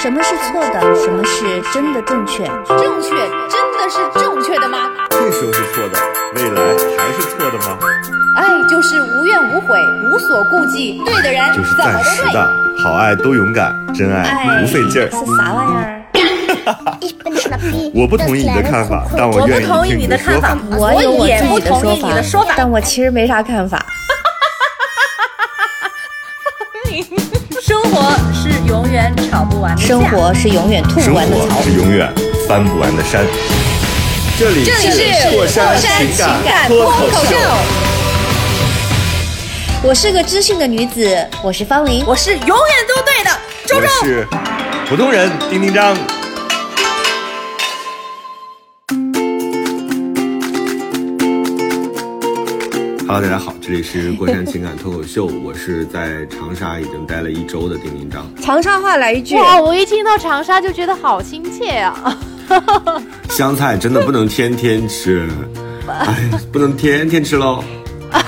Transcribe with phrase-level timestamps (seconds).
[0.00, 0.80] 什么是错的？
[0.94, 2.44] 什么是真的正确？
[2.68, 4.90] 正确真的是正确的吗？
[5.10, 5.98] 这时候是错的，
[6.36, 6.62] 未来
[6.96, 7.76] 还是错的吗？
[8.36, 9.76] 爱就是无怨无悔，
[10.12, 11.74] 无所顾忌，对的人就是。
[11.76, 12.48] 暂时的，
[12.84, 15.10] 好爱都勇敢，真爱不费劲儿。
[15.10, 15.94] 是啥玩意儿？
[17.92, 22.54] 我不同意你的看法，但我愿不同意你的说法法。，我有我也不自己的同意你的说法。
[22.56, 23.84] 但我其实没啥看法。
[28.98, 31.62] 是永远吵不完的架生活是永远吐生不完的槽。
[31.62, 32.12] 是永远
[32.48, 33.24] 翻不完的山。
[34.38, 37.36] 这里这里是过山情情感脱口秀，
[39.82, 42.04] 我是个知性的女子，我是方玲。
[42.06, 42.56] 我是永远
[42.88, 43.30] 都对的，
[43.66, 43.88] 周我周。
[44.04, 44.26] 是
[44.88, 45.96] 普通人丁丁张。
[53.08, 58.22] Hello，大家好，这里是过山情感脱口秀， 我是在长沙已经待了一周的丁丁张。
[58.42, 62.18] 长沙话来一句，哇，我一听到长沙就觉得好亲切啊！
[63.30, 65.26] 香菜真的不能天天吃，
[65.88, 67.64] 哎，不能天天吃喽。
[68.12, 68.22] 哎，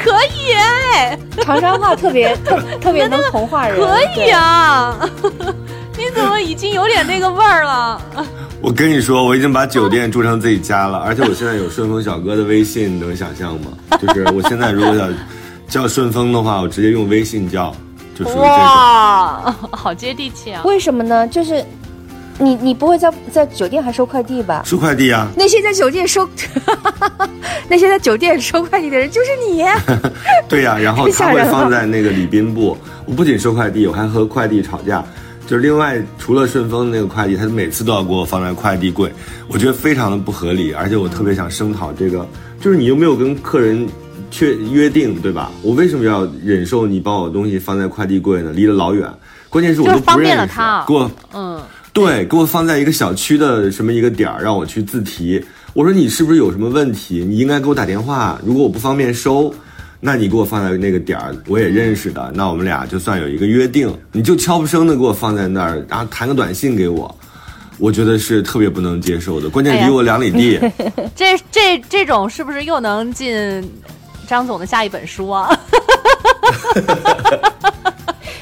[0.00, 3.76] 可以哎，长沙话特别特特别能同化人。
[3.80, 4.96] 可以啊！
[5.96, 8.00] 你怎么已经有点那个味儿了？
[8.60, 13.70] 我跟你说，我已经把酒店住成自己家了，而且我现在有顺丰小哥的微信，你能想象吗？
[14.00, 15.08] 就是我现在如果要
[15.68, 17.74] 叫顺丰的话，我直接用微信叫，
[18.16, 18.42] 就属于这种。
[18.42, 20.62] 哇，好接地气啊！
[20.64, 21.26] 为什么呢？
[21.28, 21.64] 就是
[22.38, 24.62] 你你不会在在酒店还收快递吧？
[24.64, 26.28] 收快递啊，那些在酒店收，
[27.68, 29.64] 那些在酒店收快递的人就是你。
[30.48, 32.76] 对呀、然后他会放在那个礼宾部。
[33.06, 35.02] 我不仅收快递，我还和快递吵架。
[35.48, 39.10] 就是另外除了顺丰那个快递，他每次都要给我放在快递柜，
[39.48, 42.28] 我觉得非常的不合理，而且我特别想声讨这个，
[42.60, 43.88] 就是你又没有跟客人
[44.30, 45.50] 确约定，对吧？
[45.62, 48.52] 我为什么要忍受你把我的东西放在快递柜呢？
[48.54, 49.10] 离得老远，
[49.48, 51.58] 关键是我都不就方便认识，了他给我嗯，
[51.94, 55.42] 对，给我放在一个小区的什么一个点儿，让我去自提。
[55.72, 57.24] 我说你是不是有什么问题？
[57.26, 58.38] 你应该给我打电话。
[58.44, 59.54] 如果我不方便收，
[60.00, 63.92] 那你给我放在那个点儿，我也认识的，那我们俩就算有一个约定。
[64.12, 67.12] 你就悄不声的给我放在那儿，然后弹个短信给我，
[67.78, 69.48] 我觉得是特别不能接受的。
[69.50, 70.60] 关键离我两里地，
[71.16, 73.68] 这这这种是不是又能进
[74.28, 75.50] 张总的下一本书啊？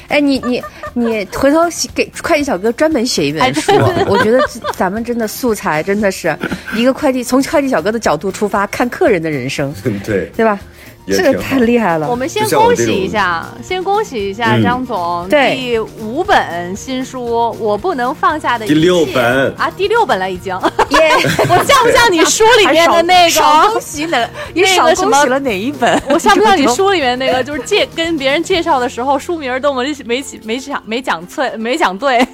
[0.09, 0.63] 哎，你你
[0.93, 1.59] 你回头
[1.93, 4.39] 给快递小哥专门写一本书哎，我觉得
[4.73, 6.37] 咱们真的素材真的是
[6.75, 9.73] 一个快递从快递小哥的角度出发看客人的人生，
[10.05, 10.59] 对，对吧？
[11.07, 12.07] 也这个太厉害了。
[12.09, 17.19] 我们先恭喜一下，先恭喜一下嗯张总、对第五本新书
[17.59, 20.53] 《我不能放下的一切》第六本啊，第六本了已经。
[20.89, 21.11] 耶，
[21.49, 23.81] 我像不像你书里面的那个 少恭？
[23.81, 24.29] 喜哪？
[24.53, 25.99] 你少恭喜了哪一本？
[26.09, 32.25] 我像不像你书里面那个，就是介跟别人介绍的时候，书名都没没没讲没讲错没讲对。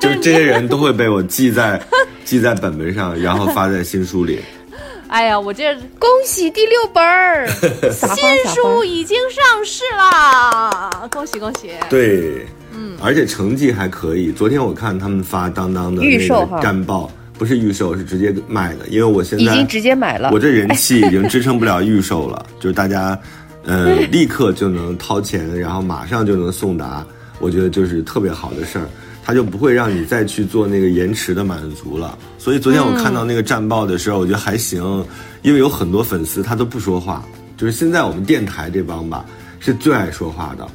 [0.00, 1.80] 就是这些人都会被我记在
[2.24, 4.40] 记在本本上，然后发在新书里。
[5.08, 7.48] 哎呀，我这恭喜第六本儿，
[7.90, 11.08] 新书已经上市啦！
[11.10, 11.70] 恭喜恭喜！
[11.88, 14.30] 对，嗯，而且成绩还可以。
[14.30, 18.86] 昨天我看他们发当当的那个预售哈战报，不是预售，是直接卖的。
[18.88, 20.38] 因为我现在已经直接买了我。
[20.38, 23.18] 这人气已经支撑不了预售了， 就是大家，
[23.64, 27.04] 呃，立刻就能掏钱，然后马上就能送达，
[27.38, 28.86] 我觉得就是特别好的事儿。
[29.28, 34.82] 他就不会让你再去做那个延迟的满足了，所以昨天我看到那个战报的时候，我觉得还行，
[35.42, 37.22] 因为有很多粉丝他都不说话，
[37.54, 39.26] 就是现在我们电台这帮吧
[39.60, 40.66] 是最爱说话的，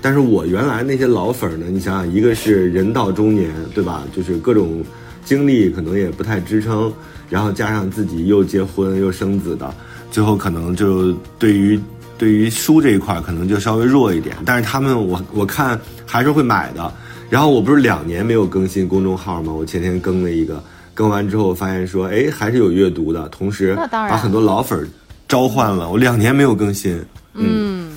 [0.00, 4.04] 但是我原来那些老粉儿呢，你想想，一个是人到中年，对吧？
[4.14, 4.84] 就是各种
[5.24, 6.92] 经历可能也不太支撑，
[7.28, 9.74] 然后加上自己又结婚又生子的，
[10.12, 11.80] 最后可能就对于
[12.16, 14.36] 对于书这一块可能就稍微弱一点。
[14.44, 16.94] 但是他们我我看还是会买的。
[17.28, 19.52] 然后我不是两年没有更新公众号吗？
[19.52, 20.62] 我前天更了一个，
[20.94, 24.10] 更完之后发现说，哎，还是有阅读的，同时那当然。
[24.10, 24.88] 把很多老粉儿
[25.26, 25.88] 召唤了。
[25.90, 27.04] 我两年没有更新，
[27.34, 27.92] 嗯。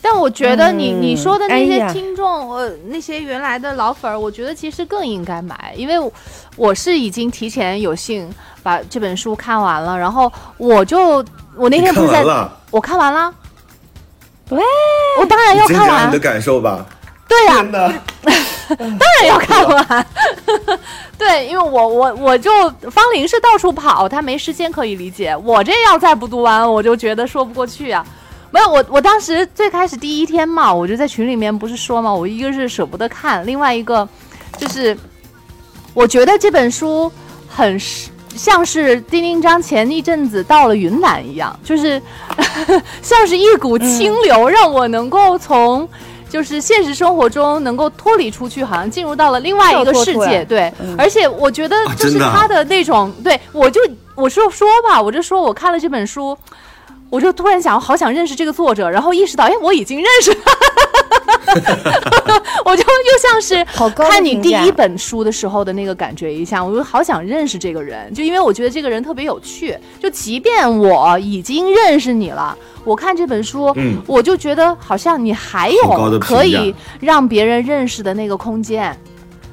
[0.00, 1.02] 但我觉得你、嗯。
[1.02, 6.12] 你说的那些听众，呃，那些原来的老粉儿，我觉得其实更应该买，因为我
[6.56, 8.28] 我是已经提前有幸
[8.62, 11.24] 把这本书看完了，然后我就
[11.56, 13.34] 我那天不是在看完了，我看完了，
[14.50, 14.62] 喂，
[15.20, 16.08] 我当然要看完。
[16.08, 16.86] 你的，感受吧。
[17.26, 17.92] 对呀、真的，
[18.76, 20.06] 当然要看完。
[21.18, 22.50] 对，因为我我我就
[22.90, 25.34] 方林是到处跑，她没时间可以理解。
[25.36, 28.04] 我这要再不读完，我就觉得说不过去啊。
[28.50, 34.08] 没有，我我当时最开始第一天嘛，我就在群里面不是说嘛，我一个是舍不得看，另外一个
[34.56, 34.96] 就是
[35.92, 37.12] 我觉得这本书
[37.46, 37.78] 很
[38.34, 42.00] 像是丁丁张前一阵子到了云南一样，就是
[43.02, 45.86] 像是一股清流，让我能够从
[46.28, 50.44] 就是现实生活中能够脱离出去，好像进入到了另外一个世界。
[50.44, 53.80] 对，而且我觉得就是他的那种，对我就
[54.14, 56.36] 我就说吧，我就说我看了这本书。
[57.10, 60.52] 我就突然想，好想认识这个作者，然后意识到，哎，我已经认识他，
[62.64, 63.64] 我就又像是
[63.94, 69.76] 看你第一本书的时候的那个感觉一下，我就好想认识这个人，就因为我觉得这个人特别有趣。
[69.98, 78.96] 就即便我已经认识你了，我看这本书，嗯我就觉得好像你还有可以让别人认识的那个空间。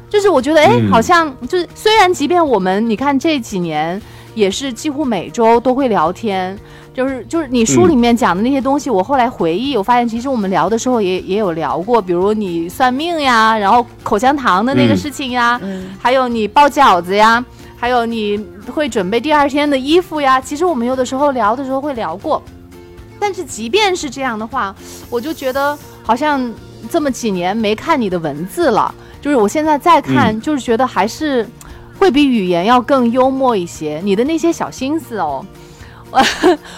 [0.07, 4.01] 就是我觉得，哎，嗯好像就是虽然即便我们你看这几年
[4.35, 6.55] 也是几乎每周都会聊天，
[6.93, 14.97] 就是就是你书嗯里面讲的那些东西，我后来回忆，我发现其实我们聊的时候也也有聊过，比如你算命呀，然后口香糖的那个嗯。
[14.97, 15.89] 事情呀，嗯。
[15.99, 17.43] 还有你包饺子呀，
[17.77, 18.37] 还有你
[18.73, 20.39] 会准备第二天的衣服呀。
[20.39, 22.43] 其实我们有的时候聊的时候会聊过，
[23.19, 24.75] 但是即便是这样的话，
[25.09, 26.53] 我就觉得好像
[26.91, 31.47] 这么几年没看你的文字了，就是我现在再看，就是觉得还是
[31.99, 34.01] 会比语言要更幽默一些。
[34.03, 35.45] 你的那些小心思哦。
[36.11, 36.23] 我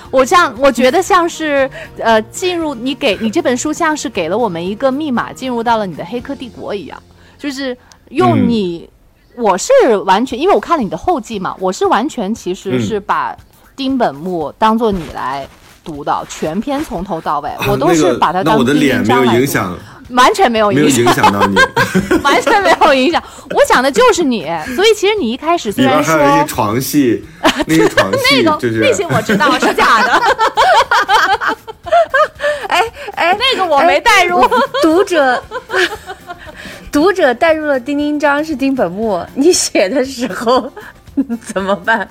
[0.19, 1.69] 我像我觉得像是
[1.99, 7.01] 呃进入你给你这本书像是给了我们一个密码，进入到了你的黑客帝国一样，
[7.37, 7.77] 就是
[8.09, 8.89] 用嗯你，
[9.35, 9.71] 我是
[10.05, 13.35] 完全因为我看了你的后记嘛，我是完全其实嗯是把
[13.75, 15.45] 丁本木当做你来
[15.83, 19.77] 读的，全篇从头到尾，我都是把它那我的当第一脸没有章来读，影响，
[20.09, 21.25] 完全没有没有影响。
[22.23, 23.21] 完全没有影响。
[23.51, 24.45] 我讲的就是你，
[24.75, 27.23] 所以其实你一开始虽然说还有一些床戏，
[27.67, 30.21] 那些床戏那个就是那些我知道是假的，
[32.69, 32.83] 哎
[33.15, 34.41] 哎，那个我没带入。
[34.81, 35.41] 读者
[36.91, 40.71] 读者带入了丁丁章是丁本木，你写的时候
[41.45, 42.07] 怎么办？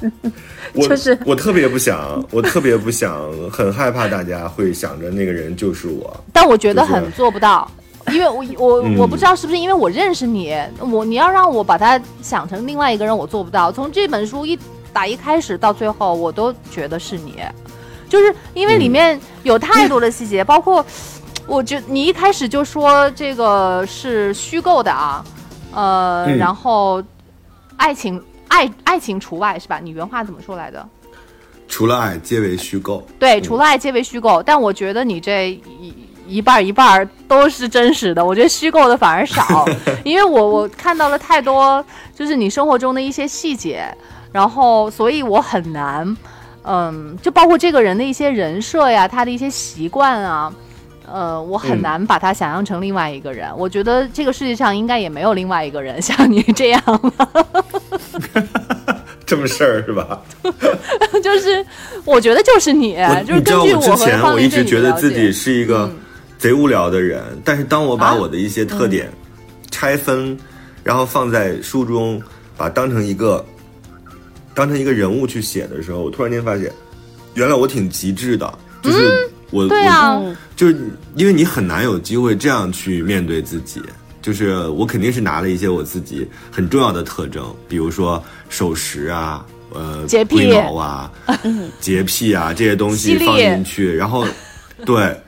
[0.72, 6.24] 我就是我特别不想，我特别不想，很害怕大家会想着那个人就是我。
[6.32, 7.70] 但我觉得就是很做不到，
[8.12, 13.72] 因为我我嗯我不知道是不是因为我认识你，我你要让我把他想成另外一个人，我做不到。
[13.72, 14.58] 从这本书一
[14.92, 17.42] 打一开始到最后，我都觉得是你，
[18.08, 20.84] 就是因为里面有太多的细节，包括
[21.46, 25.24] 我觉你一开始就说这个是虚构的啊，
[25.72, 27.02] 呃，嗯然后
[27.76, 29.80] 爱情爱爱情除外是吧？
[29.82, 30.88] 你原话怎么说来的？
[31.68, 33.04] 除了爱，皆为虚构。
[33.18, 35.92] 对，除了爱皆为虚构，但我觉得你这一
[36.28, 39.64] 一半儿一半儿都是真实的，我觉得虚构的反而少，
[40.04, 41.84] 因为我我看到了太多
[42.14, 43.84] 就是你生活中的一些细节，
[44.32, 46.16] 然后所以我很难，
[46.64, 50.52] 嗯，就包括这个人的一些人设呀，他的一些习惯啊。
[51.08, 53.48] 呃，我很嗯难把他想象成另外一个人。
[53.56, 57.64] 我觉得这个世界上应该也没有另外一个人像你这样了。
[59.24, 60.20] 这么事儿是吧？
[61.22, 61.64] 就是
[62.04, 65.96] 我觉得就是你，我就是根据我之前我一直觉得自己解是一个嗯
[66.46, 68.14] 贼无聊的人，但是当我把啊？
[68.14, 69.10] 我的一些特点
[69.68, 70.38] 拆分，
[70.84, 72.22] 然后放在书中，
[72.56, 73.44] 把当成一个
[74.54, 76.70] 当成一个人物去写的时候，我突然间发现，
[77.34, 80.22] 原来我挺极致的，就是我、我对啊，
[80.54, 80.76] 就是
[81.16, 83.82] 因为你很难有机会这样去面对自己。
[84.22, 89.44] 就是我肯定是拿了一些我自己很重要的特征，比如说守时啊，
[89.74, 90.54] 呃，洁癖。
[90.54, 91.10] 啊，
[91.82, 94.24] 洁癖啊这些东西放进去，然后
[94.84, 95.20] 对，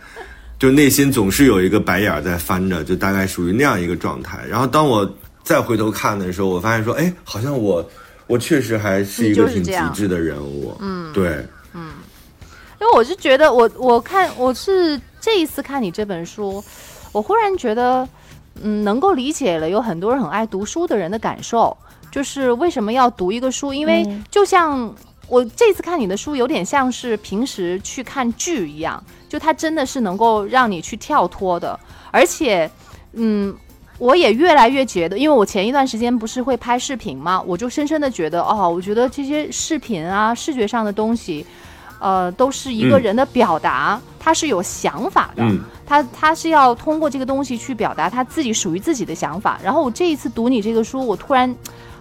[0.58, 4.38] 就内心总是有一个白眼儿在翻着，就大概属于那样一个状态。
[4.48, 5.08] 然后当我
[5.44, 7.88] 再回头看的时候，我发现说，哎，好像我
[8.26, 11.92] 我确实还是一个挺极致的人物，嗯，对，嗯。
[12.80, 16.62] 因为我是觉得我我看我是这一次看你这本书，
[17.12, 18.08] 我忽然觉得，
[18.62, 21.76] 嗯，能够理解了有很多人很爱读书的人的感受，
[22.10, 24.92] 就是为什么要读一个书，因为就像。
[25.30, 31.78] 我这次看你的书，有点像是平时去看剧一样，就它真的是能够让你去跳脱的，
[32.10, 32.70] 而且，
[33.12, 33.54] 嗯，
[33.98, 41.44] 我也越来越觉得，因为我前一段时间不是会拍视频嘛，我就深深的觉得，哦，我觉得这些视频啊，视觉上的东西，
[42.00, 43.02] 呃，都是一个嗯。
[43.02, 45.60] 人的表达，他是有想法的，嗯。
[45.86, 49.58] 他他是要通过这个东西去表达他自己属于自己的想法。
[49.64, 51.54] 然后我这一次读你这个书，我突然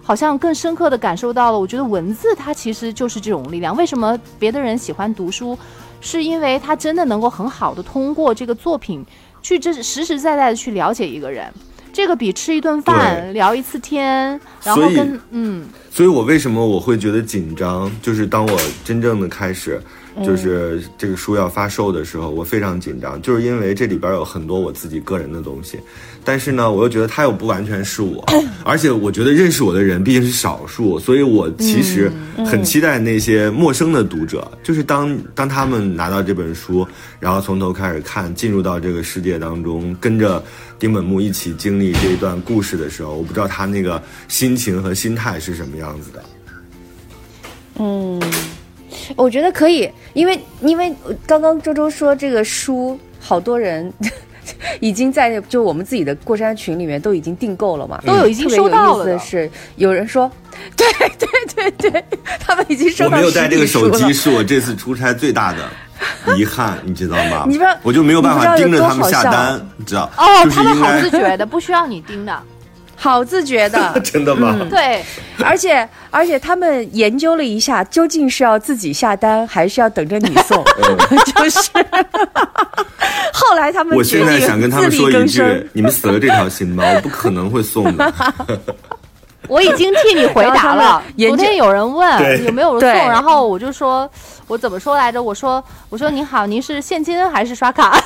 [0.08, 3.76] 好像更深刻的感受到了，我觉得文字它其实就是这种力量。
[3.76, 5.56] 为什么别的人喜欢读书，
[6.00, 9.04] 是因为他真的能够很好的通过这个作品
[9.42, 11.52] 去这实实在在的去了解一个人。
[11.92, 19.78] 这个比吃一顿饭、聊一次天，然后跟嗯所以我为什么我会觉得紧张，就是当我真正的开始
[20.24, 25.78] 就是这个书要发售的时候，我非常紧张，就是因为这里边有很多我自己个人的东西，
[26.24, 28.24] 但是呢，我又觉得它又不完全是我，
[28.64, 32.10] 而且我觉得认识我的人毕竟是少数，所以我其实
[32.46, 36.86] 很期待那些陌生的读者，就是当当他们拿到这本书，
[37.20, 40.42] 然后从头开始看，进入到这个世界当中，跟着
[40.78, 46.24] 丁本木一起经历这一段故事的时候，我不知道他那个心情和心态是什么样子的。
[47.80, 48.20] 嗯，
[49.16, 50.94] 我觉得可以，因为因为
[51.26, 53.92] 刚刚周周说这个书，好多人
[54.80, 60.30] 已经在就我们自己的过山群里面都已经订购了嘛，都有已经收到了的意思的是，有人说，
[60.76, 60.86] 对
[61.18, 62.04] 对对对，
[62.40, 65.58] 他们已经收我到没有带这个手机，是我这次出差最大的
[66.36, 67.44] 遗憾，你知道吗？
[67.46, 70.10] 你不知道我就没有办法盯着他们下单，你知道？
[70.16, 72.42] 哦，就是他们好自觉的，不需要你盯的。
[73.00, 74.58] 好自觉的， 真的吗？
[74.68, 75.04] 对，
[75.44, 80.64] 而且而且他们研究了一下，究竟是要自己下单，还是要等着你送，
[81.36, 81.70] 就是。
[83.32, 88.12] 后来他们我决定现在想跟他们自说一句力更生，：你们死了这条心吧，我不可能会送的。
[89.46, 94.10] 我已经替你回答了昨天有人问有没有人送，然后我就说，
[94.48, 95.22] 我怎么说来着？
[95.22, 97.98] 我说，我说您好，您是现金还是刷卡？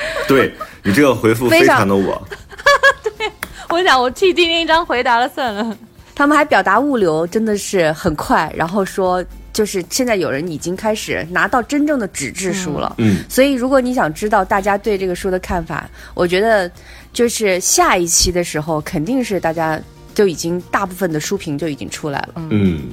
[0.28, 0.52] 对
[0.82, 2.28] 你这个回复非非常常的我，
[3.18, 3.30] 对
[3.68, 5.76] 我想我替丁丁张回答了算了。
[6.14, 12.92] 他们还表达物流真的是很快，然后说就是现在有人已经开始拿到真正的纸质书了。
[12.98, 16.68] 嗯，所以如果你想知道大家对这个书的看法，我觉得
[17.12, 19.80] 就是下一期的时候，肯定是大家
[20.12, 22.42] 就已经大部分的书评就已经出来了。
[22.50, 22.88] 嗯，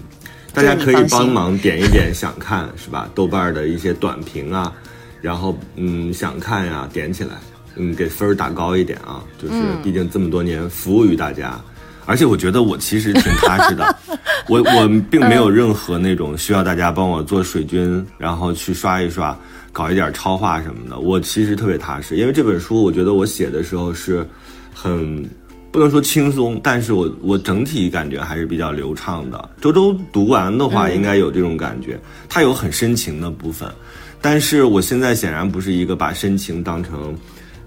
[0.54, 3.10] 大家可以帮忙点一点想看是吧？
[3.16, 4.72] 豆瓣儿的一些短评啊，
[5.26, 7.32] 然后嗯想看呀、点起来，
[7.78, 11.60] 嗯给分儿打高一点啊，就是毕竟这么多年服务于大家。
[12.06, 13.98] 而且我觉得我其实挺踏实的，
[14.48, 19.36] 我我并没有任何那种需要大家帮我做水军，然后去刷一刷，
[19.74, 21.00] 搞一点超话什么的。
[21.00, 24.24] 我其实特别踏实，因为这本书我觉得我写的时候是
[24.72, 25.28] 很
[25.72, 29.50] 不能说轻松，但是我我整体感觉还是比较流畅的。
[29.60, 33.68] 周周读完的话，应该有这种感觉，它有很深情的部分，
[34.26, 37.16] 但是我现在显然不是一个把深情当成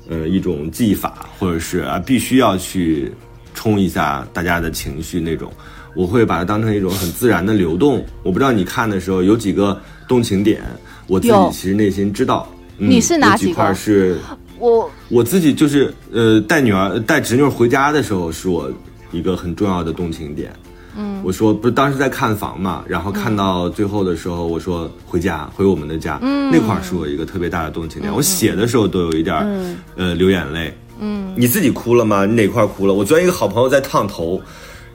[0.09, 3.12] 呃一种技法，或者是啊必须要去
[3.55, 5.53] 冲一下大家的情绪那种。
[5.95, 8.05] 我会把它当成一种很自然的流动。
[8.25, 10.61] 我不知道你看的时候有几个动情点，
[11.07, 12.49] 我自己其实内心知道。
[12.79, 14.19] 嗯你是哪几几块是
[14.59, 18.69] 我我自己就是呃带女儿带侄女儿回家的时候，是我
[19.12, 20.53] 一个很重要的动情点。
[21.00, 28.12] 嗯，我说不是当时在看房嘛，然后看到最后的时候，我说回家回我们的家，嗯，那块儿是我一个特别大的动情点。
[28.12, 29.47] 我写的时候都有一点儿、
[29.95, 30.76] 呃流眼泪。
[30.99, 32.26] 嗯，你自己哭了吗？
[32.26, 32.93] 你哪块儿哭了？
[32.93, 34.43] 我昨天一个好朋友在烫头，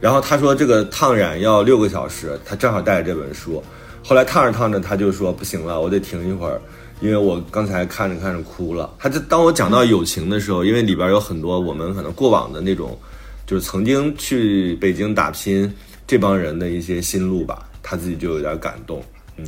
[0.01, 3.63] 然后他说这个烫染要六个小时，他正好带着这本书，
[4.03, 6.59] 后来烫着烫着他就说不行了，我得停一会儿。
[6.99, 12.97] 因为我刚才看着看着哭了，他就当我讲到友情的时候，因为里边有很多我们可能过往的那种，
[13.45, 15.69] 就是曾经去北京打拼
[16.05, 19.01] 这帮人的一些心路吧，他自己就有点感动。
[19.37, 19.45] 嗯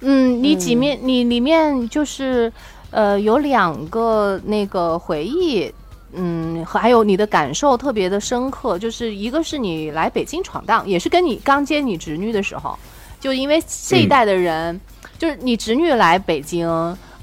[0.00, 2.52] 嗯，你几面、你里面就是
[2.90, 5.72] 呃有两个那个回忆。
[6.12, 12.76] 嗯，还有你的感受特别的深刻，就是一个是你来北京闯荡，也是跟你刚接你侄女的时候，
[13.20, 14.80] 就因为这一代的人，
[15.16, 16.68] 就是你侄女来北京，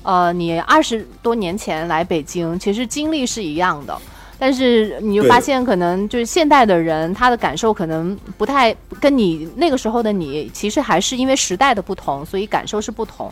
[0.04, 4.02] 呃，你二十多年前来北京，其实经历是一样的，
[4.40, 13.32] 但是你就发现，可能就是现代的人，他的感受可能不太跟你那个时候的你，其实还是因为时代的不同，所以感受是不同。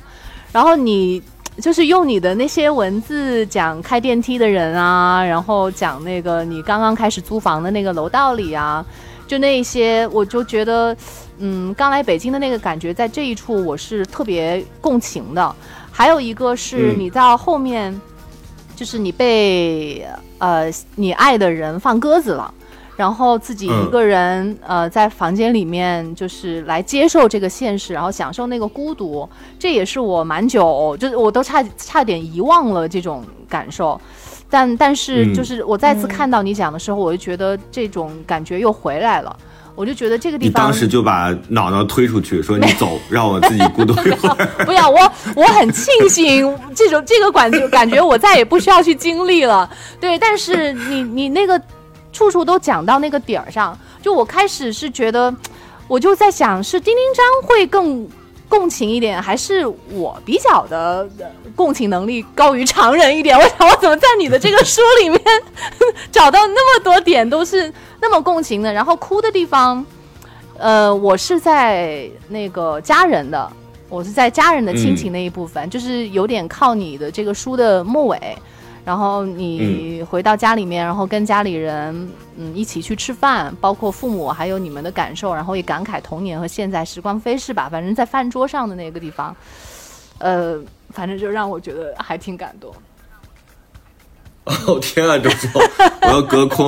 [0.51, 1.21] 然后你
[1.61, 8.83] 就是用你的那些文字讲开电梯的人啊，然后讲那个你刚刚开始租房的那个楼道里啊，
[9.27, 10.95] 就那一些，我就觉得，
[11.37, 15.55] 嗯，刚来北京的那个感觉，在这一处我是特别共情的。
[15.91, 18.01] 还有一个是嗯你到后面，
[18.75, 20.05] 就是你被
[20.37, 22.53] 呃你爱的人放鸽子了。
[22.97, 29.27] 然后自己一个人、呃在房间里面，就是来接受这个现实，然后享受那个孤独，
[29.59, 33.99] 这也是我蛮久，就是我都差差点遗忘了这种感受。
[34.49, 39.37] 但但是嗯就是我再次看到你讲的时候，我就觉得这种感觉又回来了。
[39.75, 44.47] 我就觉得这个地方你当时就把脑脑推出去，说你走，让我自己孤独一会儿。
[44.65, 49.69] 不要我，我很庆幸这种这个感觉，感觉我再也不需要去经历了。
[49.99, 51.61] 对，但是你你那个
[52.13, 55.33] 处处都讲到那个点儿上，就我开始是觉得，
[55.87, 58.07] 我就在想，是丁丁章会更
[58.47, 61.07] 共情一点，还是我比较的
[61.55, 63.37] 共情能力高于常人一点？
[63.37, 65.21] 我想，我怎么在你的这个书里面
[66.11, 67.71] 找到那么多点都是
[68.01, 69.85] 那么共情的，然后哭的地方。
[70.57, 73.51] 呃，我是在那个家人的，
[73.89, 78.17] 我是在家人的亲情那一部分，就是有点靠你的这个书的末尾，
[78.85, 87.67] 然后你回到家里面，然后跟家里人嗯一起去吃饭，包括父母还有你们的感受，然后也感慨童年和现在时光飞逝吧。
[87.67, 89.35] 反正在饭桌上的那个地方，
[90.19, 90.61] 呃，
[90.91, 92.71] 反正就让我觉得还挺感动。
[94.67, 95.59] 哦天啊，周周，
[96.03, 96.67] 我要隔空，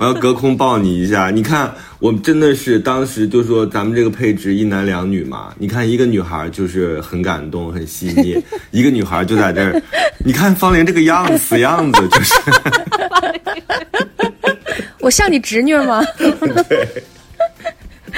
[0.00, 1.30] 我要隔空抱你一下。
[1.30, 5.54] 你看，我真的是当时就说咱们这个配置一男两女嘛。
[5.58, 8.36] 你看一个女孩就是很感动、很细腻，
[8.72, 9.80] 一个女孩就在这儿。
[10.18, 12.34] 你看方玲这个样子，死样子就是。
[14.98, 16.02] 我像你侄女吗？
[16.68, 16.86] 对，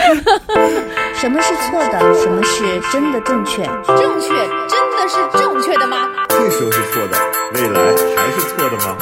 [1.15, 2.15] 什么是错的？
[2.15, 3.63] 什么是真的正确？
[3.87, 4.29] 正确
[4.69, 6.09] 真的是正确的吗？
[6.29, 7.19] 这时候是错的，
[7.55, 7.81] 未来
[8.17, 8.97] 还是错的吗？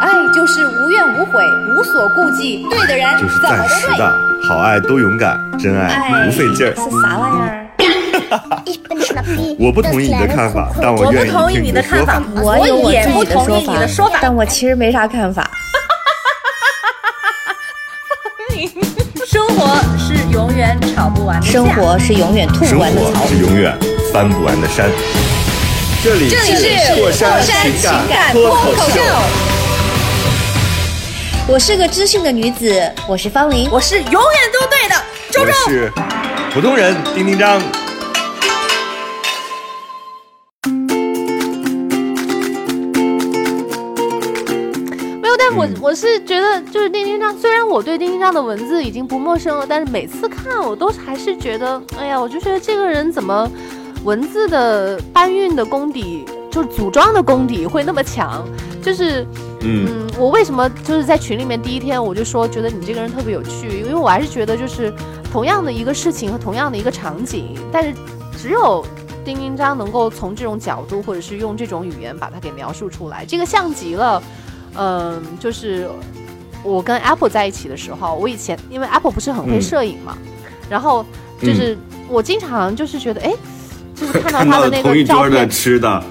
[0.00, 1.42] 爱就是无怨无悔，
[1.74, 3.40] 无所顾忌，对的人就是。
[3.40, 6.74] 暂时的，好爱都勇敢，真爱不费劲儿。
[6.76, 7.62] 是啥玩意儿？
[9.58, 12.42] 我不同意你的看法，但我愿意同意听的说你的看法法。
[12.42, 15.48] 我有我也不同意你的说法但我其实没啥看法。
[19.56, 23.26] 活是永远吵不完的架生活是永远吐不完的槽活。
[23.28, 23.74] 是永远
[24.12, 24.90] 翻不完的山。
[26.04, 29.00] 这里这里是过山情情感感脱口口秀。
[31.48, 33.68] 我是个知性的女子，我是方玲。
[33.72, 34.20] 我是永远
[34.52, 34.94] 都对的，
[35.30, 35.52] 周周。
[35.64, 35.92] 我是
[36.52, 37.62] 普通人丁丁张。
[45.56, 45.74] 我、嗯。
[45.80, 53.50] 我是觉得，就是丁丁章，虽然我对丁丁章的文字已经不陌生了，但是每次看我都还是觉得，哎呀，我就觉得这个人怎么
[54.04, 58.44] 文字的搬运的功底，就是组装的功底会那么强，
[58.82, 59.26] 就是。
[59.62, 64.92] 嗯，嗯，我为什么就是在群里面第一天我就说觉得你这个人特别有趣，因为我还是觉得就是
[65.32, 67.92] 同样的一个事情和同样的一个场景，但是
[68.38, 68.84] 只有
[69.24, 74.22] 丁丁章能够从这种角度或者是用这种语言把它给描述出来，这个像极了，
[74.78, 75.88] 嗯、就是
[76.62, 80.16] 我跟 Apple 在一起的时候，我以前因为 Apple 不是很会嗯摄影嘛，
[80.68, 81.04] 然后
[81.40, 81.76] 就是
[82.08, 83.32] 我经常就是觉得哎。
[83.98, 86.04] 就是看到他的那同一桌的个照片，吃的，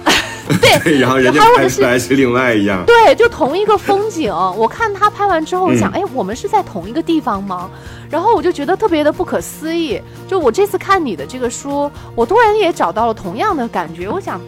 [0.83, 2.83] 对 然后人家拍出来是另外一样。
[2.83, 4.33] 对，就同一个风景。
[4.33, 7.69] 我看他拍完之后，我想，嗯哎，我们是在同一个地方吗？
[8.09, 10.01] 然后我就觉得特别的不可思议。
[10.27, 14.09] 就我这次看你的这个书，我突然也找到了同样的感觉。
[14.09, 14.41] 我想，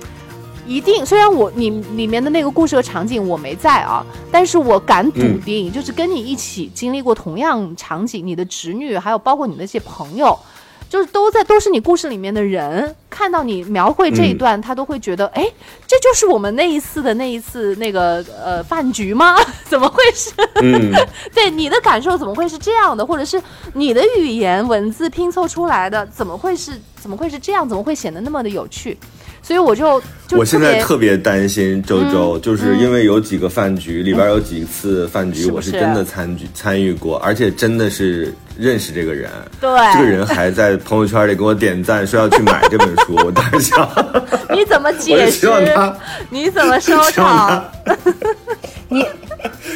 [0.67, 10.37] 一定，虽然我你里面的那个故事和场景我没在啊，但是我敢笃嗯定，就是跟你一起经历过同样场景，你的侄女，还有包括你那些朋友。
[10.89, 15.45] 就是都在都是你故事里面的人，看到你描绘这一嗯段，他都会觉得，哎，
[15.85, 19.35] 这就是我们那一次的那一次那个呃饭局吗？
[19.67, 20.31] 怎么会是？
[20.63, 20.93] 嗯，
[21.35, 23.05] 对你的感受怎么会是这样的？
[23.05, 23.41] 或者是
[23.73, 27.67] 你的语言文字拼凑出来的，怎么会是怎么会是这样？
[27.67, 28.97] 怎么会显得那么的有趣？
[29.47, 39.31] 所以我就就我现在特别担心周周，嗯就是因为有几个饭局，里边有几次饭局我是真的参与参与过，而且真的是认识这个人。
[39.61, 43.15] 对这个人还在朋友圈里给我点赞，说要去买这本书。
[43.23, 43.89] 我当时想，
[44.51, 45.47] 你怎么我就希解释？
[45.47, 45.97] 望他，
[46.29, 47.63] 你怎么收场？
[47.85, 47.97] 他，
[48.89, 49.05] 你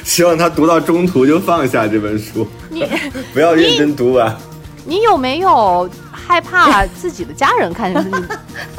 [0.04, 2.86] 希望他读到中途就放下这本书，你
[3.34, 4.36] 不要认真读完。
[4.84, 5.90] 你有没有
[6.28, 8.26] 害怕自己的家人看见你？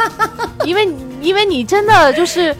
[0.69, 0.89] 因为
[1.21, 2.55] 因为你真的就是。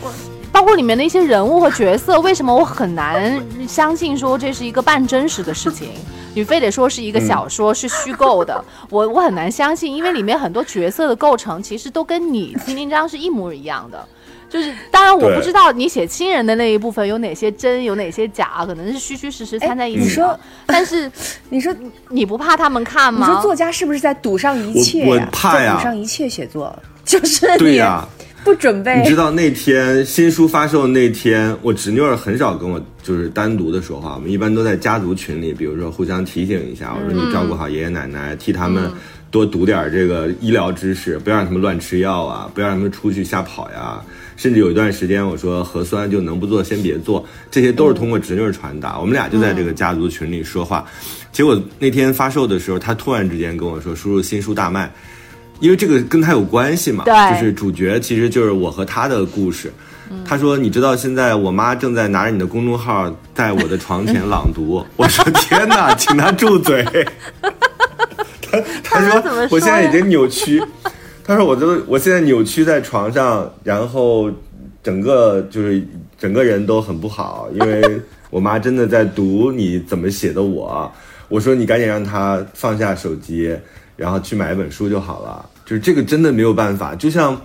[0.53, 5.89] 包括里面的一些人物和角色，为什么我很难相信说这是一个半真实的事情？
[6.35, 14.07] 你非得说是一个小说、是虚构的， 我我很难相信，因为里面很多角色的构成其实都跟你金灵章是一模一样的。
[14.53, 20.05] 就是当然我不知道你写亲人的那一部分有哪些真，有哪些假，可能是虚虚实实掺在一起的。
[20.05, 21.11] 你说但是
[21.49, 21.75] 你说
[22.11, 23.27] 你不怕他们看吗？
[23.27, 25.27] 你说作家是不是在赌上一切我呀？
[25.27, 28.07] 我怕呀在赌上一切写作，就是你对呀、
[28.45, 38.91] 不准备你知道那天新书发售那天，我侄女儿很少跟我就是单独的说话，我们一般都在家族群里，比如说互相提醒一下，我说你照顾好爷爷奶奶，替他们
[39.31, 43.99] 多读点这个医疗知识，不要让他们乱吃药啊，不要让他们出去瞎跑呀。
[44.43, 48.99] 甚至有一段时间，我说核酸就能不做先别做，这些都是通过侄女传达。
[48.99, 50.85] 我们俩就在这个家族群里说话，
[51.31, 54.93] 结果那天发售的时候，他突然之间跟我说：“叔叔新书大卖。”
[55.63, 59.73] 因为这个跟他有关系嘛，对就是主角其实就是我和他的故事。
[60.25, 64.85] 他说：“你知道现在我妈正在拿着你的公众号在我的床前朗读。
[64.99, 66.85] ”我说：“天哪，请他住嘴！”
[68.43, 70.61] 他他说：“他怎么说我现在已经扭曲。”
[71.25, 74.31] 他说：“我都我现在扭曲在床上，然后
[74.83, 75.83] 整个就是
[76.19, 80.91] 整个人都很不好，因为我妈真的在读你怎么写的我。”
[81.29, 83.57] 我说你赶紧让他放下手机，
[83.97, 85.49] 然后去买一本书就好了。
[85.65, 87.41] 就是这个真的没有办法，就像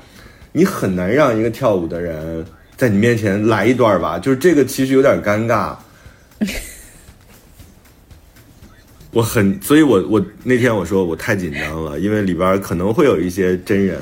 [0.52, 5.74] 你很难让一个跳舞的人在你面前来一段吧，就是这个其实有点尴尬。
[9.12, 14.00] 我很，所以我我那天我说我太紧张了，因为里边可能会有一些真人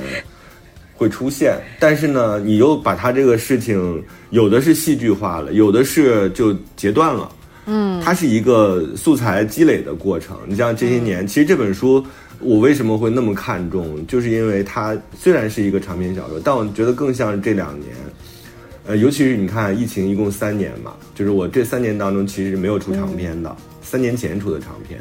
[0.94, 7.30] 会出现，但是呢，你又把他这个事情有的是戏剧化了，有的是就截断了。
[7.68, 10.36] 嗯，它是一个素材积累的过程。
[10.46, 12.04] 你像这些年，其实这本书
[12.38, 17.92] 我为什么会那么看重，就是因为它虽然是一个长篇小说，但我觉得更像是这两年，
[18.86, 23.56] 呃，尤其是你看疫情一共三年嘛，就是我这三年当中其实没有出长篇的，
[23.86, 25.00] 三年前出的长篇，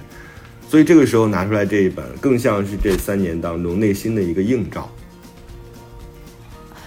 [0.69, 4.87] 所以这个时候拿出来这一本，更像是这三年当中内心的一个映照。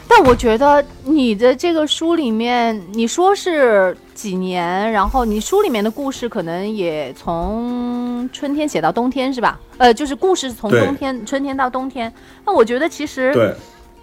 [0.06, 9.60] 但我觉得你的这个书里面，你说是几年，然后你书里面的故事可能也从春天写到冬天，是吧？
[9.76, 12.12] 呃，就是故事从冬天、春天到冬天。
[12.46, 13.54] 那我觉得其实对，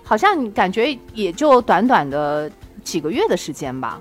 [0.04, 2.52] 好像你感觉也就短短的
[2.84, 4.00] 几个月的时间吧。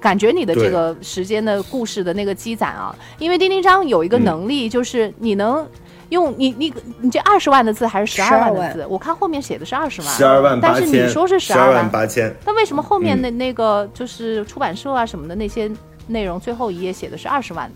[0.00, 5.66] 感觉你的这个时间的故事的那个积攒啊，因为丁丁章有一个嗯能力，就是你能
[6.10, 8.86] 用你你你这二十万的字还是十二万的字？
[8.88, 15.70] 我看后面写的是二十万，十二万但八千，是你说是十二万八千，那为什么后面嗯的那个就是出版社啊什么的那些
[16.06, 17.70] 内容，最后一页写的是二十万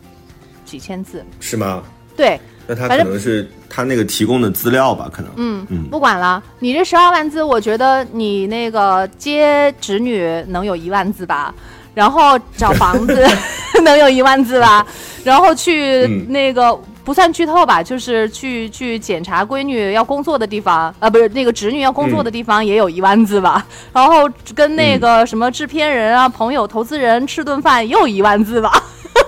[0.65, 1.25] 几千字？
[1.41, 1.83] 是吗？
[2.17, 5.31] 对，那他可能是他那个提供的资料吧，可能。
[5.37, 11.55] 嗯嗯不管了，你这十二万字，我觉得你那个接侄女能有一万字吧，
[11.95, 13.27] 然后找房子
[13.83, 14.87] 能有一万字吧，
[15.25, 16.27] 然后去嗯。
[16.31, 16.79] 那个。
[17.05, 28.81] 不算剧透吧，就是去去检查闺女要工作的地方，啊，不是那个侄女要工作的地方也有一万字吧，然后跟那个什么制片人啊、朋友、投资人吃顿饭也有一万字吧，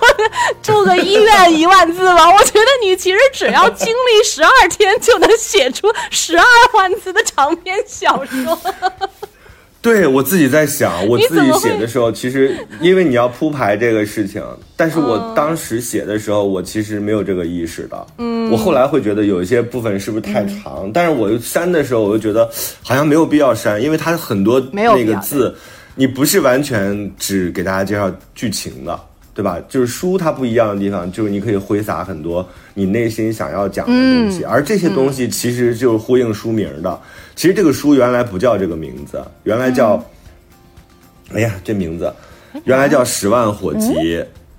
[0.63, 8.57] 住个医院一万字吧，我觉得你其实只要经历十二天就能写出十二万字的长篇小说。
[9.85, 14.41] 对我自己在想，我自己写的时候，其实因为你要铺排这个事情，
[14.75, 18.07] 但是嗯我当时写的时候，我其实没有这个意识的。
[18.17, 22.49] 嗯，我后来会觉得有一些部分是不是太嗯长，但是我又删的时候，我又觉得
[22.81, 25.55] 好像没有必要删，因为它很多那个字，
[25.93, 28.99] 你不是完全只给大家介绍剧情的。
[29.35, 29.59] 对吧？
[29.67, 36.97] 就是书它不一样的地方，就是你可以挥洒很多你内心想要讲的东西，而这些东西其实就是呼应书名的。
[37.35, 40.03] 其实这个书原来不叫这个名字，原来叫，
[41.33, 42.11] 哎呀，这名字
[42.63, 43.89] 原来叫《十万火急》，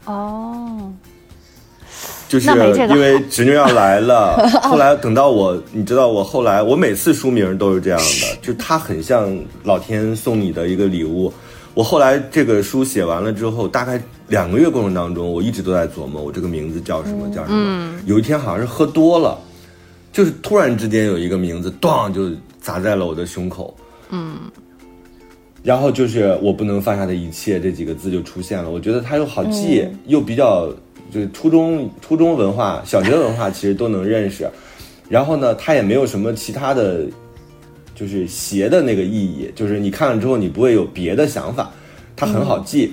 [0.04, 0.92] 哦，
[2.28, 4.36] 就是因为侄女要来了。
[4.62, 11.32] 后来等到我，你知道我后来我每次书名都是这样的，就它很像老天送你的一个礼物。
[11.72, 17.94] 我后来这个书写完了之后，大概两个月过程当中，我一直都在琢磨我这个名字叫什么叫什么。
[18.06, 19.38] 有一天好像是喝多了，
[20.12, 22.30] 就是突然之间有一个名字，咣就
[22.66, 23.72] 砸在了我的胸口。
[24.10, 24.38] 嗯，
[25.62, 28.68] 然后就是我不能放下的一切这几个字就出现了。
[28.68, 30.68] 我觉得它又好记，又比较
[31.12, 34.50] 就是初中初中文化、小学文化其实都能认识。
[35.08, 37.06] 然后呢，它也没有什么其他的，
[37.94, 41.70] 就是邪的那个意义，就是你看了之后你不会有别的想法，
[42.16, 42.92] 它很好记。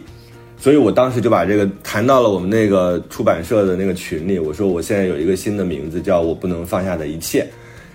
[0.56, 7.48] 所以我当时就把这个谈到了我们那个出版社的那个群里，我说我现在有一个新的名字，叫我不能放下的一切。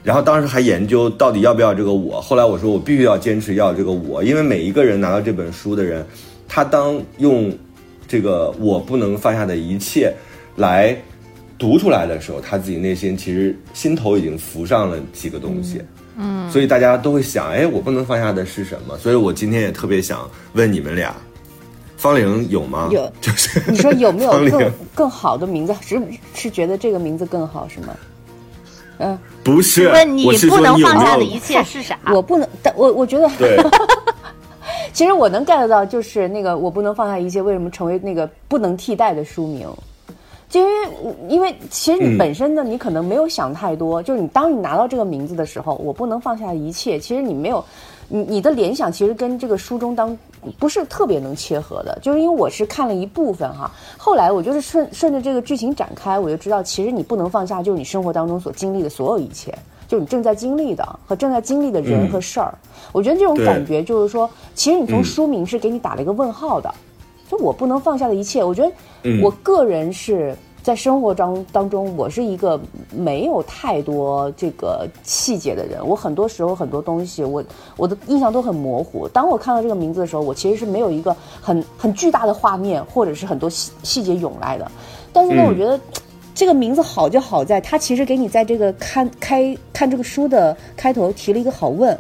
[0.09, 6.03] 然后当时还研究到底要不要这个我，后来我说我必须要坚持要这个我，因为每一个人拿到这本书的人，
[6.49, 7.55] 他当用
[8.07, 10.11] 这个我不能放下的一切
[10.57, 10.97] 来
[11.59, 15.83] 读出来的时候，他自己内心其实心头已经浮上了几个东西。
[16.17, 18.97] 嗯，所以大家都会想，哎，我不能放下的是什么？
[18.97, 21.15] 所以我今天也特别想问你们俩，
[21.99, 22.89] 方玲有吗？
[22.91, 25.77] 有就是你说有没有更更好的名字？
[25.83, 26.01] 是
[26.35, 27.95] 是觉得这个名字更好是吗？
[28.99, 29.89] 嗯，不是？
[29.89, 31.39] 问你是不能放下的一？
[31.39, 31.99] 切是啥？
[32.13, 33.57] 我不能，但我我觉得，对，
[34.93, 39.69] 其实我能 get 到，就是那个我不能放下一切，为什么成为那个不能替代的书名？
[40.49, 47.63] 就因为因为其实你嗯本身呢，你可能没有想太多，就是你当你拿到这个名字的时候，我不能放下一切，其实你没有，
[48.09, 50.17] 你你的联想其实跟这个书中当
[50.59, 59.55] 不是特别能切合的，就是因为我是看了一部分哈，后来我就是顺顺着这个剧情展开，我就知道其实你不能放下，就是你生活当中所经历的所有一切。
[59.87, 62.11] 就是你正在经历的和正在经历的人嗯。
[62.11, 62.53] 和事儿，
[62.93, 65.05] 我觉得这种感觉就是说，其实你从嗯。
[65.05, 66.73] 书名是给你打了一个问号的，
[67.31, 68.45] 就我不能放下的一切。
[68.45, 68.71] 我觉得
[69.05, 69.23] 嗯。
[69.23, 70.37] 我个人是
[70.69, 72.61] 在生活当当中，我是一个
[72.95, 75.81] 没有太多这个细节的人。
[75.83, 77.43] 我很多时候很多东西，我
[77.79, 79.09] 我的印象都很模糊。
[79.09, 84.71] 当我看到这个名字的时候，我其实是没有一个很很巨大的画面，或者是很多细细节涌来的。
[85.11, 85.81] 但是呢，嗯我觉得。
[86.35, 91.99] 这个名字好就好在，它其实给你在这个看开看这个书的开头提了一个好问，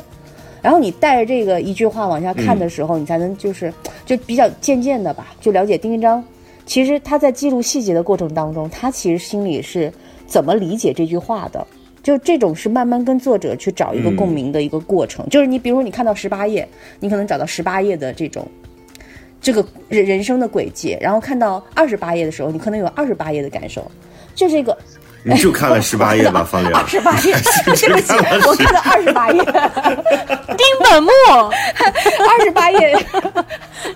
[0.60, 3.72] 然后你带着这个一句话往下看的时候，你才能就是
[4.04, 6.22] 就比较渐渐的吧，就了解丁一章。
[6.68, 9.90] 其实他在记录细节的过程当中，他其实心里是
[10.26, 11.66] 怎么理解这句话的？
[12.02, 15.26] 就这种是慢慢跟作者去找一个共鸣的一个过程。
[15.30, 16.68] 就是你比如说你看到十八页，
[17.00, 18.46] 你可能找到十八页的这种
[19.40, 23.90] 这个人人生的轨迹，然后看到二十八页的时候，你可能有二十八页的感受。
[24.34, 24.76] 这是一个
[25.24, 26.70] 你就看了十八页吧， 方玲。
[26.70, 28.12] 二十八页，对不起，
[28.46, 29.42] 我看了二十八页，
[30.54, 33.06] 丁本木，二十八页，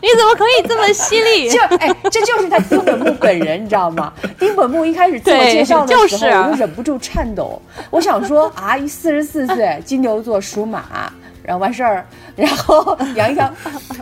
[0.05, 1.47] 你怎么可以这么犀利？
[1.49, 4.13] 就哎，这就是他丁本木本人，你知道吗？
[4.37, 7.63] 丁本木一开始自我介绍的时候，就是我就忍不住颤抖。
[7.89, 10.83] 我想说啊，一四十四岁，金牛座，属马，
[11.45, 13.55] 然后完事儿，然后杨洋，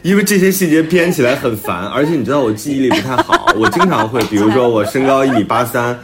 [0.02, 5.98] 因为这些细节编起来很烦，而且你知道我记忆力不太好，我经常会，比如说我身高一米八三，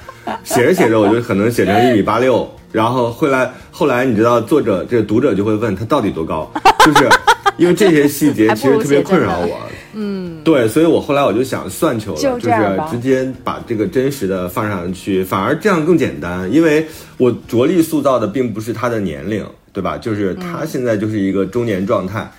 [0.44, 6.50] 写着写着我就可能写成一米八六，然后后来后来你知道作者这个读者就会问他到底多高，
[6.84, 7.08] 就是
[7.56, 9.58] 因为这些细节其实特别困扰我。
[9.98, 12.50] 嗯，对，所以我后来我就想算球了，就是
[12.90, 19.96] 直接把这个真实的放上去，反而这样更简单，因为我着力塑造的并不是他的年龄，对吧？
[19.96, 22.30] 就是他现在就是一个中年状态。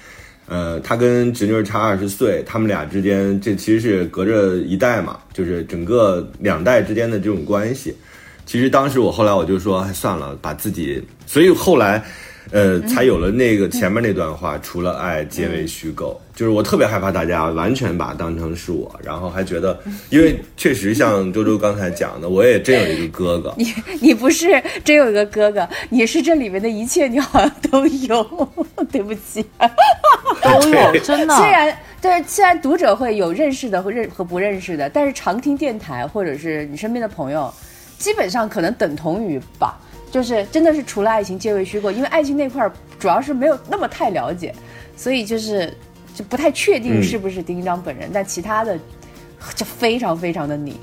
[0.50, 7.94] 呃，他跟侄女差二十岁，他们俩之间这其实是隔着一代嘛，就是整个两代之间的这种关系。
[8.46, 12.02] 其实当时我后来我就说，哎，算了，把自己，所以后来，
[12.52, 16.20] 呃，才有了那个前面那段话，除了爱皆为虚构。
[16.36, 19.80] 就是我特别害怕大家完全把它当成是我，然后还觉得，
[20.12, 28.50] 因为确实像周周刚才讲的，我也真有一个哥哥，你你不是真有一个哥哥，你是这里面的一切，你好像都有。
[28.92, 29.44] 对不起，
[30.44, 31.36] 都有，真的。
[31.36, 37.52] 虽然对，虽然读者会有认识的和认和不认识的，但是常听电台或者是你身边的朋友，
[37.98, 39.78] 基本上可能等同于吧。
[40.12, 44.54] 就是真的是除了爱情皆为虚构，因为爱情那块儿主要是没有那么太了解，
[44.96, 45.74] 所以就是
[46.16, 48.78] 就不太确定嗯是不是丁一章本人，但其他的
[49.56, 50.80] 就非常非常的你。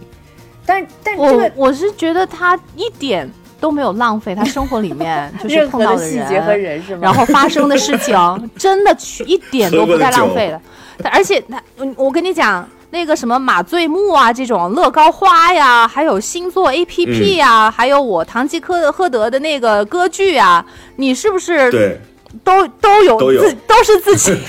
[0.66, 7.00] 但但这我个我是觉得他一点都没有浪费他生活里面 就是碰到的细节和人是吗？
[7.02, 8.16] 然后发生的事情
[8.56, 10.60] 真的去一点都不太浪费的。
[11.02, 22.00] 但而且他，嗯我跟你讲，那个什么马醉木啊，这种乐高花呀，还有星座 A P P 呀，还有我堂吉诃赫德的那个歌剧啊，你是不是对，
[22.44, 24.30] 都都有都有自都是自己？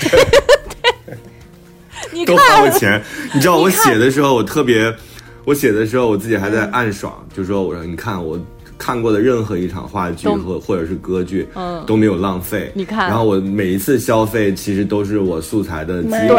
[0.80, 1.16] 对，
[2.14, 3.02] 你都花过看，钱。
[3.34, 4.94] 你知道我写的时候，我特别，
[5.44, 8.38] 我写的时候我自己还在暗爽，就说我说你看我。
[8.78, 12.70] 看过的任何一场话剧都或或者是歌剧，嗯都没有浪费。
[12.74, 16.28] 你看然后我每一次消费其实都是我素材的积累。
[16.28, 16.36] 对，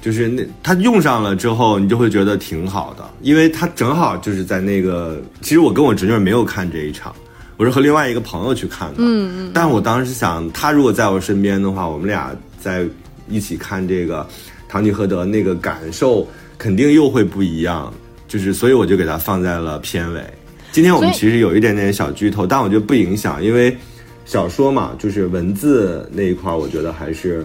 [0.00, 7.14] 就是那它用上了之后，你就会觉得挺好的，因为它正好就是在那个，其实我跟我侄女没有看这一场，
[7.56, 12.86] 我是和另外一个朋友去看的，嗯嗯，但我当时想，他如果在我身边的话，我们俩在
[13.28, 14.22] 一起看这个
[14.68, 17.92] 《堂吉诃德》，那个感受肯定又会不一样，
[18.26, 20.22] 就是所以我就给它放在了片尾。
[20.70, 23.76] 今天我们其实有一点点小剧透，但我觉得不影响，因为
[24.24, 27.44] 小说嘛，就是文字那一块儿，我觉得还是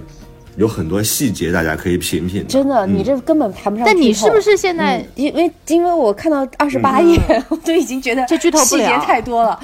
[0.55, 2.45] 有很多细节大家可以品品。
[2.47, 3.85] 真的，你这根本谈不上。
[3.85, 9.59] 但你是不是现在嗯因为因为我看到二十八页，我就已经觉得 这剧透细节太多了，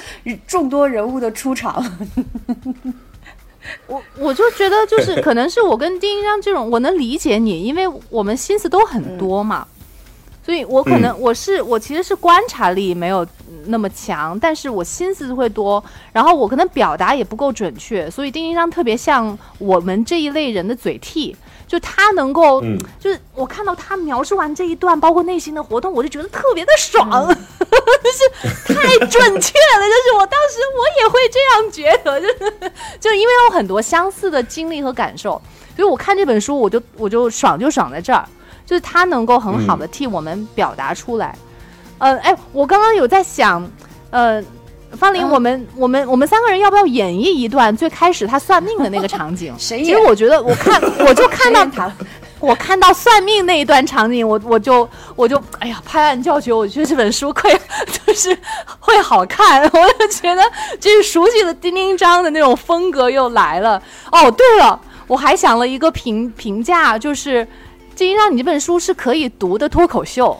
[0.47, 1.83] 众多人物的出场，
[3.87, 9.67] 我我就觉得，就是可能是我跟丁一章这种，我能理解你，因为我们心思都很多嘛，
[10.45, 13.25] 所以我可能我是我其实是观察力没有
[13.65, 21.35] 那么强，但是我心思会多，然后我可能表达也不够准确，所以丁丁章特别像我们这一类人的嘴替。
[21.67, 29.85] 就他能够，嗯就是我看到他描述完这一段，包括内心的活动，我就觉得特别的爽， 就是太准确了。
[29.85, 35.39] 就是我当时我也会这样觉得，就是就因为有很多相似的经历和感受，
[35.75, 38.27] 所以我看这本书，我就我就爽就爽在这儿，
[38.69, 41.35] 就是他能够很好的替我们表达出来。
[41.97, 43.67] 呃，哎，我刚刚有在想，
[44.11, 44.43] 呃。
[44.97, 49.53] 方林，嗯我们、我们我们三个人要不要演绎一段最开始他算命的那个场景？
[49.59, 51.91] 谁演其实我觉得，我看我就看到 他
[52.39, 57.55] 我看到算命那一段场景，我我就我就哎呀拍案叫绝，我觉得这本书会
[58.03, 58.35] 就是
[58.79, 60.41] 会好看，我就觉得
[60.79, 63.79] 就是熟悉的丁丁章的那种风格又来了。
[64.11, 67.47] 哦，对了，我还想了一个评评价，就是
[67.99, 70.37] 丁丁章，你这本书是可以读的脱口秀，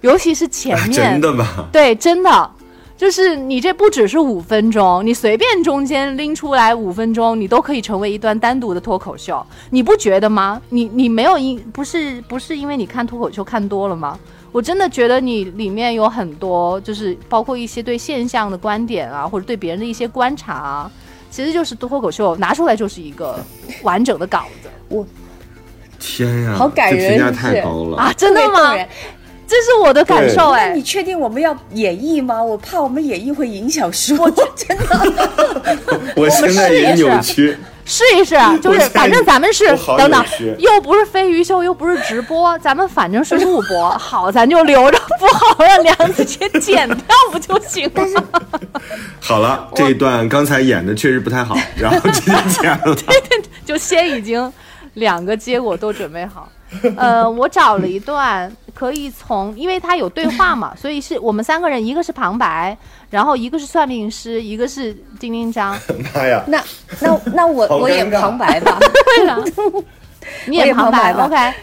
[0.00, 1.68] 尤其是前啊面， 真的吗？
[1.70, 2.50] 对，真的。
[2.96, 10.62] 就是你这不只是五分钟，你随便中间拎出来五分钟，你都可以成为一段单独的脱口秀，你不觉得吗？
[10.70, 14.18] 你你没有因不是不是因为你看脱口秀看多了吗？
[14.50, 20.90] 我真的觉得你里面有很多，就是包括一些对现象的观点啊，或者对别人的一些观察啊，
[21.30, 23.38] 其实就是脱口秀拿出来就是一个
[23.82, 24.70] 完整的稿子
[26.04, 28.12] 天呀，好感人这评价是不是太高了啊！
[28.14, 28.74] 真的吗
[29.46, 32.42] 这是我的感受哎、你确定我们要演绎吗？
[32.42, 34.16] 我怕我们演绎会影响书。
[34.20, 35.30] 我 真的，
[36.16, 37.56] 我现在也扭曲。
[37.86, 39.66] 试一试啊，就是反正咱们是
[39.98, 40.24] 等等，
[40.58, 48.24] 又不是飞鱼秀，又不是直播，咱们反正是录播， 好咱就留着，不好让梁子姐剪掉不就行了？
[49.20, 52.96] 好了，这一段刚才演的确实不太好，然后直接剪了。
[53.66, 54.50] 就先已经
[54.94, 56.48] 两个结果都准备好。
[56.96, 62.76] 呃，我找了一段可以从，因为它有对话嘛，所以是我们三个人，一个是旁白，
[63.10, 65.78] 然后一个是算命师，一个是丁丁张，
[66.14, 66.42] 妈呀！
[66.48, 66.60] 那
[67.00, 68.76] 那那我我演旁白吧。
[68.80, 69.38] 对啊，
[70.46, 71.54] 你演也旁白吧，OK。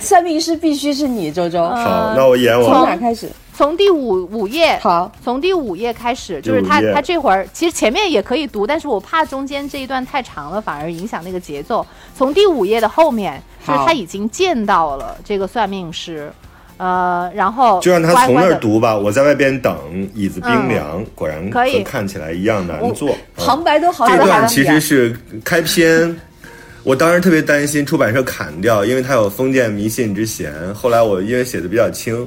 [0.00, 1.66] 算命师必须是你，周周。
[1.66, 3.30] 好，那我演我从哪开始？
[3.58, 11.84] 从第五五页，好，从第五页开始，就是他他这会儿其实前面也可以读，但是我怕中间这一段太长了，反而影响那个节奏。
[12.16, 16.30] 从第五页的后面，就是他已经见到了这个算命师，
[16.76, 18.96] 呃，然后就让他从那儿读吧。
[18.96, 19.76] 我在外边等，
[20.14, 23.10] 椅子冰凉，果然可以看起来一样难坐。
[23.10, 26.16] 嗯旁白都好这有段其实是开篇，
[26.84, 30.52] 我当时特别担心出版社砍掉，因为它有封建迷信之嫌。
[30.72, 32.24] 后来我因为写的比较轻，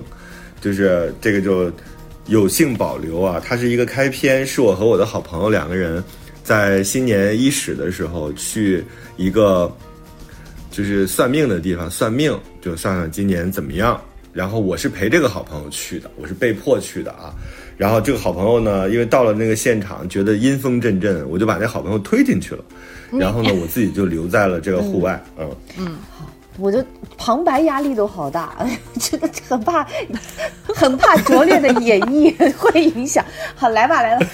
[0.62, 1.70] 就是这个就
[2.28, 3.42] 有幸保留啊。
[3.44, 6.02] 它是一个开篇，是我和我的好朋友两个人
[6.44, 8.82] 在新年伊始的时候去
[9.18, 9.70] 一个
[10.70, 14.00] 就是算命的地方算命，就算算今年怎么样。
[14.34, 17.36] 然后我是陪这个好朋友去的，我是被迫去的啊。
[17.76, 22.64] 然后这个好朋友呢，因为到了那个现场，觉得阴风阵阵，我就把那好朋友推进去了。
[23.20, 25.22] 然后呢，我自己就留在了这个户外。
[25.78, 25.98] 嗯，
[26.58, 26.84] 我就
[27.18, 28.56] 旁白压力都好大，
[29.00, 29.88] 真的很怕，
[30.76, 33.24] 很怕拙劣的演绎 会影响。
[33.56, 34.26] 好，来吧，来吧。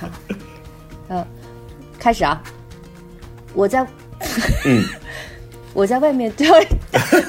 [0.00, 0.06] 好，
[1.10, 1.26] 嗯，
[1.98, 2.42] 开始啊！
[3.54, 3.86] 我在，
[4.64, 4.84] 嗯，
[5.74, 6.46] 我在外面，对，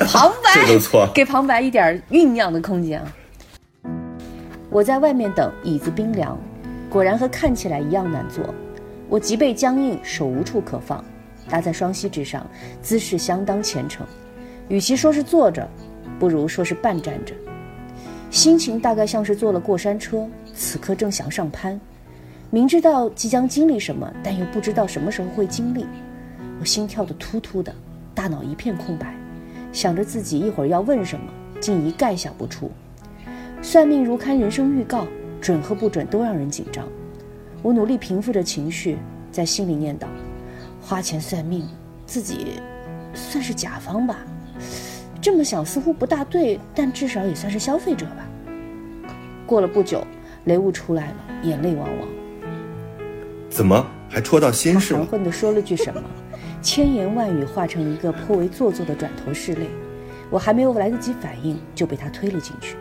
[0.07, 1.07] 旁白这都错。
[1.13, 3.13] 给旁白一点酝酿的空间啊！
[4.69, 6.37] 我在外面等，椅子冰凉，
[6.89, 8.43] 果然和看起来一样难坐。
[9.07, 11.03] 我脊背僵硬，手无处可放，
[11.49, 12.45] 搭在双膝之上，
[12.81, 14.05] 姿势相当虔诚。
[14.67, 15.67] 与其说是坐着，
[16.19, 17.33] 不如说是半站着。
[18.29, 21.79] 心情大概像是坐了过山车，此刻正想上攀，
[22.51, 25.85] 明知道即将经历什么，但又不知道什么时候会经历。
[26.59, 27.73] 我心跳得突突的，
[28.13, 29.15] 大脑一片空白，
[29.71, 31.25] 想着自己一会儿要问什么，
[31.59, 32.69] 竟一概想不出。
[33.61, 35.07] 算命如堪人生预告，
[35.41, 36.87] 准和不准都让人紧张。
[37.63, 38.97] 我努力平复着情绪，
[39.31, 40.05] 在心里念叨：
[40.89, 41.67] 花钱算命，
[42.07, 42.59] 自己
[43.13, 44.17] 算是甲方吧。
[45.21, 48.27] 这么想似乎不大对，但至少也算是消费者吧。
[49.45, 50.03] 过了不久，
[50.45, 52.07] 雷雾出来了，眼泪汪汪。
[53.51, 55.01] 怎么还戳到心他事了？
[55.01, 56.01] 含混的说了句什么，
[56.59, 59.69] 千言万语化成一个颇为做作的转头拭泪。
[60.31, 62.75] 我还没有来得及反应，就被他推了进去。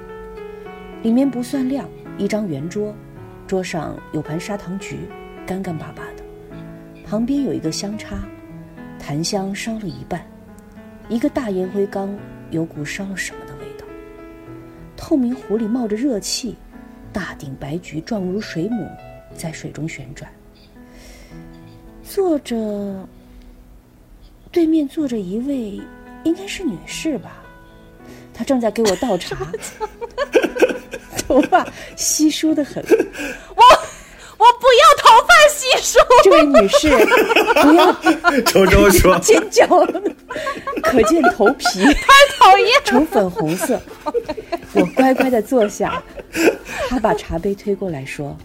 [1.03, 2.95] 里面不算亮，一张圆桌，
[3.47, 5.01] 桌上有盘砂糖橘，
[5.47, 6.18] 干干巴巴的。
[7.09, 8.19] 旁边有一个香插，
[8.99, 10.23] 檀香烧了一半，
[11.09, 12.15] 一个大烟灰缸
[12.51, 13.87] 有股烧了什么的味道。
[14.95, 16.55] 透明壶里冒着热气，
[17.11, 18.87] 大顶白菊状如水母，
[19.35, 20.31] 在水中旋转。
[22.03, 23.09] 坐着，
[24.53, 25.81] 对面坐着一位，
[26.25, 27.43] 应该是女士吧？
[28.35, 29.51] 她正在给我倒茶，
[31.27, 31.67] 头发
[31.97, 32.85] 稀疏的很。
[33.57, 33.63] 我
[34.39, 36.91] 不要头发稀疏，这位女士，
[37.63, 37.93] 不 要
[38.43, 39.19] 周周说。
[39.19, 39.67] 尖叫，
[40.83, 41.85] 可见头皮。
[41.85, 42.81] 太讨厌。
[42.85, 43.81] 呈粉红色。
[44.75, 46.03] 我乖乖的坐下，
[46.89, 48.37] 他把茶杯推过来说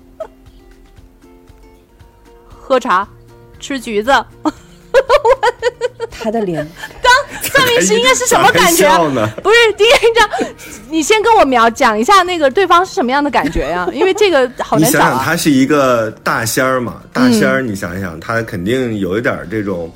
[2.48, 3.08] 喝茶，
[3.60, 4.12] 吃橘子
[6.10, 6.66] ，：“他的脸
[7.64, 8.90] 算命师应该是什么感觉？
[9.42, 10.30] 不是第一张，
[10.90, 15.24] 你先跟我描讲一下那个对方是什么样的感觉呀、因为这个好你想想，难找啊。
[15.26, 19.92] 他是一个大仙儿嘛，大仙儿，你想想，他肯定有一点儿这种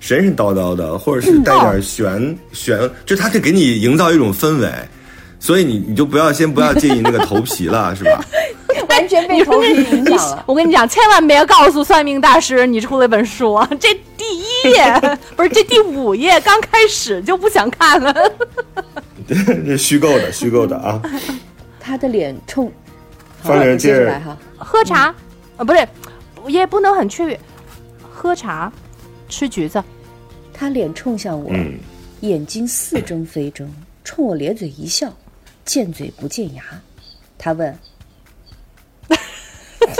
[0.00, 4.68] 神神叨叨的，或者是带点儿玄玄，就他可以给你营造一种氛围。
[5.38, 8.24] 所以你你就不要先不要介意那个头皮了，是吧？
[9.12, 10.44] 完全被头皮影响了。
[10.46, 18.14] 我跟你讲，千万别告诉算命大师你出了一本书，这第一页不是这第五页刚开始就不想看了。
[19.26, 21.00] 这虚构的，虚构的啊！
[21.78, 22.70] 他的脸冲
[23.42, 24.36] 方玲接着来哈。
[24.56, 25.14] 喝茶，
[25.56, 25.86] 啊，不对，
[26.46, 27.40] 也不能很雀跃，
[28.10, 28.72] 喝茶，
[29.28, 29.82] 吃橘子，
[30.52, 31.74] 他脸冲向我，嗯，
[32.20, 33.68] 眼睛似睁非睁，
[34.04, 35.12] 冲我咧嘴一笑，
[35.64, 36.62] 见嘴不见牙。
[37.38, 37.76] 他问
[39.86, 39.92] ：“你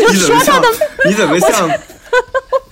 [0.00, 0.62] 怎么像？
[1.04, 1.70] 你怎么像？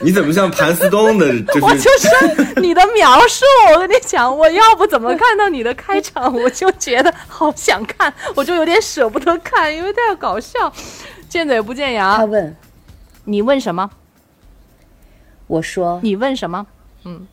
[0.01, 1.27] 你怎么像盘丝洞的？
[1.53, 10.73] 就我就是说你的描述，我跟你讲，我要不怎么看到你的开场，我就觉得好想看，我就有点舍不得看，因为太搞笑，
[11.29, 12.25] 见嘴不见牙他牙。
[12.25, 12.57] 问
[13.25, 13.91] 你问什么？
[15.47, 16.67] 我说你问什么？
[17.05, 17.27] 嗯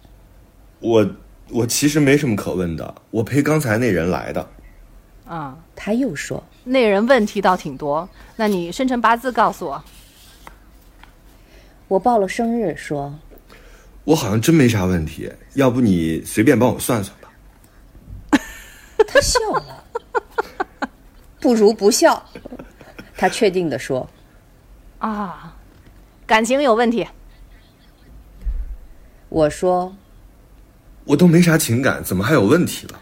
[0.80, 1.08] 我
[1.50, 4.50] 我其实没什么可问的，我陪刚才那人来的。
[5.26, 9.82] 啊、他又说那人问题倒挺多，那你生辰八字告诉我。
[11.88, 13.18] 我报了生日，说
[14.04, 17.32] 我好像真没啥问题，要不你随便帮我算算吧。
[19.08, 19.86] 他笑了，
[21.40, 22.22] 不如不笑。
[23.16, 24.08] 他确定的说
[24.98, 25.56] 啊，
[26.28, 27.08] 感情有问题。
[29.30, 29.96] 我说
[31.06, 33.00] 我都没啥情感，怎么还有问题了？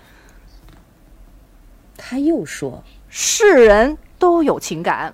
[1.97, 5.13] 他又说世人都有情感，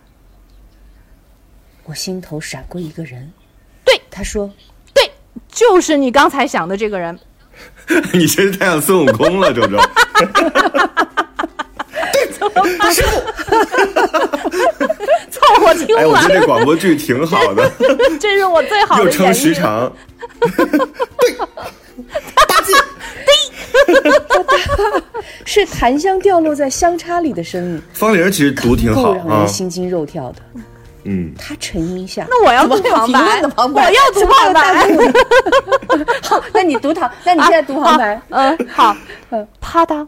[1.86, 3.32] 我心头闪过一个人。
[3.86, 4.52] 对，他说
[4.94, 5.10] 对，
[5.48, 7.18] 就是你刚才想的这个人。
[8.14, 9.78] 你真是太像孙悟空了，周周。
[15.32, 17.72] 凑合听哎，我完觉，得这广播剧挺好的，
[18.20, 19.38] 这是我最好的又撑演绎。
[19.38, 19.92] 时长。
[25.46, 30.42] 是檀香掉落在香叉里的声音，方玲其实读挺好够让人啊，心惊肉跳的。
[31.06, 33.86] 嗯，他沉吟一下，那我要读旁白，的旁白？
[33.86, 36.06] 我要读旁白。
[36.24, 38.22] 好，那你读旁，那你现在读旁白。
[38.30, 38.96] 嗯，好。
[39.30, 40.08] 嗯，啪嗒，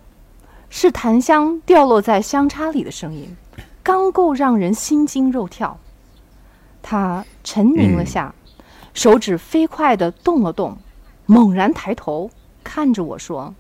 [0.70, 3.36] 是檀香掉落在香叉里的声音，
[3.84, 5.78] 刚够让人心惊肉跳。
[6.82, 8.34] 他沉凝了下，
[8.94, 10.78] 手指飞快地动了动，
[11.26, 12.30] 猛然抬头
[12.64, 13.54] 看着我说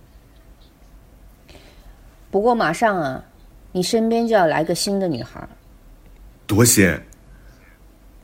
[2.36, 3.24] 不过马上啊，
[3.72, 5.48] 你身边就要来个新的女孩，
[6.46, 6.94] 多新，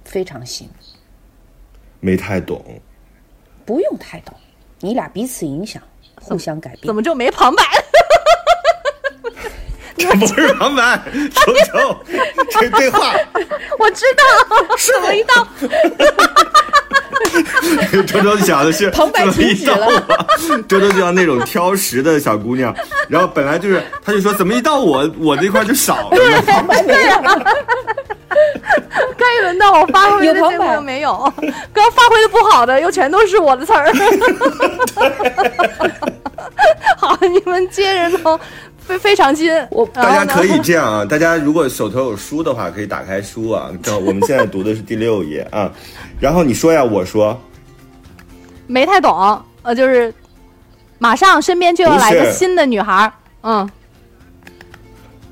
[0.03, 0.69] 非常新，
[2.01, 2.61] 没太懂。
[3.65, 4.35] 不用太懂，
[4.81, 5.81] 你俩彼此影响，
[6.19, 6.93] 互相改：“变怎。
[6.93, 7.63] 么就没旁白？”
[9.95, 11.01] 这不是旁白，
[11.31, 12.05] 周周，
[12.59, 13.13] 这对话，
[13.79, 15.47] 我知道，是我一到
[18.07, 20.07] 周周想的是旁白怎么一到了，
[20.67, 22.73] 周周就像那种挑食的小姑娘，
[23.07, 26.41] 然后本来就是，他就说怎么一到我，我这块就少了呢。
[26.45, 27.21] 旁白没有，
[29.17, 31.33] 该轮到我发挥的有旁白结果没有？
[31.73, 33.91] 刚发挥的不好的又全都是我的词儿。
[36.97, 38.39] 好，你们接着弄，
[38.85, 39.51] 非非常新。
[39.69, 43.71] 我大家可以这样啊，大家如果手头有书的话，可以打开书啊。
[43.81, 45.71] 正我们现在读的是第六页啊。
[46.19, 47.39] 然后你说呀，我说
[48.67, 50.13] 没太懂，呃，就是
[50.99, 53.69] 马上身边就要来个新的女孩儿，嗯，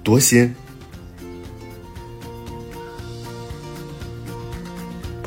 [0.03, 0.53] 多新，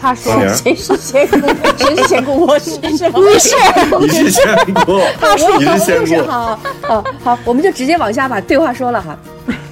[0.03, 1.39] 他说，谁是仙姑？
[1.79, 2.45] 谁是仙姑？
[2.45, 3.21] 我是 什么？
[3.25, 3.55] 你是
[4.01, 4.99] 你是仙姑，
[5.61, 9.17] 你是仙就是姑，好，好，好，我们就直接往下把对话说了哈。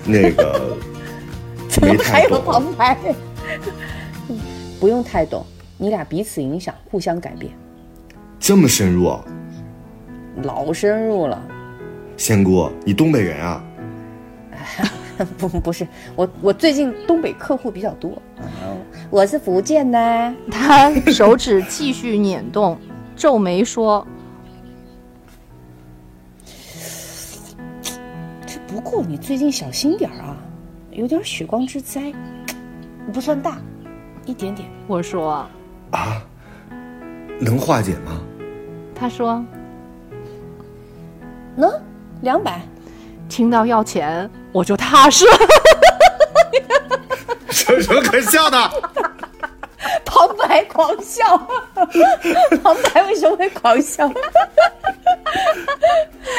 [0.05, 0.77] 那个
[1.83, 2.45] 没还有太懂。
[2.45, 2.97] 旁白，
[4.79, 5.45] 不用太懂，
[5.77, 7.53] 你俩彼此影响，互相改变，
[8.39, 9.19] 这么深入，
[10.45, 11.43] 老深入了。
[12.17, 13.65] 仙姑，你东北人啊？
[15.37, 18.11] 不，不是我，我最近东北客户比较多，
[19.11, 20.35] 我是福建的。
[20.51, 22.79] 他手指继续捻动，
[23.17, 24.07] 皱眉说
[28.47, 30.37] 这不过你最近小心点儿啊，
[30.93, 32.13] 有点血光之灾，
[33.13, 33.59] 不算大，
[34.27, 34.69] 一点点。
[34.87, 35.45] ：“我说，
[35.91, 36.23] 啊，
[37.41, 38.21] 能化解吗？
[38.95, 39.45] 他说，
[41.57, 41.69] 能
[42.21, 42.63] 两百，
[43.29, 45.25] 听到要钱我就踏实
[47.69, 48.57] 有什么可笑的？
[50.05, 51.25] 旁白狂笑，
[52.63, 54.07] 旁白为什么会狂笑？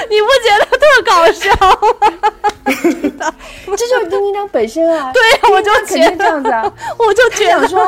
[0.09, 1.51] 你不觉得特搞笑
[3.18, 3.34] 吗？
[3.66, 5.12] 这就是丁丁张本身啊。
[5.14, 6.72] 对呀，我就觉得这样子啊。
[6.97, 7.84] 我就觉得说，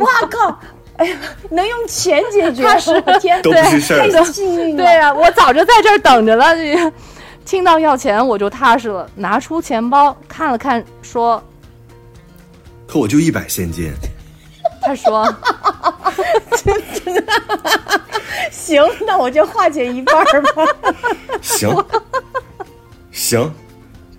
[0.00, 0.58] 哇靠！
[0.96, 1.16] 哎呀，
[1.50, 4.82] 能用钱解决，我天，都不是事儿太幸运了。
[4.82, 6.54] 对呀、我早就在这儿等着了。
[6.56, 6.92] 这
[7.44, 11.40] 听到要钱我就踏实了，拿出钱包看了看，说
[12.86, 13.92] 可我就一百现金
[14.80, 15.26] ，：“他说
[18.50, 20.64] 行，那我就化解一半儿吧。
[21.42, 21.84] 行，
[23.10, 23.52] 行，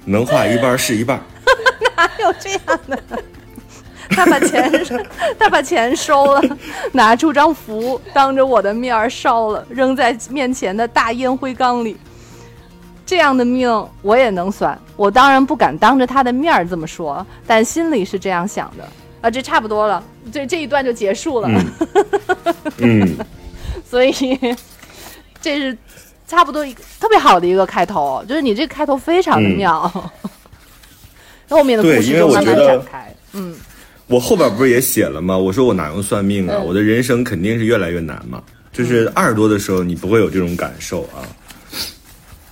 [0.05, 1.23] 能化一半儿是一半儿。
[1.95, 3.01] 哪有这样的？
[4.09, 4.71] 他把钱
[5.37, 6.41] 他把钱收了，
[6.93, 11.97] 拿出张符，当着我的面儿烧了，扔在面前的大烟灰缸里。
[13.07, 13.67] 这样的命
[14.03, 18.87] 我也能算，我当然不敢当着他的面儿这么说，但心里是这样想的。
[19.21, 21.49] 啊，这差不多了，这这一段就结束了。
[22.77, 23.17] 嗯，
[23.89, 24.13] 所以
[25.41, 25.75] 这是
[26.27, 29.89] 差不多一个特别好的一个开头，就是你这个开头非常的妙，
[31.49, 33.15] 后面的故事就慢慢展开。
[33.33, 33.55] 嗯，
[34.05, 35.35] 我后边不是也写了吗？
[35.35, 36.55] 我说我哪用算命啊？
[36.57, 38.43] 嗯我的人生肯定是越来越难嘛。
[38.71, 41.25] 就是二十多的时候，你不会有这种感受啊。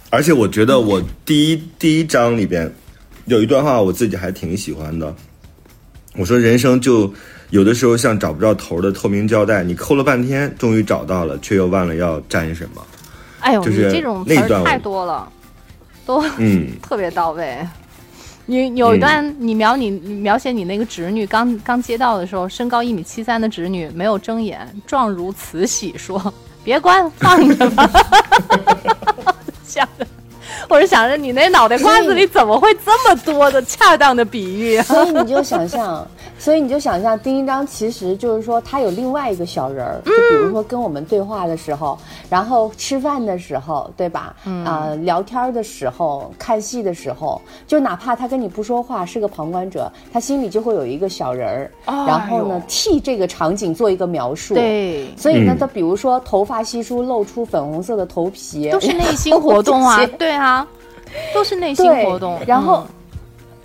[0.09, 2.73] 而且我觉得我第一第一章里边
[3.25, 5.13] 有一段话，我自己还挺喜欢的。
[6.15, 7.13] 我说人生就
[7.49, 12.81] 有的时候像找不着头的透明胶带，你抠了半天，终于找到了，却又忘了要粘什么。
[13.41, 15.27] 哎呦，就是你这种词儿太多了，
[16.05, 17.57] 都 嗯，特别到位。
[18.45, 26.33] 你有一段，你描你你描写你那个侄女刚刚接到的时候，身高一米七三的侄女没有睁眼，状如慈禧说
[26.63, 27.89] ：“别关，放着吧。”
[29.67, 30.07] 吓的，
[30.69, 34.81] 我是想着你那脑袋瓜子里怎么会这么多的恰当的比喻？
[34.83, 41.97] 所以你就想象，所以你就想象丁一章其实就是说他有另外一个小人儿，就比如说跟我们对话的时候，
[42.29, 44.35] 然后吃饭的时候，对吧？
[44.45, 51.71] 嗯啊、聊天的时候，看戏的时候，就哪怕他跟你不说话，是个旁观者，他心里就会有一个小人儿，
[52.05, 54.55] 然后呢替这个场景做一个描述。。
[54.55, 60.44] 对，所以呢嗯，他比如说头发稀疏，露出粉红色的头皮，都是内心 活动啊对啊，
[61.33, 62.39] 都是内心活动。
[62.45, 62.93] 然后嗯，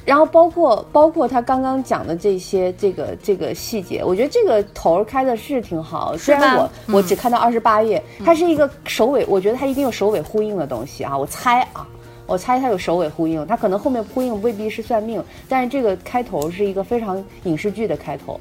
[0.05, 6.16] 然后包括包括他刚刚讲的这些这个这个细节，我觉得这个头儿开的是挺好。
[6.16, 11.16] 虽然我、嗯我只看到二十八页，它是一个首尾，我觉得它一定有首尾呼应的东西啊。
[11.16, 11.87] 我猜啊。
[12.26, 18.39] 我猜它有首尾呼应，它可能后面呼应未必是算命，但是这个开头是一个非常影视剧的开头，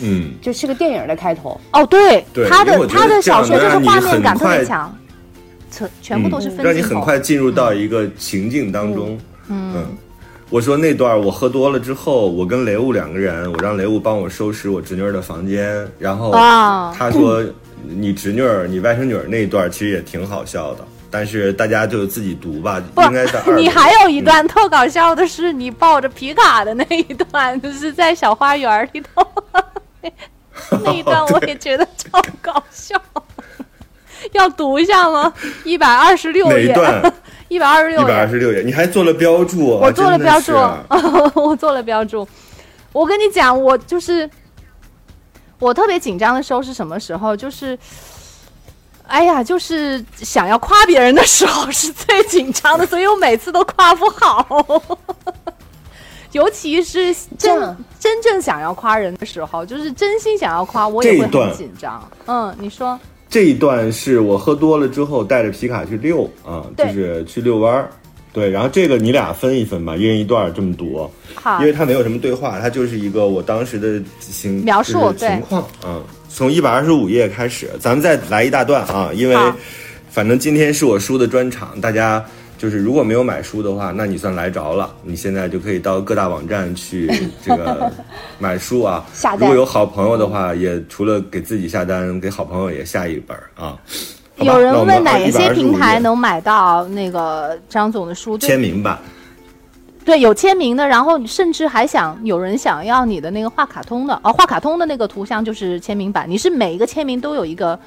[0.00, 1.56] 嗯，就是个电影的开头。
[1.72, 4.92] 哦，对，对他的他的小说就是画面感特别强，
[5.70, 9.18] 全全部都是分嗯让你很快进入到一个情境当中。
[9.48, 9.86] 嗯
[10.50, 17.40] 我说那段我喝多了之后，我跟雷物两个人，我让雷物帮我收拾我侄女儿的房间，然后啊他说
[17.86, 23.54] 你侄女儿、你外甥女儿那一段其实也挺好笑的，但是大家就自己读吧，不应该在二。
[23.56, 29.24] 你还有一段特搞笑的是，你抱着皮卡的那一段，就是在小花园里头，
[30.82, 33.00] 那一段我也觉得超搞笑。
[34.40, 35.32] 要读一下吗？
[35.64, 37.14] 一百二十六页，哪一段？
[37.48, 40.52] 一百二十六页，百二十六页，你还做了标注，我做了标注是，
[41.38, 42.26] 我做了标注。
[42.92, 44.28] 我跟你讲，我就是
[45.58, 47.36] 我特别紧张的时候是什么时候？
[47.36, 47.78] 就是，
[49.06, 54.46] 哎呀，就是想要夸别人的时候 是最紧张的，所以我每次都夸不好。
[56.32, 62.08] 尤其是真真正想要夸人的时候，就是真心想要夸，我也会很紧张。
[62.26, 62.98] 嗯，你说，
[63.30, 67.88] 这一段是我喝多了之后带着皮卡去遛啊，就是去遛弯儿。
[68.32, 71.58] 对，然后这个你俩分一分吧，一人一段儿这么读，好。
[71.60, 76.02] 因为它没有什么对话，它就是一个我当时的情描述就是情况啊。
[76.28, 79.36] 从一百二十五页开始，咱们再来一大段啊，因为
[80.10, 82.24] 反正今天是我书的专场，大家
[82.60, 84.92] 就是如果没有买书的话，那你算来着了。
[85.02, 87.10] 你现在就可以到各大网站去
[87.42, 87.90] 这个
[88.38, 89.02] 买书啊。
[89.14, 93.78] 下单如果有好朋友的话，也除了给自己下单，给好朋友也下一本儿啊。
[94.36, 98.36] 有人问哪125些平台能买到那个张总的书？
[98.36, 98.98] 就签名版？
[100.04, 106.28] 对，有签名的，然后甚至还想有人想要你的那个画卡通的，哦，画卡通的那个图像就是签名版。
[106.28, 107.78] 你是每一个签名都有一个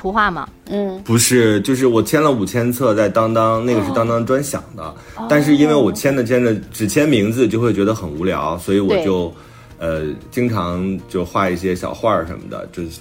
[0.00, 0.48] 图画吗？
[0.70, 4.82] 嗯，不是，就是我签了五千册在当当，那个是当当专享的。
[4.82, 9.30] 哦但是因为我签着签着只签名字，就会觉得很无聊，所以我就，
[9.78, 12.66] 呃，经常就画一些小画儿什么的。
[12.72, 13.00] 就是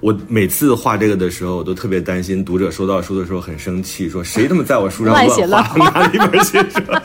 [0.00, 7.00] 我每次画这个的时候，我都特别担心读者收到书的时候很生气，说谁他妈在我书上乱写乱画，哪 里边写什么？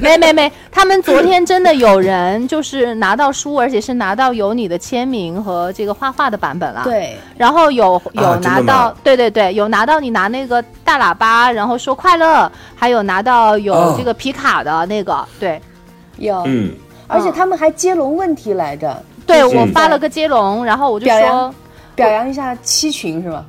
[0.00, 6.82] 没没没，他们昨天真的有人就是拿到书，而且是拿到有你的签名和这个画画的版本了。。
[6.84, 13.94] 对，然后有有拿到，吗对对对，有拿到你拿那个大喇叭，然后说快乐，还有拿到有哦。
[13.96, 15.60] 这个皮卡的那个，对。
[16.18, 16.70] 有，嗯，
[17.08, 21.52] 而且他们还接龙问题来着，对，我发了个接龙，然后我就说
[21.96, 22.28] 表扬。
[22.28, 23.44] 一下七群是吧？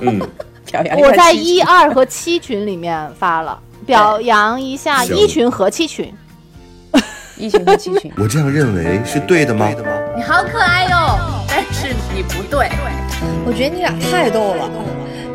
[0.00, 0.18] 嗯，
[0.70, 6.12] 表扬一下我在一二和七群里面发了，表扬一下一群和七群。
[7.36, 9.66] 一群和七群， 我这样认为是对的吗？
[10.14, 12.68] 你好可爱哟、但是你不对。
[13.46, 14.70] 我觉得你俩太逗了，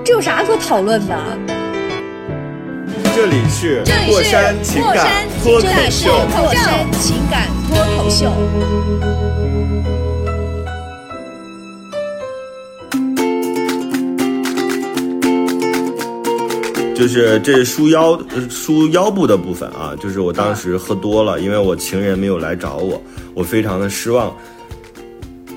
[0.05, 1.18] 这有啥可讨论的？
[3.16, 5.07] 这里是过山情感
[5.41, 6.11] 脱口这里是秀。
[6.36, 8.32] 过山情感脱口秀。
[16.95, 23.01] 就是这是梳腰呃梳腰部的部分啊，就是我当时喝多了，因为我情人没有来找我，
[23.33, 24.35] 我非常的失望。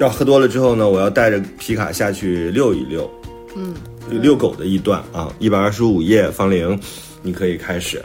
[0.00, 3.10] 要喝多了之后呢，我要带着皮卡下去遛一遛，
[3.56, 3.74] 嗯，
[4.10, 6.78] 遛狗的一段啊，一百二十五页，方玲，
[7.22, 8.02] 你可以开始。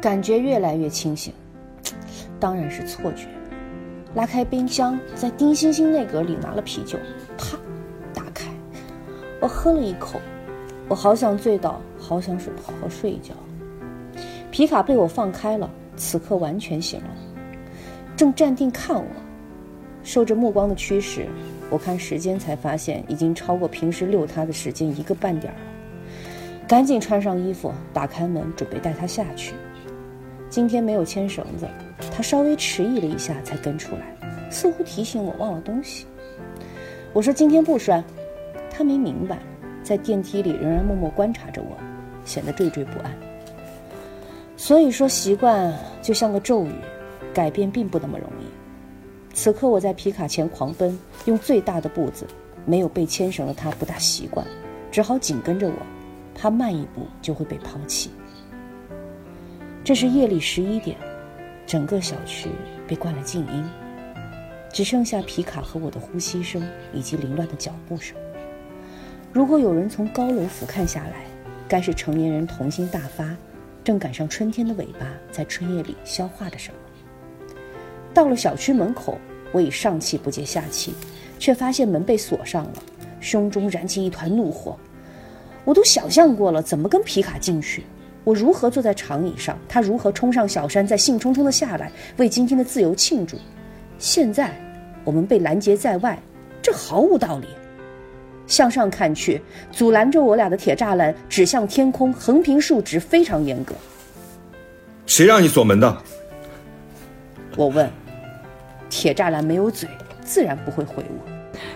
[0.00, 1.32] 感觉越来越清醒，
[2.38, 3.26] 当然是错觉。
[4.14, 6.98] 拉开冰箱，在丁星星那格里拿了啤酒，
[7.36, 7.56] 啪，
[8.12, 8.46] 打开，
[9.40, 10.20] 我喝了一口，
[10.88, 13.34] 我好想醉倒，好想睡，好好睡一觉。
[14.50, 17.10] 皮卡被我放开了，此刻完全醒了，
[18.16, 19.06] 正站定看我。
[20.02, 21.26] 受着目光的驱使，
[21.70, 25.60] 我看时间才发现已经超过平时遛它的时间一个半点了。
[26.68, 29.54] 赶紧穿上衣服，打开门，准备带它下去。
[30.50, 31.66] 今天没有牵绳子，
[32.14, 36.06] 他稍微迟疑了一下才跟出来，似乎提醒我忘了东西。
[37.12, 38.04] 我说今天不拴，
[38.70, 39.38] 他没明白，
[39.84, 41.76] 在电梯里仍然默默观察着我，
[42.24, 43.14] 显得惴惴不安。
[44.56, 46.72] 所以说习惯就像个咒语，
[47.34, 48.46] 改变并不那么容易。
[49.34, 52.26] 此刻我在皮卡前狂奔，用最大的步子，
[52.64, 54.46] 没有被牵绳的他不大习惯，
[54.90, 55.74] 只好紧跟着我，
[56.34, 58.10] 怕慢一步就会被抛弃。
[59.84, 60.96] 这是夜里十一点，
[61.66, 62.48] 整个小区
[62.88, 63.62] 被关了静音，
[64.72, 68.16] 只剩下皮卡和我的呼吸声以及凌乱的脚步声。
[69.34, 71.24] 如果有人从高楼俯瞰下来，
[71.66, 73.36] 该是成年人童心大发，
[73.82, 77.54] 正赶上春天的尾巴在春夜里消化着什么。
[78.14, 79.18] 到了小区门口，
[79.50, 80.94] 我已上气不接下气，
[81.36, 82.74] 却发现门被锁上了，
[83.18, 84.78] 胸中燃起一团怒火。
[85.64, 87.82] 我都想象过了，怎么跟皮卡进去。
[88.22, 93.36] 我如何坐在长椅上，他如何冲上小山，再兴冲冲地下来，为今天的自由庆祝。
[93.98, 94.52] 现在
[95.02, 96.16] 我们被拦截在外，
[96.62, 97.48] 这毫无道理。
[98.46, 99.40] 向上看去，
[99.70, 103.74] 阻拦着我俩的铁栅栏指向天空，横平竖直，非常严格。
[105.06, 105.96] 谁让你锁门的？
[107.56, 107.90] 我问，
[108.90, 109.88] 铁栅栏没有嘴，
[110.22, 111.32] 自然不会回我。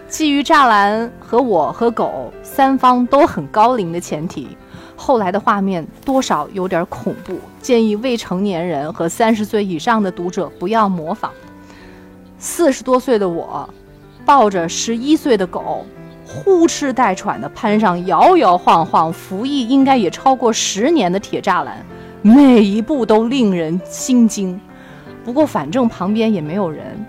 [0.08, 4.56] 基于栅栏和我和狗三方都很高龄的前提，
[4.96, 11.30] 后来的画面多少有点恐怖，建议未成年人和三十岁以上的读者不要模仿。
[12.38, 13.68] 四十多岁的我，
[14.24, 15.84] 抱着十一岁的狗，
[16.30, 21.82] 呼哧带喘地攀上摇摇晃晃、服役应该也超过十年的铁栅栏，
[22.20, 24.60] 每一步都令人心惊。
[25.24, 27.02] 不过反正旁边也没有人，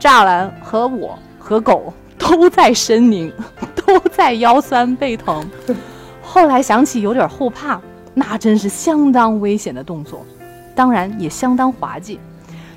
[0.00, 3.30] 栅栏和我和狗都在呻吟，
[3.76, 5.46] 都在腰酸背疼。
[6.22, 7.78] 后来想起有点后怕，
[8.14, 10.24] 那真是相当危险的动作，
[10.74, 12.18] 当然也相当滑稽。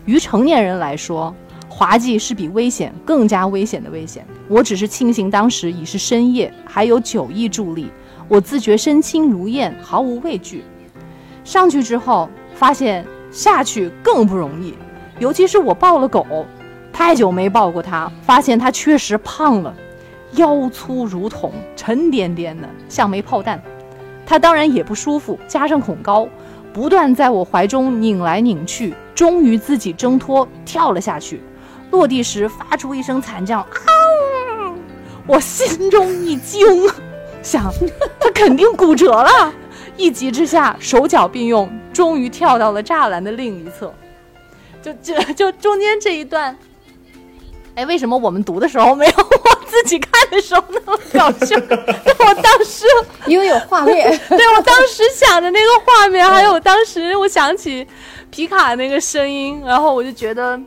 [0.03, 1.33] 于成年人来说，
[1.81, 4.23] 滑稽是比危险更加危险的危险。
[4.47, 7.89] 我只是庆幸当时已是深夜，还有酒意助力，
[8.27, 10.63] 我自觉身轻如燕，毫无畏惧。
[11.43, 14.75] 上去之后，发现下去更不容易，
[15.17, 16.45] 尤其是我抱了狗，
[16.93, 19.73] 太久没抱过它，发现它确实胖了，
[20.33, 23.59] 腰粗如桶，沉甸甸的，像枚炮弹。
[24.23, 26.27] 它当然也不舒服，加上恐高，
[26.71, 31.41] 不断在我怀中拧来拧去，终于自己挣脱跳了下去。
[31.91, 33.67] 落地时发出一声惨叫，啊！
[35.27, 36.89] 我心中一惊，
[37.43, 37.71] 想
[38.19, 39.53] 他肯定骨折了。
[39.97, 43.93] 一急之下，手脚并用，终于跳到了栅栏的另一侧。
[44.81, 46.57] 就就就中间这一段，
[47.75, 51.55] 哎，为什么我们读的时候没有我自己看的时候那么搞笑？
[52.25, 52.85] 我当时，
[53.27, 57.87] 因为有画面，对我当时想的那个画面，还有当时我想起
[58.31, 60.59] 皮卡那个声音，然后我就觉得，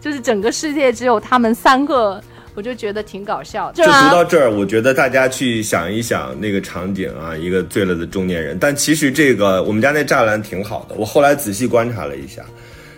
[0.00, 2.22] 就是整个世界只有他们三个，
[2.54, 3.70] 我就觉得挺搞笑。
[3.72, 8.56] 就读到这儿，我觉得大家去想一想那个场景啊，一个醉了的中年人。
[8.58, 12.42] 但其实这个我们家那栅栏挺好的，我后来仔细观察了一下，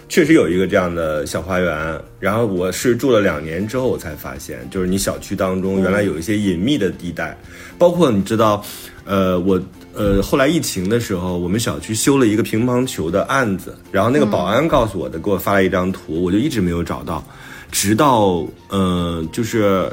[0.08, 2.00] 确实有一个这样的小花园。
[2.18, 7.36] 然后我是住了两年之后，我才发现，就是你小区当中原来有一些隐秘的地带，
[7.78, 8.62] 包括你知道，
[9.06, 9.58] 呃，我
[10.00, 17.22] 呃后来疫情的时候，我们小区修了一个乒乓球的案子，然后那个保安告诉我的，给我发了一张图，我就一直没有找到。
[17.70, 19.92] 直到呃，就是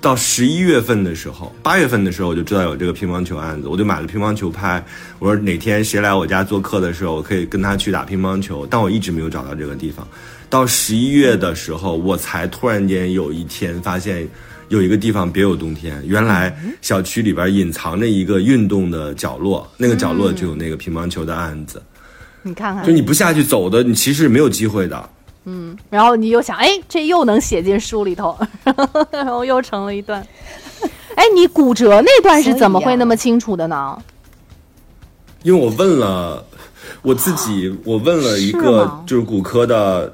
[0.00, 4.84] 到十一月份的时候，八月份的时候，我就知道有这个乒乓球案子，我就买了乒乓球拍。
[5.20, 8.66] 我说哪天谁来我家做客的时候，我可以跟他去打乒乓球。
[8.68, 10.04] 但我一直没有找到这个地方。
[10.50, 14.28] 到十一月的时候，我才突然间有一天发现，
[14.68, 21.82] 有一个地方别有洞天，原来小区里边隐藏着一个运动的角落，那个角落就有那个乒乓球的案子。
[22.42, 25.10] 你看看就，你不下去走的，你其实没有机会的。
[25.44, 28.38] 嗯然后你又想，哎，这又能写进书里头，
[29.10, 30.24] 然后又成了一段。
[31.14, 33.98] 哎，你骨折那段是怎么会那么清楚的呢？
[35.42, 36.44] 因为我问了
[37.00, 40.12] 我自己，我问了一个就是骨科的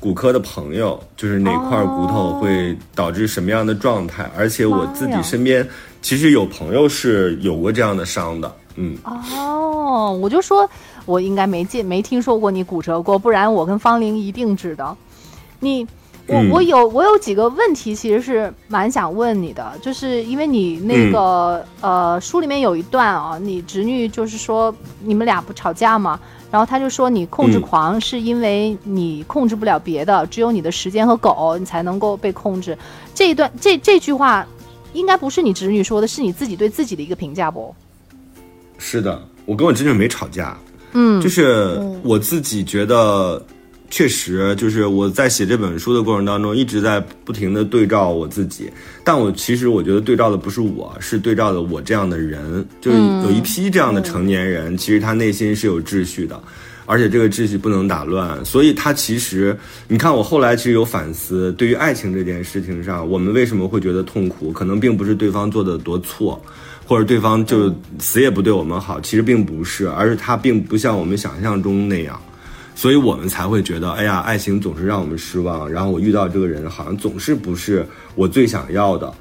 [0.00, 5.68] 骨科的朋友，就是哪块骨头会导致什么样的状态，而且我自己身边
[6.00, 10.68] 其实有朋友是有过这样的伤的，嗯，哦，我就说，
[11.04, 14.96] 我应该没见没听说过你骨折过，不然我跟方玲一定知道。
[15.58, 15.86] 你，
[16.30, 26.18] 我、嗯我有我有几个问题，其实是蛮想问你的，就是因为你那个、呃书里面有一段啊，你侄女就是说你们俩不吵架吗，
[26.50, 32.76] 然后他就说你控制嗯狂是因为你控制不了别的，只有你的时间和狗你才能够被控制。
[33.14, 34.46] 这一段这这句话。
[34.92, 37.72] 应该不是你侄女说的，是你自己对自己的一个评价不？
[38.76, 40.58] 是的，我跟我侄女没吵架，
[40.94, 43.40] 嗯，就是我自己觉得，
[43.90, 48.70] 确实就是我在写这本书的过程当中，一直在不停的对照我自己，
[49.04, 56.40] 但我其实我觉得对照的不是我，是对照的我这样的人，就是有一批这样的成年人，其实他内心是有秩序的。
[56.86, 64.50] 而且这个秩序不能打乱，所以他其实，你看我后来其实有反思，对于爱情这件事情上，我们为什么会觉得痛苦？
[64.50, 66.42] 可能并不是对方做的多错，
[66.84, 72.20] 或者对方就死也不对我们好，其实并不是，而是他并不像我们想象中那样，
[72.80, 79.12] 所以我们才会觉得，哎呀，爱情总是让我们失望，然后我遇到这个人好像总是不是我最想要的，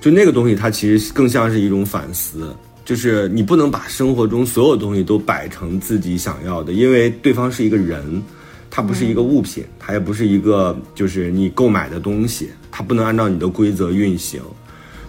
[0.00, 2.52] 就那个东西，它其实更像是一种反思。
[2.84, 8.20] 就是你不能把生活中所有东西都摆成自己想要的，因为对方是一个人，
[8.68, 14.42] 他不是一个物品，他也不是一个就是你购买的东西，他不能按照你的规则运行。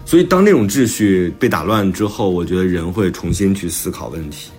[0.04, 4.52] 所以当那种秩序被打乱之后，我觉得人会重新去思考问题。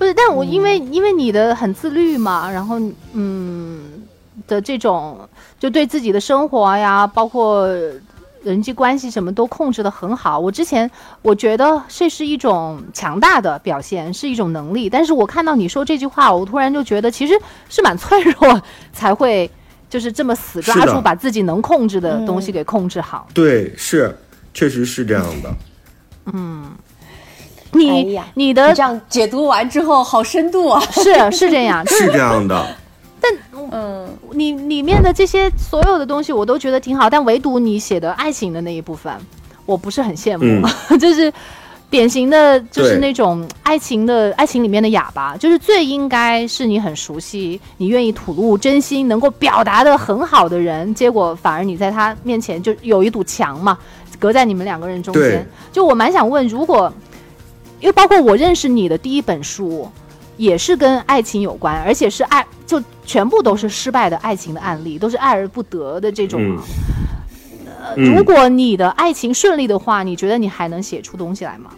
[0.00, 2.80] 不是，但我因为、因为你的很自律嘛，然后
[3.12, 4.02] 嗯
[4.48, 5.28] 的这种
[5.58, 7.68] 就对自己的生活呀，包括
[8.42, 10.38] 人际关系什么都控制的很好。
[10.38, 10.90] 我之前
[11.20, 14.88] 我觉得这是一种强大的表现，是一种能力。
[14.88, 17.38] 但是我看到你说这句话，我突然就觉得其实
[17.68, 18.62] 是蛮脆弱，
[18.94, 19.50] 才会
[19.90, 23.28] 就是这么死抓住把自己能控制的东西给控制好。
[23.34, 24.16] 对，是，
[24.54, 25.54] 确实是这样的。
[27.72, 30.80] 你、你的你这样解读完之后，好深度啊！
[30.90, 32.66] 是是这样，是是这样的，
[33.20, 33.32] 但
[33.70, 39.12] 嗯，你里面的这些所有的东西我都觉得挺好，但唯独你写的爱情的那一部分，
[39.66, 40.66] 我不是很羡慕，
[40.98, 41.32] 就是
[41.90, 53.76] 典型的就是那种爱情的爱情里面的哑巴，就是最应该是你很熟悉，你愿意吐露真心，能够表达的很好的人，结果反而你在他面前就有一堵墙嘛，
[54.18, 55.46] 隔在你们两个人中间。
[55.72, 56.92] 就我蛮想问，如果
[57.80, 59.90] 因为包括我认识你的第一本书。
[60.36, 66.64] 也是跟爱情有关，而且是爱，就全部都是失败的爱情的案例，都是爱而不得的这种啊。
[67.82, 71.70] 呃嗯如果你的爱情顺利的话，你觉得你还能写出东西来吗？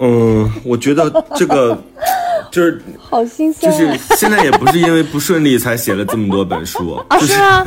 [0.00, 1.82] 嗯，我觉得这个
[2.52, 3.96] 就是好心就酸、啊。
[3.96, 7.64] 是现在也不是因为不顺利才写了这么多本书，啊，就是吗？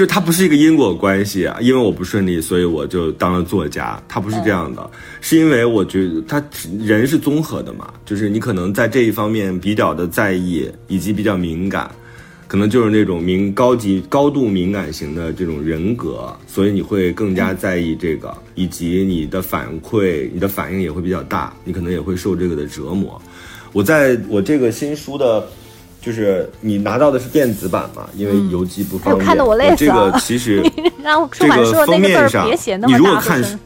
[0.00, 4.90] 就是它不是一个因果关系啊，因为我不顺利，所以我就当了作家，它不是这样的，
[5.20, 6.42] 是因为我觉得他
[6.78, 11.90] 人是综合的嘛，就是你可能在这一方面比较的在意，以及比较敏感，
[12.48, 23.20] 可能就是那种敏高级高度敏感型的这种人格，所以你会更加在意这个，以及你的反馈、你的反应也会比较大，你可能也会受这个的折磨。
[23.74, 25.46] 我在我这个新书的。
[26.00, 29.22] 就是你拿到的是电子版嘛，因为邮寄不方便。
[29.22, 30.62] 哎看得我累死这个其实
[31.02, 33.58] 让出这个版社那封个字儿面上别写那你么大如果看声。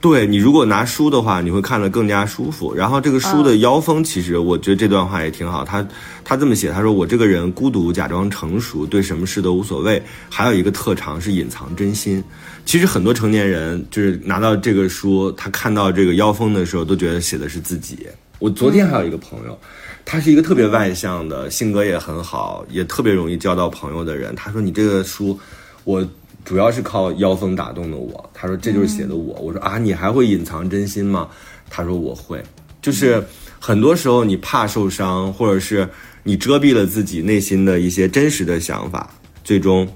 [0.00, 2.74] 对你如果拿书的话，你会看得更加舒服。
[2.74, 5.64] 然后这个书的腰封，其实我觉得这段话也挺好。
[5.64, 5.86] 他
[6.22, 10.02] 他这么写，他说我这个人孤独，假装成熟，对什么事都无所谓。
[10.28, 12.22] 还有一个特长是隐藏真心。
[12.66, 18.06] 其实很多成年人就是拿到这个书，他看到这个腰封的时候，都觉得写的是自己。
[18.38, 19.58] 我昨天还有一个朋友，
[20.04, 24.34] 他是一个特别外向的，性格也很好，也特别容易交到朋友的人。
[24.34, 25.38] 他说你这个书，
[25.84, 26.06] 我。
[26.44, 29.34] 主要是靠妖风打动的我，他说这就是写的我。
[29.40, 31.26] 我说啊，你还会隐藏真心吗？
[31.70, 32.42] 他说我会，
[32.82, 33.24] 就是
[33.58, 35.88] 很多时候你怕受伤，或者是
[36.22, 39.08] 你遮蔽了自己内心的一些真实的想法，
[39.42, 39.88] 最终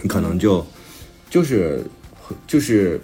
[0.00, 0.66] 你可能就
[1.28, 1.84] 就是
[2.46, 2.98] 就是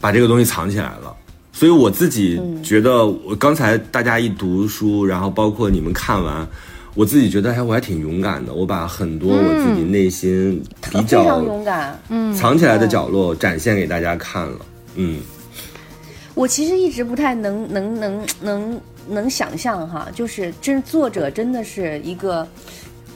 [0.00, 1.16] 把这个东西藏起来了。
[1.58, 6.46] 所以我自己觉得，我刚才大家一读书，然后包括你们看完，
[6.94, 12.00] 我自己觉得，哎，我还挺勇敢的，我把很多我自己内心比非较常勇敢。
[12.10, 14.58] 嗯藏起来的角落展现给大家看了。
[14.94, 15.20] 嗯，
[16.36, 22.46] 我其实一直不太能能能能能想象哈，就是真作者真的是一个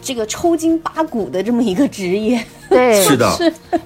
[0.02, 3.30] 这个抽筋扒骨的这么一个职业，对， 是的，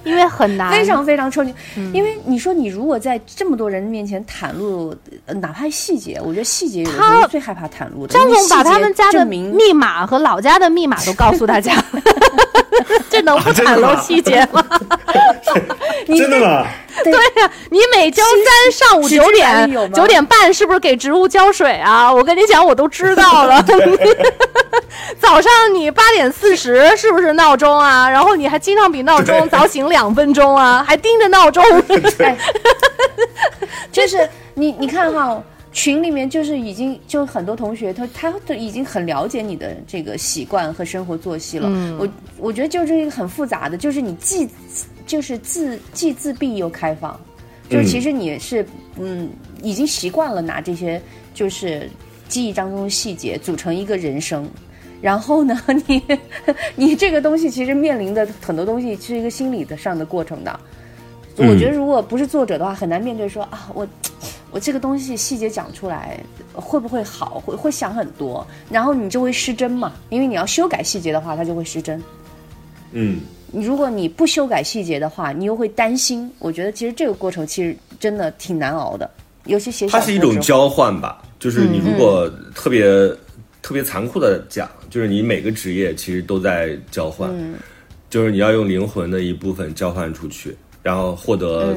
[0.03, 1.53] 因为很难，非常非常抽筋。
[1.93, 4.95] 因为你说你如果在这么多人面前袒露，
[5.27, 8.13] 呃哪怕细节，我觉得细节有的时他候最害怕袒露的。
[8.13, 11.73] 张总把他们家的密码和老家的密码都告诉大家，
[13.09, 14.63] 这能不袒露细节吗？
[16.07, 16.65] 真的吗？
[17.03, 22.11] 对呀、你每周三上午九点九点半是不是给植物浇水啊？
[22.11, 23.63] 我跟你讲，我都知道了。
[25.19, 28.09] 早上你八点四十是不是闹钟啊？
[28.09, 31.63] 然后你还经常比闹钟早醒两分钟啊，还盯着闹钟。
[32.19, 32.35] 哎，
[33.91, 35.39] 就是你你看哈，
[35.77, 41.69] 群里面就是已经就很多同学他他都已经很了解你的这个习惯和生活作息了。
[41.69, 42.09] 嗯我
[42.39, 44.49] 我觉得就是一个很复杂的，就是你既
[45.05, 47.17] 就是自既自闭又开放，
[47.69, 48.65] 就是其实你是
[48.97, 49.29] 嗯
[49.61, 50.99] 已经习惯了拿这些
[51.35, 51.87] 就是
[52.27, 54.49] 记忆当中的细节组成一个人生。
[54.99, 55.55] 然后呢，
[55.85, 56.01] 你
[56.75, 60.59] 你这个东西其实面临的很多东西是一个心理的上的过程的。
[61.37, 63.87] 嗯我觉得如果不是作者的话，很难面对说啊，我
[64.51, 66.19] 我这个东西细节讲出来
[66.53, 72.01] 会不会好，会会想很多，然后你就会失真嘛，因为你要修改细节的话，它就会失真。
[72.93, 73.19] 嗯，
[73.51, 76.31] 你如果你不修改细节的话，你又会担心。
[76.39, 79.09] 我觉得其实这个过程其实真的挺难熬的，
[79.45, 82.85] 尤其写小它是一种交换吧，就是你如果特别、
[83.61, 87.29] 特别残酷的讲，就是你每个职业其实都在交换，
[88.09, 91.75] 就是你要用灵魂的一部分交换出去，然后获得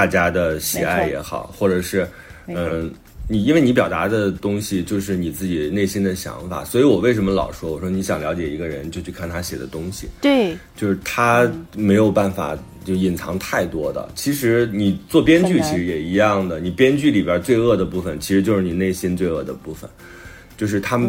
[0.00, 2.08] 大家的喜爱也好，或者是
[2.46, 2.90] 嗯。
[3.32, 14.08] 你因为你表达的东西就是你自己内心的想法，所以我为什么老说我说你想了解一个人就去看他写的东西，对，就是他没有办法就隐藏太多的。
[14.16, 19.88] 其实你做编剧其实也一样的，你编剧里边罪恶的部分其实就是你内心罪恶的部分，
[20.56, 21.08] 就是他们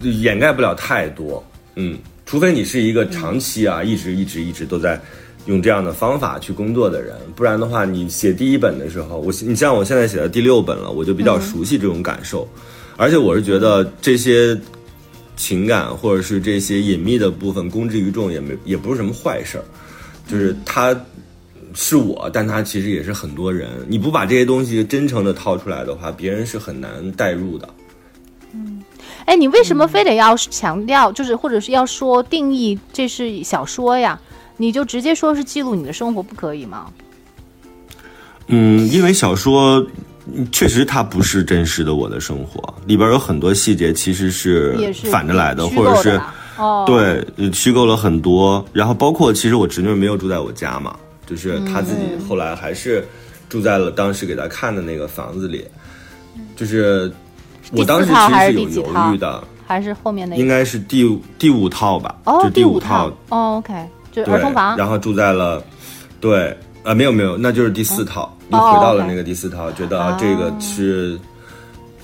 [0.00, 1.44] 掩盖不了太多。
[1.74, 4.98] 嗯，除非你是一个长期啊，一直一直一直都在。
[5.46, 12.46] 用这样的方法去工作的人，不然的话，你写第一本的时候，我你像我现在写的第六本了，我就比较熟悉这种感受，
[12.96, 14.56] 而且我是觉得这些
[15.36, 19.64] 情感或者是这些隐秘的部分公之于众也没也不是什么坏事儿，
[20.28, 20.94] 就是他
[21.74, 23.68] 是我，但他其实也是很多人。
[23.88, 27.68] 你不把这些东西真诚的掏出来的话，别人是很难代入的。
[28.54, 28.82] 嗯
[29.24, 34.20] 哎，你为什么非得要强调，就是或者是要说定义这是小说呀？
[34.56, 36.86] 你就直接说是记录你的生活，不可以吗？
[38.48, 39.84] 嗯，因为小说
[40.32, 46.20] 嗯确实它不是真实的我的生活，里边有很多细节其实是反着来的，虚或者是
[46.86, 48.64] 对呃虚构了很多。
[48.72, 50.94] 然后包括其实我侄女没有住在我家嘛，
[51.26, 53.06] 就是她自己后来还是
[53.48, 55.64] 住在了当时给她看的那个房子里，
[56.56, 57.10] 就是
[57.72, 60.46] 我当时其实是有犹豫的，还是后面那应？
[60.46, 63.10] 该是第第五套吧，哦就，第五套。
[63.30, 63.72] 哦，OK，
[64.12, 64.76] 就儿童房。
[64.76, 65.60] 然后住在了，
[66.20, 71.18] 对，啊，没有没有，那就是第四套，又哦回到了那个第四套，觉得啊这个是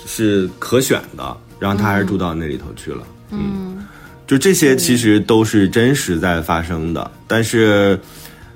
[0.04, 3.86] 是可选的，然后他还是住到那里头去了，嗯，
[4.26, 7.98] 就这些其实都是真实在发生的，但是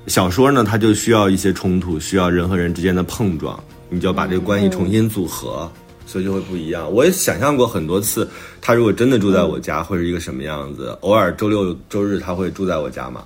[0.06, 5.70] 小说呢，它就需要一些冲突，需要人和人之间的碰撞，你就要把这个关系重新组合。
[6.04, 6.92] 所以就会不一样。
[6.92, 8.28] 我也想象过很多次，
[8.60, 10.94] 他如果真的住在我家，会是一个什么样子。
[11.00, 13.22] 偶尔周六周日他会住在我家嘛，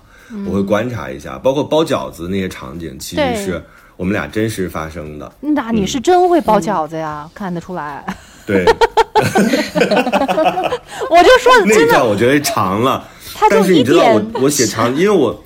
[0.46, 3.62] 我会观察一下，包括包饺子那些场景，其实是
[3.96, 5.32] 我们俩真实发生的。
[5.40, 8.04] 那你是真会包饺子呀，看得出来。
[8.46, 8.64] 对，
[11.10, 13.08] 我就说那真的，一段我觉得长了，
[13.50, 15.42] 但是你知道我我写长，因为我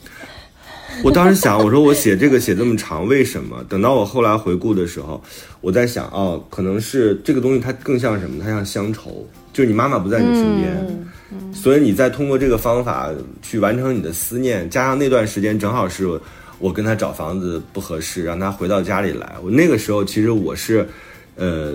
[1.02, 3.64] 我当时想，我说我写这个写这么长，为什么？
[3.70, 5.22] 等到我后来回顾的时候，
[5.62, 8.42] 我在想，哦，可能是这个东西它更像什么？
[8.44, 11.06] 它像乡愁，就是你妈妈不在你身边，
[11.52, 13.08] 所以你再通过这个方法
[13.42, 16.20] 去完成你的思念，加上那段时间正好是我
[16.58, 19.34] 我跟他找房子不合适，让他回到家里来。
[19.42, 20.88] 我那个时候其实我是，
[21.36, 21.74] 呃，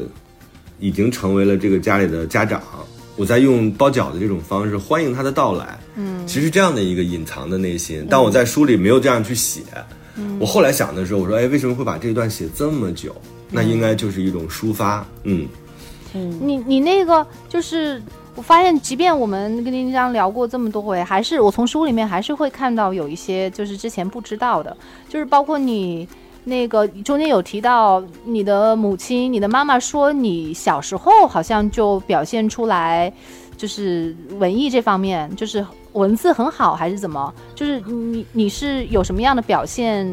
[0.80, 2.62] 已经成为了这个家里的家长。
[3.18, 9.62] 我在用包饺子这种方式欢迎他的到来，嗯，其实这样的一个隐藏的内心，但我在书里没有这样去写。
[10.40, 13.16] 我后来想的时候，我说，哎，为什么会把这段写这么久？
[13.50, 15.48] 那应该就是一种抒发，嗯，
[16.14, 18.02] 你你那个就是，
[18.36, 24.76] 我发现，即便我们跟林章聊过这么多回，还是我从书里面还是会看到有一些就是之前不知道的，
[25.08, 26.06] 就是包括你
[26.44, 33.12] 那个中间有提到你的母亲，你的妈妈说你小时候好像就表现出来，
[33.56, 37.34] 就是文艺这方面，就是文字很好还是怎么？
[37.56, 40.06] 就是你你是有什么样的表现，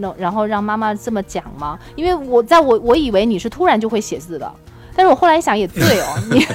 [0.00, 1.78] 能然后让妈妈这么讲吗？
[1.94, 4.52] 因为我在我我以为你是突然就会写字的，
[5.00, 6.46] 但是我后来一想也对哦， 你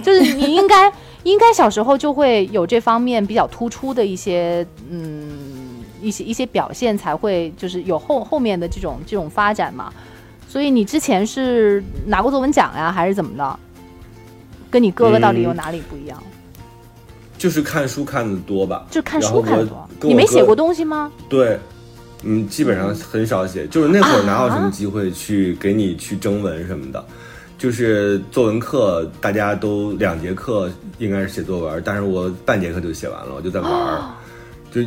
[0.00, 0.92] 就是你应该
[1.24, 5.28] 应该小时候就会有这方面比较突出的一些嗯
[6.00, 9.92] 一些一些表现，才会就是有后后面的这种这种发展嘛。
[10.48, 13.58] 所以你之前是拿过作文奖呀，还是怎么的？
[14.70, 16.22] 跟你哥哥到底有哪里不一样？
[17.36, 19.88] 就是看书看的多吧，就看书看的多。
[20.02, 21.10] 你没写过东西吗？
[21.28, 21.58] 对，
[22.22, 27.04] 嗯，基本上很少写，就是那会儿哪有什么机会去给你去征文什么的，
[27.62, 34.02] 就是作文课大家都两节课应该是写作文，但是我半节课就写完了，我就在玩儿，
[34.72, 34.82] 就。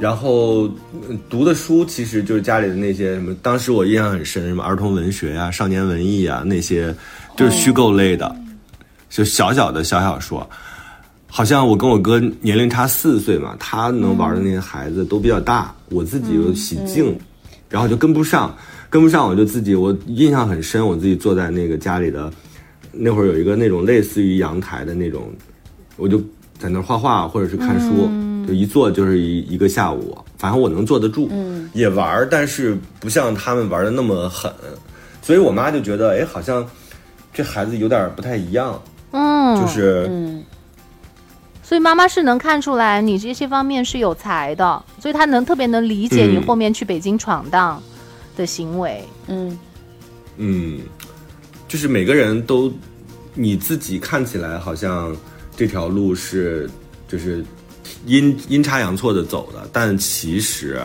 [0.00, 0.66] 然后
[1.06, 6.94] 嗯读的书其实就是家里的那些什么，当时我印象很深，什么儿童文学啊、少年文艺啊那些，
[7.36, 8.34] 就是虚构类的，
[9.10, 10.48] 就小小的小小说。
[11.26, 17.14] 好像我跟我哥年龄差四岁嘛，他能玩的那些孩子都比较大，我自己又喜静，
[17.68, 18.56] 然后就跟不上，
[18.90, 22.30] 跟不上我就自己，我印象很深，我自己坐在那个家里的，
[22.92, 25.30] 那会儿有一个那种类似于阳台的那种，
[25.96, 26.18] 我就
[26.58, 28.08] 在那儿画画或者是看书，
[28.46, 31.30] 就一坐就是一一个下午，反正我能坐得住，
[31.74, 34.50] 也玩儿，但是不像他们玩的那么狠，
[35.20, 36.66] 所以我妈就觉得，哎，好像
[37.32, 40.06] 这孩子有点不太一样，嗯，就是。
[40.10, 40.42] 嗯。
[41.62, 46.46] 所以妈妈是能看出来你这些方面是有才的，所以她能特别能理解你嗯。
[46.46, 47.82] 后面去北京闯荡
[48.38, 49.04] 的行为。
[49.26, 49.58] 嗯
[50.38, 50.80] 嗯，
[51.68, 52.72] 就是每个人都
[53.34, 55.14] 你自己看起来好像
[55.56, 56.70] 这条路是
[57.06, 57.44] 就是
[58.06, 60.80] 阴阴差阳错的走的，但其实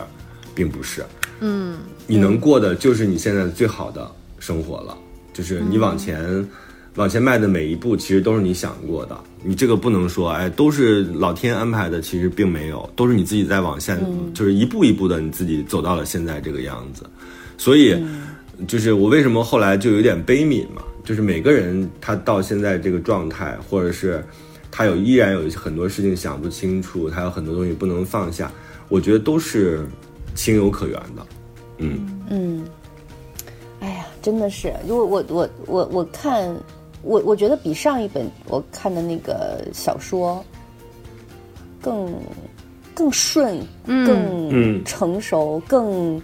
[0.54, 1.02] 并不是。
[1.40, 4.98] 嗯，你能过的就是你现在最好的生活了，
[5.32, 6.48] 就是你往前、嗯
[6.96, 9.18] 往前迈的每一步，其实都是你想过的。
[9.42, 13.98] 你这个不能说，哎，都是老天安排的，其实并没有，都是你自己在往下，
[14.32, 17.04] 就是一步一步的，你自己走到了现在这个样子。
[17.56, 18.02] 所以，
[18.66, 24.24] 就是我为什么后来就有点悲悯嘛，就是每个人他到现在这个状态，或者是
[24.70, 28.50] 他有依然有很多事情想不清楚，他有很多东西不能放下，
[28.88, 29.86] 我觉得都是
[30.34, 31.26] 情有可原的。
[31.78, 32.20] 嗯。
[32.30, 32.64] 嗯，
[33.80, 36.54] 哎呀，真的是，如果我我我我看，
[37.02, 40.44] 我我觉得比上一本我看的那个小说
[41.80, 42.14] 更
[42.94, 44.06] 更顺，嗯。
[44.06, 44.84] 更嗯。
[44.84, 46.20] 成熟，更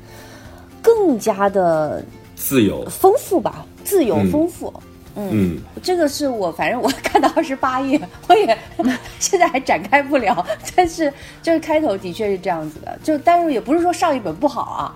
[1.01, 2.05] 更加的
[2.37, 4.73] 自由，丰富吧，自由嗯丰富。
[5.17, 7.99] 嗯这个是我，反正我看到二十八页，
[8.29, 8.57] 我也
[9.19, 10.47] 现在还展开不了。
[10.77, 11.11] 但是
[11.43, 14.95] 就是开头的确是这样子的，就但是也不是说上一本不好啊。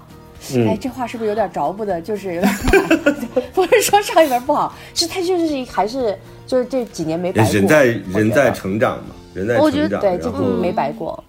[0.55, 2.01] 嗯哎，这话是不是有点着不得？
[2.03, 2.55] 就是有点
[3.55, 7.53] 不是说上一本不好，是他就是还是就是这几年没白过。
[7.53, 11.25] 人在人在成长嘛，人在我觉得成长，对，这然后没白过。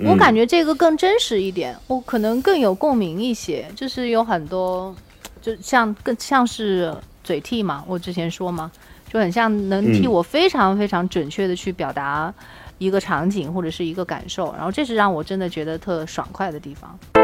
[0.00, 4.94] 我感觉这个更真实一点，我可能更有共鸣一些，就是有很多，
[5.40, 8.70] 就像更像是嘴替嘛，我之前说嘛，
[9.10, 12.32] 就很像能替嗯我非常非常准确的去表达
[12.78, 17.23] 一个场景或者是一个感受，然后这是让我真的觉得特爽快的地方。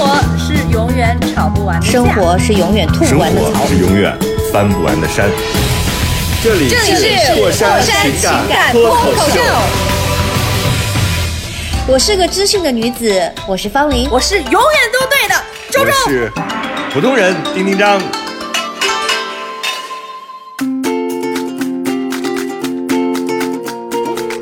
[0.00, 3.66] 活是永远吵不完的架生活是永远吐生不完的草活。
[3.66, 4.16] 是永远
[4.50, 5.28] 翻不完的山。
[6.42, 9.40] 这里这里是过山情情感感脱口秀秀。，
[11.86, 14.08] 我是个知性的女子，我是方玲。
[14.10, 15.34] 我是永远都对的
[15.70, 15.92] 周我周。
[16.08, 16.32] 是
[16.94, 18.00] 普通人丁丁张。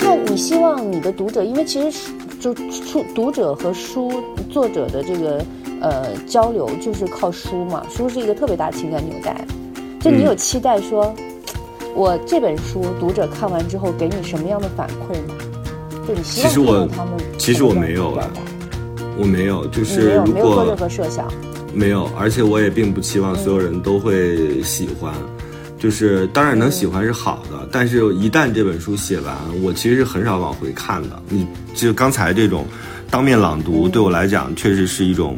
[0.00, 5.44] 那你希望你的读者，因为其实书就出读者和书作者的这个
[5.80, 9.44] 呃交流就是靠书嘛，书是一个特别大的情感纽带。
[10.00, 11.12] 就你嗯有期待说，
[11.94, 15.34] 我这本书读者看完之后给你什么样的反馈吗？
[16.06, 18.30] 就你希望其实我看到他们其实我没有表了
[19.18, 21.26] 我没有，就是如有没有做任何设想。
[21.74, 25.12] 没有，而且我也并不期望所有人都会喜欢。
[25.78, 31.22] 就是当然能喜欢是好的，但是一旦这本书写完，我其实是很少往回看的。
[31.28, 32.66] 你就刚才这种
[33.10, 35.36] 当面朗读，对我来讲确实是一种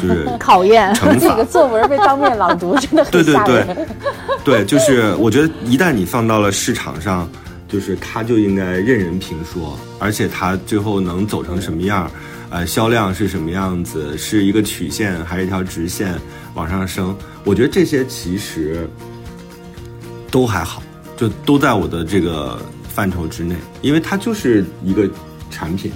[0.00, 1.44] 就是 考验，惩罚这个。
[1.44, 3.88] 作文被当面朗读真的很对对对吓人。
[4.44, 7.28] 对， 就是我觉得一旦你放到了市场上，
[7.68, 12.08] 就是它就应该任人评说，而且它最后能走成什么样，
[12.50, 16.14] 呃，销量是什么样子，是一个曲线还是一条直线
[16.54, 17.16] 往上升？
[17.44, 18.88] 我觉得这些其实
[20.30, 20.82] 都还好，
[21.16, 25.08] 就都在我的这个范畴之内，因为它就是一个
[25.50, 25.90] 产品，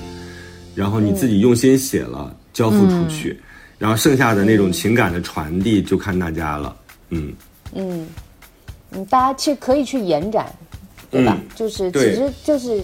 [0.75, 3.41] 然后你自己用心写了，交付出去，
[3.79, 6.77] 然后剩下的那种情感的传递就看大家了。
[7.11, 7.33] 嗯
[7.73, 8.07] 嗯
[8.91, 10.53] 嗯，大家去可以去延展，
[11.11, 11.37] 对吧？
[11.39, 12.83] 嗯就是其实就是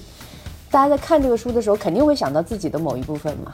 [0.71, 3.53] 大家在看这个书的时候，肯定会想到自己的某一部分嘛。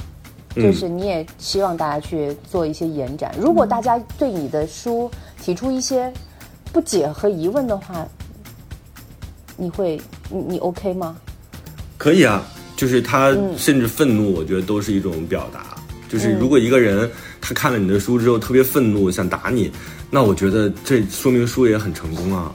[0.55, 3.31] 就是你也希望大家去做一些延展。
[3.39, 5.11] 如果大家对你的书
[5.43, 6.11] 提出一些
[6.77, 8.07] 不解和疑问的话，
[9.57, 9.99] 你会
[10.29, 11.17] 你你 OK 吗？
[11.97, 12.43] 可以啊，
[12.77, 15.75] 就是他甚至愤怒，我觉得都是一种表达。
[16.07, 17.11] 就是如果一个人
[17.41, 19.73] 他看了你的书之后特别愤怒，想打你，
[20.11, 22.53] 那我觉得这说明书也很成功啊。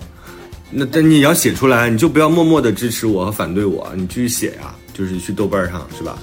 [0.70, 6.16] 那但你要写出来，你就不要默默的支持我和反对我，你继续写呀、就是去豆瓣上是吧？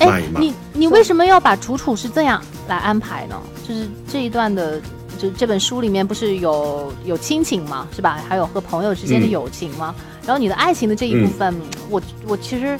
[0.00, 3.40] 骂哎一，骂你你为什么要把楚楚是这样来安排呢？
[3.62, 4.82] 就是这一段的，
[5.18, 8.20] 就这本书里面不是有有亲情嘛，是吧？
[8.28, 9.94] 还有和朋友之间的嗯友情嘛。
[10.26, 11.54] 然后你的爱情的这一部分，
[11.90, 12.78] 我我其实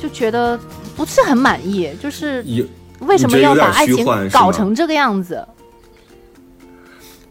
[0.00, 0.58] 就觉得
[0.96, 2.64] 不是很满意，就是有
[3.00, 5.46] 为什么要把爱情搞成这个样子？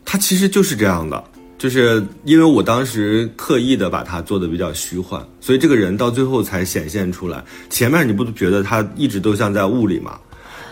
[0.03, 1.23] 它其实就是这样的，
[1.57, 7.41] 就是因为我当时刻意的把它做的比较虚幻，所以这个人到最后才显现出来。
[7.69, 10.19] 前面你不觉得他一直都像在雾里吗？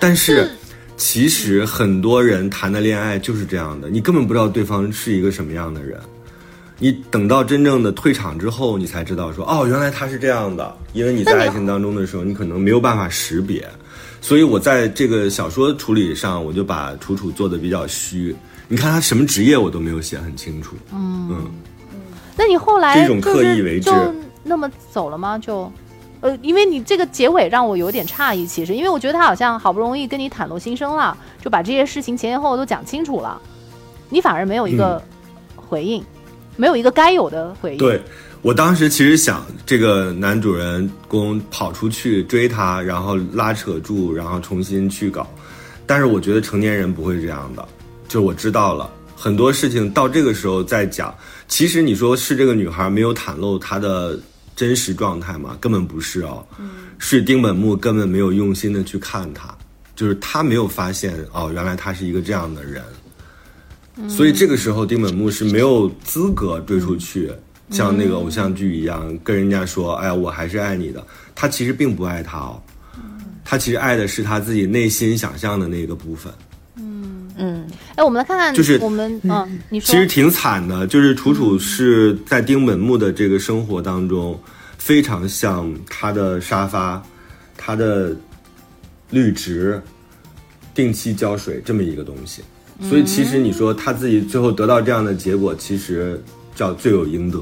[0.01, 0.49] 但是
[0.99, 5.97] 其实很多人谈的恋爱就是这样的，你根本不知道对方是一个什么样的人。
[6.77, 10.75] 你等到真正的退场之后，你才知道说，哦，原来他是这样的。
[10.93, 13.65] 因为你在爱情当中的时候，你可能没有办法识别，
[14.21, 18.35] 所以我在这个小说处理上，我就把楚楚做的比较虚。
[18.67, 20.75] 你看他什么职业我都没有写很清楚。
[20.93, 21.49] 嗯
[22.37, 25.37] 那你后来这种刻意为之就那么走了吗？
[25.37, 25.71] 就，
[26.21, 33.39] 呃，因为你这个结尾让我有点诧异，其实，因为我觉得他好像好不容易跟你袒露心声了，就把这些事情前前后后都讲清楚了，
[34.09, 35.01] 你反而没有一个
[35.55, 36.03] 回应，
[36.57, 38.01] 没有一个该有的回应。，对
[38.41, 45.25] 我当时其实想，这个男主人公跑出去追她，然后拉扯住，然后重新去搞。
[45.85, 47.67] 但是我觉得成年人不会这样的，
[48.07, 51.13] 就我知道了很多事情到这个时候再讲。
[51.47, 54.19] 其实你说是这个女孩没有袒露她的
[54.59, 55.57] 真实状态吗？
[55.61, 56.45] 根本不是哦，
[56.97, 59.57] 是丁本木根本没有用心的去看他，
[59.95, 62.83] 就是他没有发现哦，原来他是一个这样的人。
[64.09, 67.31] 所以这个时候，丁本木是没有资格追出去，
[67.69, 71.01] 像那个偶像剧一样跟人家说：“哎呀，我还是爱你的。”
[71.33, 72.61] 他其实并不爱他哦，
[73.45, 76.33] 他其实爱的是他自己内心想象的那个部分。
[77.39, 77.65] 嗯，
[77.95, 84.37] 哎，我们来看看，就是我们，嗯，你说其，实挺惨的，就是楚楚是在丁本木的这个生活当中，
[84.77, 87.01] 非常像他的沙发、
[87.57, 88.13] 他的
[89.09, 89.81] 绿植，
[90.75, 92.43] 定期浇水这么一个东西。
[92.81, 96.21] 所以其实你说他自己最后得到这样的结果，其实
[96.55, 97.39] 叫罪有应得。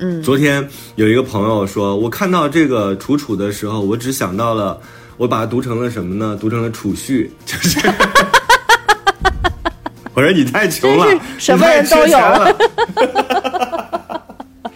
[0.00, 0.64] 嗯昨天
[0.94, 4.80] 有一个朋友说，我看到这个楚楚的时候，我只想到了，
[5.16, 6.38] 我把它读成了什么呢？
[6.40, 7.80] 读成了储蓄，就是。
[10.18, 12.18] 我说你太穷了真是，什么人都有。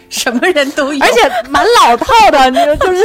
[0.09, 3.01] 什么人都有，而且蛮老套的，你说就是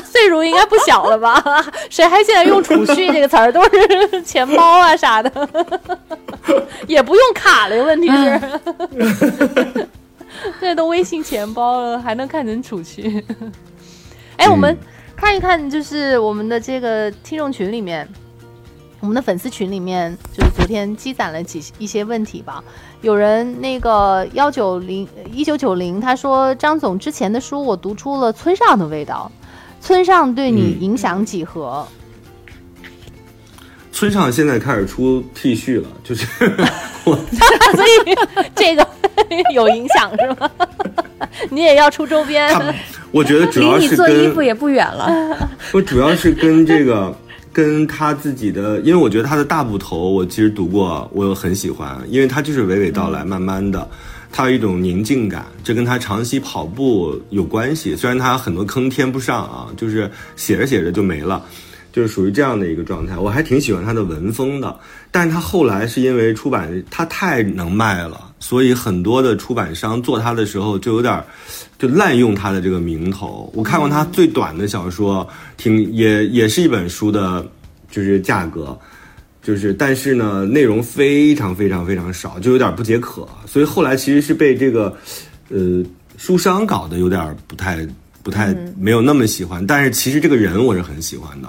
[0.02, 1.44] 岁数应该不小了吧？
[1.90, 3.52] 谁还现在用储蓄这个词儿？
[3.52, 5.30] 都是钱包啊啥的，
[6.86, 7.76] 也不用卡了。
[7.84, 8.40] 问题是，
[10.40, 13.22] 现在都微信钱包了，还能看成储蓄？
[14.38, 14.74] 哎，我们
[15.14, 18.08] 看一看，就是我们的这个听众群里面。
[19.06, 22.60] 我们的粉丝群里面，就是昨天积攒了几一些问题吧。
[23.02, 29.30] 有人那个幺九零一九九零，他说张总之前的书我读出了村上的味道，
[29.80, 31.86] 村上对你嗯影响几何？
[33.92, 36.26] 村上现在开始出 T 恤了，就是
[37.04, 37.14] 我
[37.76, 38.16] 所以
[38.56, 38.84] 这个
[39.54, 40.50] 有影响是吗？
[41.48, 42.52] 你也要出周边？
[43.12, 45.48] 我觉得主离你要是跟做衣服也不远了。
[45.72, 47.16] 我主要是跟这个
[47.56, 53.88] 跟他自己的，因为我觉得他的大部头我其实读过，我很喜欢，因为他就是娓娓道来，慢慢的，
[54.30, 57.96] 他有一种宁静感，这跟他长期跑步有关系。
[57.96, 61.42] 虽然他很多坑填不上啊，就是写着写着就没了。
[61.94, 64.78] 就是属于这样的一个状态，我还挺喜欢他的文风的，
[65.16, 71.24] 但是他后来是因为出版他太能卖了，所以很多的出版商做他的时候就有点
[71.78, 73.50] 就滥用他的这个名头。
[73.54, 75.26] 我看过他最短的小说，
[75.56, 77.42] 挺 也也是一本书的，
[77.90, 78.78] 就是价格，
[79.42, 83.26] 就是但是呢内容非常非常非常少，就有点不解渴。
[83.46, 84.94] 所以后来其实是被这个
[85.48, 85.82] 呃
[86.18, 87.88] 书商搞得有点不太
[88.22, 91.48] 不太没有那么喜欢，但是其实这个人我是很喜欢的，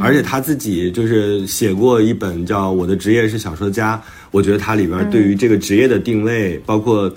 [0.00, 3.96] 而且他自己就是写过一本叫《我的职业是小说家》，
[4.30, 7.12] 我觉得他里边对于这个职业的定位，包括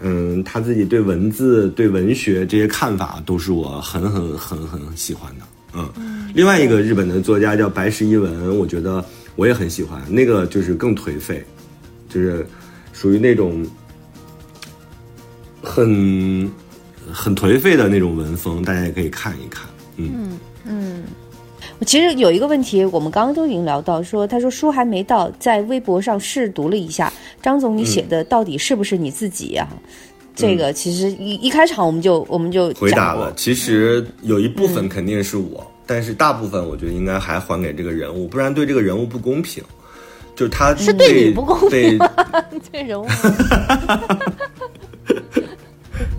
[0.00, 5.44] 嗯他自己对文字、对文学这些看法，都是我很很很很喜欢的。
[5.74, 9.04] 嗯，另外一个日本的作家叫白石一文，我觉得
[9.36, 11.42] 我也很喜欢，那个就是更颓废，
[12.08, 12.46] 就是
[12.92, 13.66] 属于那种
[15.62, 16.50] 很
[17.10, 19.66] 很颓废的那种文风，大家也可以看一看。
[19.96, 21.02] 嗯嗯，
[21.84, 29.68] 其实有一个问题，我们刚刚都已经聊到，说他说书还没到，在微博上试读了一下，张总你写的到底是不是你自己呀、
[30.34, 33.32] 这个其实一一开场我们就我们就回答了。
[33.36, 39.62] 其实有一部分肯定是我，但是大部分我觉得应该还还给这个人物，不然对这个人物不公平。
[40.34, 41.98] 就是他是对你不公平被
[42.72, 43.06] 这人物。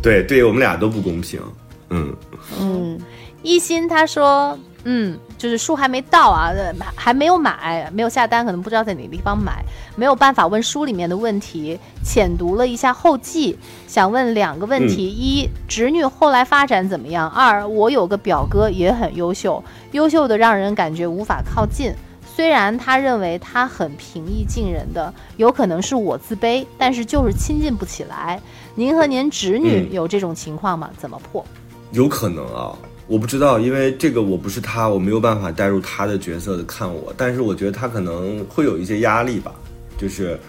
[0.03, 1.41] 对对我们俩都不公平。
[1.89, 2.15] 嗯，
[2.59, 2.99] 嗯，
[3.41, 9.61] 一心他说，嗯，就是书还没到啊，呃还没有买，没有下单，可能不知道在哪个地方买，
[9.97, 11.77] 没有办法问书里面的问题。
[12.01, 17.29] 浅读了一下后记，想问两个问题：一，侄女后来发展怎么样？
[17.29, 19.61] 二，我有个表哥也很优秀，
[19.91, 21.93] 优秀的让人感觉无法靠近。
[22.33, 28.39] 虽然他认为他很平易近人的，有可能是我自卑，但是就是亲近不起来。
[28.75, 30.89] 您和您侄女嗯有这种情况吗？
[30.97, 31.43] 怎么破？
[31.91, 32.71] 有可能啊，
[33.07, 39.53] 我不知道，因为这个我不是他，我没有办法带入他的角色的看我，但是我觉得他可能会有一些压力吧，
[39.97, 40.39] 就是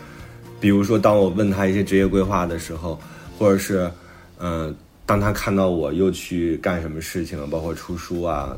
[0.61, 2.99] 比如说当我问他一些职业规划的时候，
[3.39, 3.91] 或者是
[4.39, 4.75] 嗯、呃
[5.07, 8.57] 当他看到我又去干什么事情了，包括出书啊，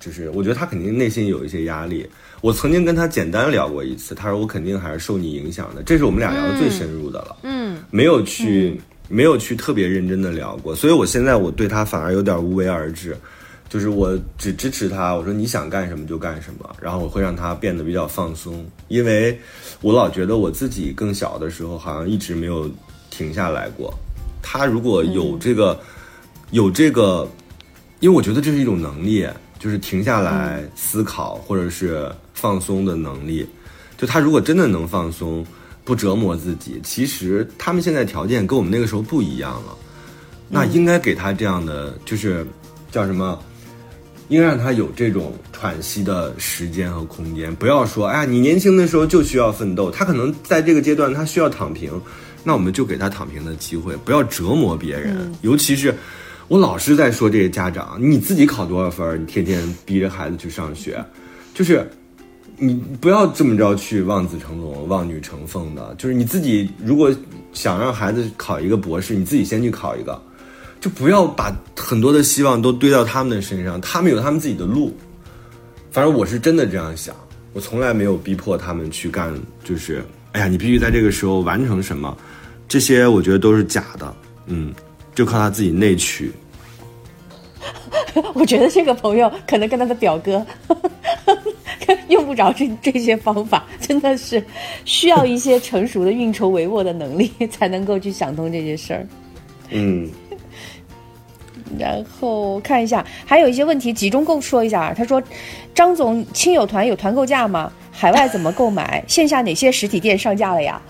[0.00, 2.04] 就是我觉得他肯定内心有一些压力。
[2.40, 7.36] 我曾经跟他简单聊过一次，他说我肯定还是受你影响的，这是我们俩聊的最深入的了。
[7.44, 7.78] 嗯。
[7.92, 8.76] 没有去、
[9.08, 13.16] 没有去特别认真的聊过，所以我现在我对他反而有点无为而治，
[13.74, 19.36] 就是我只支持他，我说你想干什么就干什么，然后我会让他变得比较放松，因为
[19.80, 22.70] 我老觉得我自己更小的时候好像一直没有
[23.10, 23.92] 停下来过。
[24.40, 25.76] 他如果有这个、
[26.52, 27.28] 有这个，
[27.98, 29.26] 因为我觉得这是一种能力，
[29.58, 33.44] 就是停下来思考或者是放松的能力。
[33.98, 35.44] 就他如果真的能放松，
[35.84, 39.76] 不折磨自己，其实他们现在条件跟我们那个时候不一样了。
[40.48, 42.46] 那应该给他这样的，就是
[42.92, 43.36] 叫什么？
[44.28, 51.92] 应该让他有这种喘息的时间和空间，不要说，哎呀，你年轻的时候就需要奋斗，他可能在这个阶段他需要躺平，
[52.42, 55.94] 那我们就给他躺平的机会，不要折磨别人，尤其是
[56.48, 61.04] 我老是在说这些家长，你自己考多少分，你天天逼着孩子去上学，
[61.54, 61.90] 就是
[62.56, 67.14] 你不要这么着去望子成龙、望女成凤的，就是你自己如果
[67.52, 70.22] 想让孩子考一个博士，你自己先去考一个，
[70.84, 74.94] 就不要把很多的希望都堆到他们的身上，他们有他们自己的路。
[75.90, 77.16] 反正我是真的这样想，
[77.54, 79.32] 我从来没有逼迫他们去干，
[79.64, 82.14] 就是哎呀，你必须在这个时候完成什么，
[82.68, 84.74] 这些我觉得都是假的，嗯，
[85.14, 86.30] 就靠他自己内驱。
[88.34, 90.44] 我觉得这个朋友可能跟他的表哥
[92.10, 94.44] 用不着这这些方法，真的是
[94.84, 99.06] 需要一些成熟的运筹帷幄的能力，才能够去想通这些事儿。
[99.70, 100.08] 嗯，
[101.78, 104.92] 然后看一下，还有一些问题集中购说一下。
[104.94, 105.22] 他说，
[105.74, 107.72] 张总亲友团有团购价吗？
[107.90, 109.02] 海外怎么购买？
[109.06, 110.80] 线下哪些实体店上架了呀？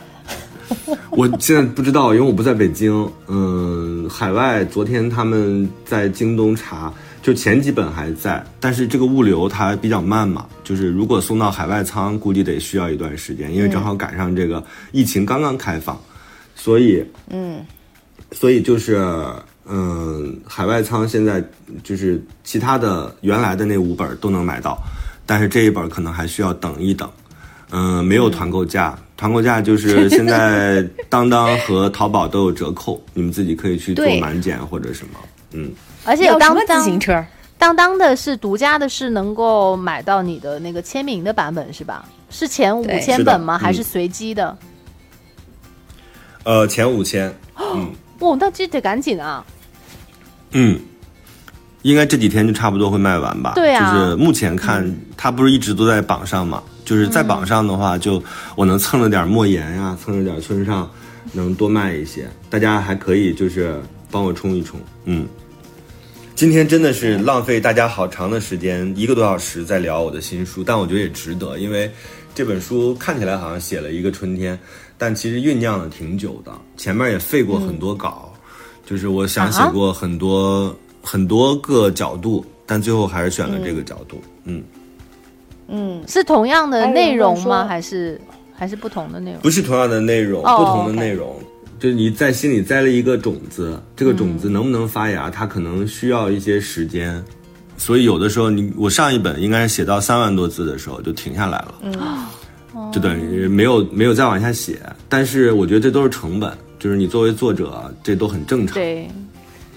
[1.10, 3.10] 我现在不知道，因为我不在北京。
[3.28, 6.92] 嗯，海外昨天他们在京东查，
[7.22, 16.00] 就前几本还在，但是这个物流它比较慢嘛，就是如果送到海外仓，估计得需要一段时间，因为正好赶上这个疫情刚刚开放，
[16.56, 17.64] 所以嗯，
[18.32, 19.06] 所以就是
[19.66, 21.42] 嗯，海外仓现在
[21.82, 24.78] 就是其他的原来的那五本都能买到，
[25.24, 27.10] 但是这一本可能还需要等一等。
[27.70, 35.18] 嗯，没有团购价，团购价就是现在当当和淘宝都有折扣，你们自己可以去做满减或者什么。
[35.52, 35.72] 嗯，
[36.04, 37.24] 而且有当当自行车？
[37.56, 42.06] 当当的是独家的，是能够买到你的那个签名的版本是吧？
[42.28, 43.56] 是前五千本吗？
[43.56, 44.56] 还嗯是随机的？
[46.42, 49.44] 呃，前五千，嗯哦，那这得赶紧啊！
[50.54, 50.80] 嗯，
[51.82, 53.52] 应该这几天就差不多会卖完吧？
[53.54, 56.62] 对啊就是目前看，它不是一直都在榜上嘛？
[56.84, 58.22] 就是在榜上的话，就
[58.56, 60.90] 我能蹭着点莫言呀、蹭着点村上，
[61.32, 62.28] 能多卖一些。
[62.48, 63.78] 大家还可以就是
[64.10, 65.26] 帮我冲一冲，嗯。
[66.36, 71.88] 今天真的是浪费大家好长的时间，一个多小时在聊我的新书，但我觉得也值得，因为
[72.34, 74.58] 这本书看起来好像写了一个春天，
[74.98, 78.23] 但其实酝酿了挺久的，前面也费过很多稿，
[78.84, 84.22] 就是我想写过很多、很多个角度，但最后还是选了这个角度。
[84.44, 84.62] 嗯，
[85.68, 87.66] 嗯，是同样的内容吗？
[87.66, 88.20] 还是
[88.54, 89.40] 还是不同的内容？
[89.40, 91.34] 不是同样的内容，哦不同的内容。
[91.80, 97.22] 就你在心里栽了一个种子，这个种子能不能发芽，它可能需要一些时间。
[97.76, 104.78] 所以有的时候你，我上一本应该是写到三万多字的时候就停下来了，嗯，就等于没有没有再往下写。
[105.08, 108.74] 但是我觉得这都是成本，就是你作为作者，这都很正常。
[108.74, 109.08] 对，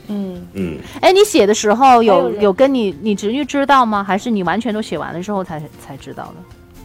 [0.10, 4.04] 嗯，嗯，哎，你写的时候有有跟你你侄女知道吗？
[4.04, 6.34] 还是你完全都写完了之后才才知道的？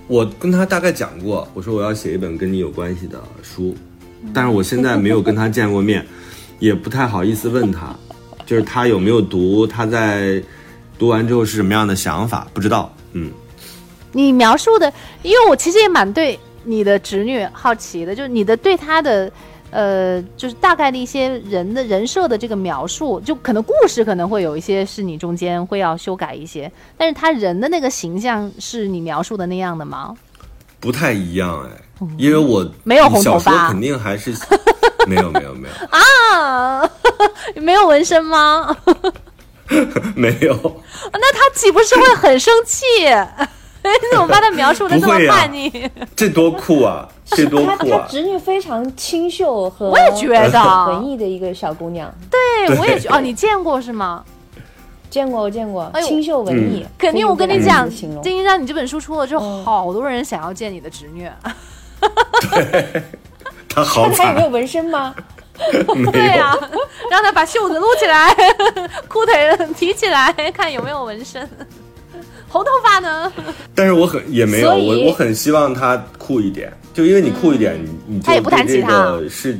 [0.06, 3.74] 我跟他大概讲过，我说我要写一本跟你有关系的书，
[4.32, 6.06] 但是我现在没有跟他见过面，
[6.60, 7.92] 也不太好意思问他，
[8.46, 10.40] 就是他有没有读，他在
[11.00, 12.94] 读完之后是什么样的想法，不知道。
[13.14, 13.28] 嗯，
[14.12, 14.92] 你描述的，
[15.24, 19.28] 因为我其实也蛮对你的侄女好奇的，就是你的对她的，
[19.72, 30.14] 呃，就是大概的一些人的人设的这个描述，就可能故事可能会有一些是你中间会要修改一些，但是他人的那个形象是你描述的那样的吗？
[30.78, 34.34] 不太一样哎，因为我没有红头小说发肯定还是
[35.06, 36.90] 没有没有没有 啊，
[37.56, 38.76] 没有纹身吗？
[40.14, 40.82] 没有，
[41.12, 42.84] 那他岂不是会很生气？
[44.00, 45.90] 你怎么把他描述的这么叛逆？
[46.14, 48.06] 这多酷啊， 这多酷啊！
[48.08, 54.24] 侄女非常清秀和我也觉得文艺的一个小姑娘， 对，我也觉哦，你见过是吗？
[55.10, 61.28] 见过我见过哎，清秀文艺，肯定，我跟你讲，个词形容丁一章，你这本书出了之后，嗯好多人想要见你的侄女。
[63.68, 65.14] 他好惨，看她有没有纹身吗？
[66.12, 66.36] 对有。
[66.36, 66.56] 呀、
[67.10, 68.34] 让他把袖子撸起来，
[69.06, 69.34] 裤腿
[69.76, 71.48] 提起来，看有没有纹身。
[72.52, 73.32] 红头发呢？
[73.74, 79.58] 但是我很也没有，我我很希望他酷一点，就因为你酷一点，你你他也不弹吉他个是，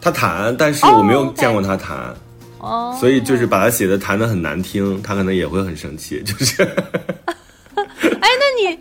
[0.00, 2.12] 他弹，但是我没有哦见过他弹，
[2.58, 8.74] 哦，所以就是把他写的弹的很难听，他可能也会很生气， 就是哎，那你，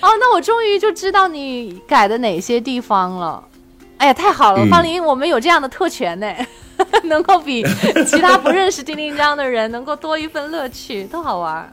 [0.00, 3.42] 哦，那我终于就知道你改的哪些地方了。
[3.98, 6.30] 哎呀，太好了，嗯方林，我们有这样的特权呢，
[7.04, 7.64] 能够比
[8.06, 11.70] 其他不认识丁丁章的人能够多一份乐趣，多好玩儿。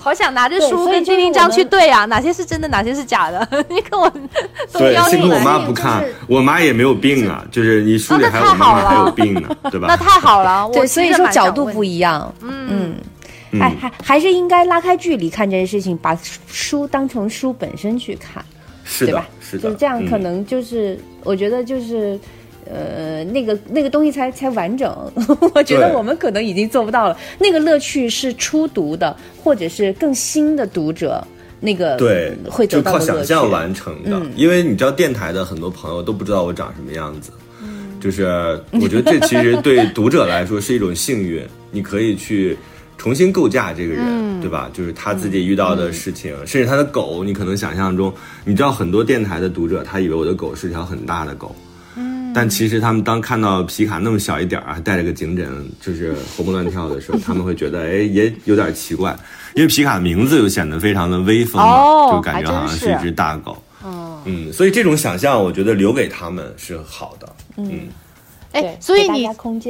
[0.00, 3.46] 好想拿着书跟丁丁章去对啊，哪些是真的，哪些是假的？
[3.68, 4.08] 你跟我
[4.72, 9.86] 都对，标定幸亏我，妈不看，我妈也没有病啊，就是你书还有我妈太好还有病呢，对吧？
[9.92, 10.66] 那太好了。
[10.66, 12.34] 我 对，所以说角度不一样。
[12.40, 12.94] 嗯，
[13.52, 16.18] 嗯，哎，还还是应该拉开距离看这件事情，把
[16.48, 18.42] 书当成书本身去看，
[18.84, 22.18] 是的对吧？，是的，就是这样，嗯可能就是、我觉得就是。
[22.66, 24.90] 呃，那个那个东西才才完整，
[25.54, 27.16] 我觉得我们可能已经做不到了。
[27.38, 31.24] 那个乐趣是初读的，或者是更新的读者，
[31.60, 32.98] 那个对，会就靠。
[32.98, 34.10] 想象完成的。
[34.12, 37.30] 嗯因为你知道电台的很多朋友都不知道我长什么样子，
[37.62, 38.24] 嗯就是
[38.80, 42.56] 我觉得这其实对读者来说是一种幸运，你可以去。
[43.02, 44.70] 重新构架这个人，嗯对吧？
[44.74, 48.12] 就是他自己遇到的事情，甚至他的狗，你可能想象中，
[48.44, 51.69] 你知道很多电台的读者，他以为我的狗是条很大的狗，嗯，
[52.34, 59.16] 但其实他们当看到皮卡那么小一点儿，还带着个颈枕，就是活蹦乱跳的时候，他们会觉得，哎，也有点奇怪，
[59.54, 62.92] 因为皮卡的名字又显得非常的威风嘛，哦就感觉好像是。
[62.92, 64.22] 一只大狗，嗯。
[64.26, 67.88] 嗯，所以这种想象，我觉得留给他们是好的，嗯，
[68.52, 69.26] 哎所以你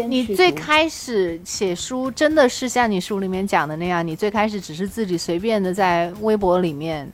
[0.09, 7.09] 你最开始写书，真的是像你书里面讲的那样，你最开始只是自己随便的在微博里面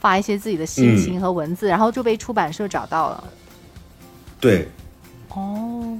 [0.00, 3.24] 发一些自己的心情和文字，然后就被出版社找到了。
[4.42, 4.68] 对，
[5.28, 5.96] 哦，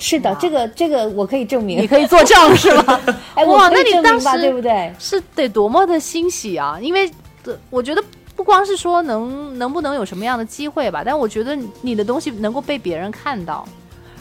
[0.00, 1.80] 是的，这个这个我可以证明。
[1.80, 3.00] 你可以作证是吗？
[3.36, 4.92] 哎，哇我可以那你当证明吧，时对不对？
[4.98, 6.76] 是得多么的欣喜啊！
[6.82, 7.08] 因为
[7.44, 8.02] 呃我觉得
[8.34, 13.64] 不光是说能能不能有什么样的机会吧，但我觉得你的东西能够被别人看到，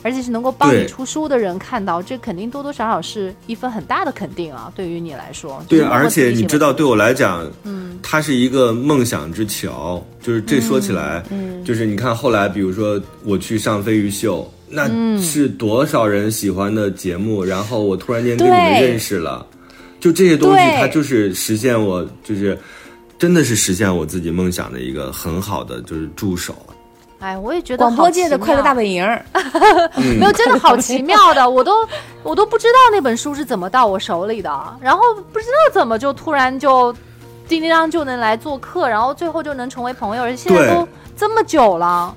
[0.04, 4.72] 而且是能够帮你出书的人看到，这肯定多多少少是一份很大的肯定啊！
[4.76, 10.06] 对于你来说，对，而且你知道，对我来讲，嗯，它是一个梦想之桥。
[10.22, 19.46] 就是这说起来，嗯就是你看后来，比如说我去上飞鱼秀，那嗯是多少人喜欢的节目，然后我突然间跟你们认识了，
[20.00, 22.58] 就这些东西，它就是实现我，就是
[23.20, 26.56] 真的是实现我自己梦想的一个很好的就是助手。
[27.24, 29.02] 哎，我也觉得广播界的快乐大本营
[30.20, 31.88] 没有，真的好奇妙的，我都
[32.22, 35.02] 我都不知道那本书是怎么到我手里的，然后
[35.32, 36.94] 不知道怎么就突然就
[37.48, 40.86] 叮叮当就能来做客，然后最后就能成为朋友，而且现在都
[41.16, 42.14] 这么久了，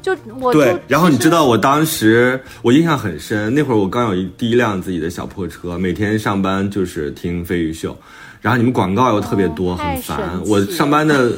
[0.00, 7.96] 就我就对，然后你知道我当时我印象很深，那会儿我刚有一第一辆自己的小破车，每天上班就是听飞鱼秀，
[8.44, 11.32] 然后你们广告又特别多，哦很烦我上班的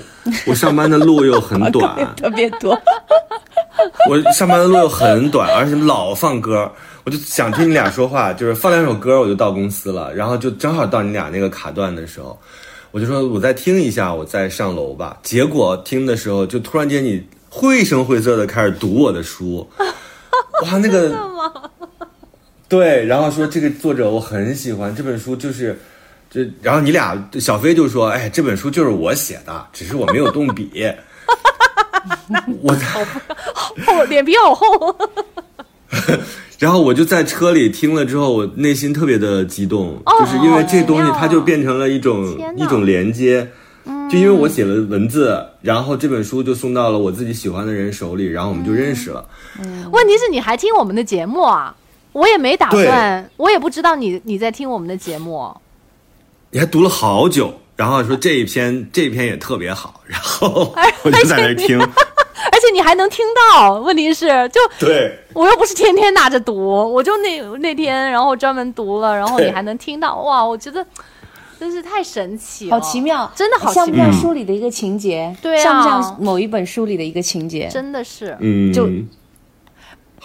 [0.44, 2.76] 我上班的路又很短， 特别多。
[4.10, 6.68] 我上班的路又很短，而且老放歌，
[7.04, 12.36] 我就想听你俩说话，就是放两首歌我就到公司了，然后就正好到你俩那个卡段的时候，
[12.90, 15.16] 我就说我再听一下，我再上楼吧。
[15.22, 19.64] 结果听的时候，就突然间你绘声绘色的开始读我的书，
[20.64, 21.16] 哇，那个
[22.68, 25.78] 对，然后说这个作者我很喜欢这本书，就是。
[26.30, 30.70] 就然后你俩小飞就说：“哎，这本书就是我写的，只是我没有动笔。
[32.62, 32.76] ”我
[33.86, 34.96] 厚脸皮好厚。
[36.58, 43.48] 然后我就在车里听了之后，我内心特别的激动，哦就是因为这东西它就变成了一种一种连接。
[44.10, 49.24] 就因为我写了文字，然后这本书就送到了我自己喜欢的人手里，然后我们就认识了。
[49.92, 51.74] 问题是你还听我们的节目啊？
[52.12, 55.54] 我也没打算，我也不知道你你在听我们的节目。
[56.56, 61.78] 你还读了好久，然后说这一篇 这一篇也特别好， 然后哎我就在那听。
[62.50, 63.22] 而且你还能听
[63.52, 66.56] 到，问题是就对，我又不是天天拿着读，
[66.90, 70.82] 我就那那天然后专门读了，然后你还能听到，哇，我觉得
[71.60, 75.36] 真是太神奇了，好奇妙，真的好像不像，书里的一个情节？
[75.42, 77.68] 对啊像不像某一本书里的一个情节？
[77.70, 78.34] 真的是。
[78.40, 78.86] 嗯，就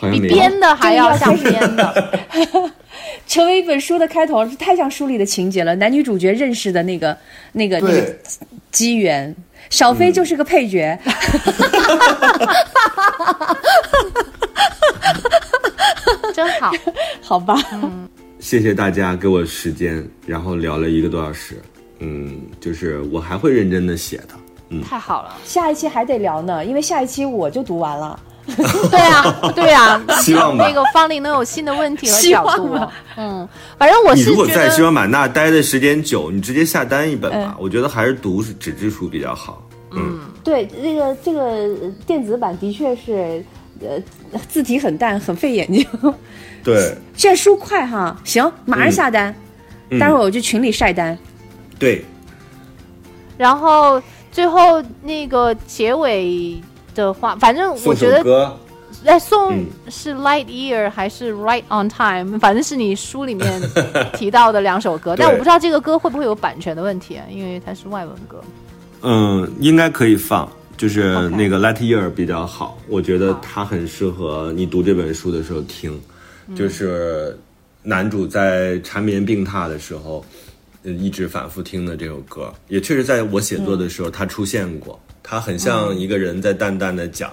[0.10, 2.14] 比编的还要像编的，
[3.32, 5.74] 成为一本书的开头，这太像书里的情节了。
[5.76, 7.18] 男女主角认识的那个、
[7.54, 8.14] 那个、那个，
[8.72, 9.34] 机缘，
[9.70, 11.00] 小飞就是个配角。
[16.36, 16.74] 真好。
[17.24, 17.56] 好吧，
[18.42, 21.56] 谢谢大家给我时间，然后聊了一个多小时。
[22.00, 24.36] 嗯，就是我还会认真的写的。
[24.68, 28.20] 嗯，太好了，下一期还得聊呢，因为下一期我就读完了。
[28.90, 33.48] 对啊，对啊，希望那个方玲能有新的问题和希角度望吧，嗯，
[33.78, 37.56] 反正我你如果是觉得，在西双版纳待的时间久，你直接下单一本吧。
[37.56, 37.56] 嗯。
[37.60, 39.62] 我觉得还是读纸质书比较好。
[39.92, 43.44] 嗯，对，这个这个呃电子版的确是，
[43.80, 44.00] 呃，
[44.50, 45.86] 字体很淡，很费眼睛。
[46.64, 46.96] 对。
[47.16, 49.34] 现在书快哈，行，马上下单，
[49.90, 50.00] 嗯。
[50.00, 51.18] 待会儿我去群里晒单。
[51.78, 52.04] 对，
[53.38, 54.02] 然后
[54.32, 56.62] 最后那个结尾
[56.96, 58.58] 的话，反正我觉得，歌。
[59.06, 63.62] 哎，送嗯是 Light Year 还是 Right on Time，反正是你书里面
[64.14, 68.42] 提到的两首歌， 但我不知道这个歌会不会有版权的问题，啊因为它是外文歌。
[69.02, 70.48] 嗯，应该可以放。
[70.78, 76.00] 就是那个 Light Year 比较好，我觉得它很适合你读这本书的时候听。
[76.48, 77.38] 嗯就是
[77.84, 80.26] 男主在缠绵病榻的时候，
[80.84, 85.00] 呃一直反复听的这首歌，也确实在我写作的时候它出现过。
[85.24, 87.32] 它很像一个人在淡淡的讲，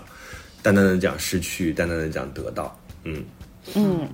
[0.62, 2.76] 淡淡的讲失去，淡淡的讲得到。
[3.04, 3.24] 嗯，
[3.74, 4.08] 嗯，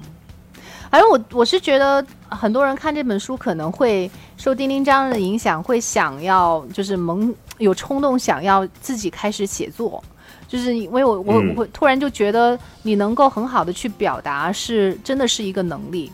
[0.90, 10.02] 反正我我是觉得很多人看这本书可能会受丁丁章的影响，会想要就是萌有冲动想要自己开始写作，
[10.46, 11.48] 就是因为我我嗯。
[11.51, 16.10] 我会突然就觉得你能够很好的去表达是真的是一个能力，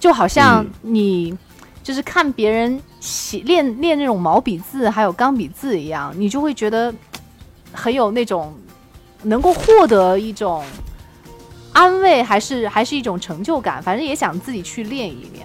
[0.00, 0.94] 就好像嗯。
[0.94, 1.38] 你
[1.84, 6.92] 就是看别人写练练那种毛笔字还有钢笔字一样，你就会觉得
[7.72, 8.52] 很有那种
[9.22, 10.64] 能够获得一种。
[11.74, 15.44] 安慰还是还是一种成就感，反正也想自己去练一练。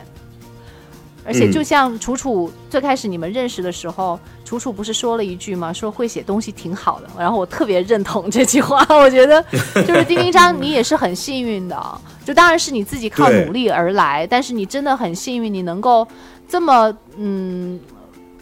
[1.25, 4.19] 而且嗯就像楚楚最开始你们认识的时候，
[4.49, 5.71] 楚楚不是说了一句吗？
[5.71, 8.83] 说会写东西挺好的，然后我特别认同这句话。
[8.97, 9.39] 我觉得
[9.85, 16.07] 就是丁丁章，你也是很幸运的，就当然是你自己靠努力而来，但是你真的很幸运，你能够
[16.47, 17.79] 这么嗯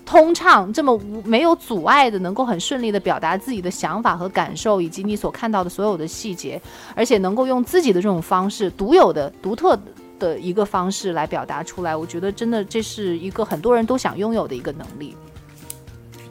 [0.06, 6.62] 通畅，这么无没有阻碍的，能够很顺利的表达自己的想法和感受，以及你所看到的所有的细节，
[6.96, 9.78] 而且能够用自己的这种方式，独有的、独特
[10.18, 11.94] 的一个方式来表达出来。
[11.94, 15.14] 我觉得真的这是一个很多人都想拥有的一个能力。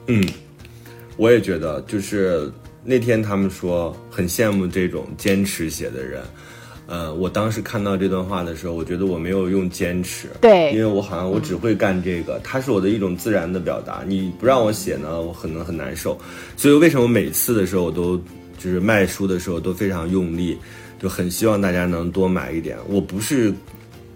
[0.07, 0.25] 嗯，
[1.17, 2.51] 我也觉得，就是
[2.83, 6.21] 那天他们说很羡慕这种坚持写的人。
[6.87, 14.05] 呃，我当时看到这段话的时候，我觉得我没有用坚持，对因为我好像我只会干这个，它是我的一种自然的表达。
[14.07, 16.17] 你不让我写呢，我可能很难受。
[16.55, 18.15] 所以为什么每次的时候我都
[18.57, 20.57] 就是卖书的时候都非常用力，
[20.97, 22.77] 就很希望大家能多买一点。
[22.87, 23.53] 我不是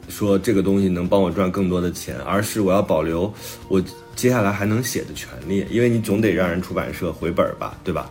[0.07, 3.29] 说这个东西能帮我赚更多的钱，而是我要保留
[3.67, 3.83] 我
[4.21, 8.07] 接下来还能写的权利，因为你总得让人出版社回本儿吧，对吧？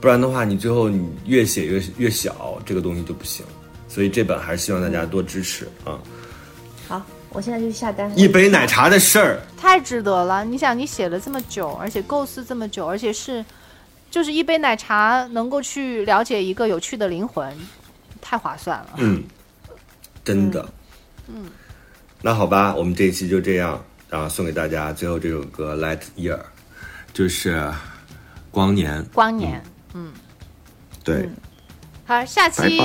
[0.00, 3.46] 不然的话，你最后你越写越越小，这个东西就不行。
[3.86, 6.00] 所以这本还是希望大家多支持啊！
[6.88, 8.12] 好，我现在就去下单。
[8.18, 10.44] 一杯奶茶的事儿，太值得了！
[10.44, 13.44] 你想，你写了这么久，而且构思这么久，而且是
[14.10, 17.56] 就是一杯奶茶能够去了解一个有趣的灵魂，
[18.20, 18.94] 太划算了。
[18.96, 19.22] 嗯，
[20.24, 20.68] 真的，
[21.28, 21.44] 嗯，
[22.20, 23.80] 那好吧，我们这一期就这样，
[24.12, 26.36] 然后送给大家最后这首歌《Light Year》，
[27.14, 27.72] 就是
[28.50, 29.62] 光年，光年，
[29.94, 30.12] 嗯。
[31.02, 31.26] 对，
[32.04, 32.78] 好，下期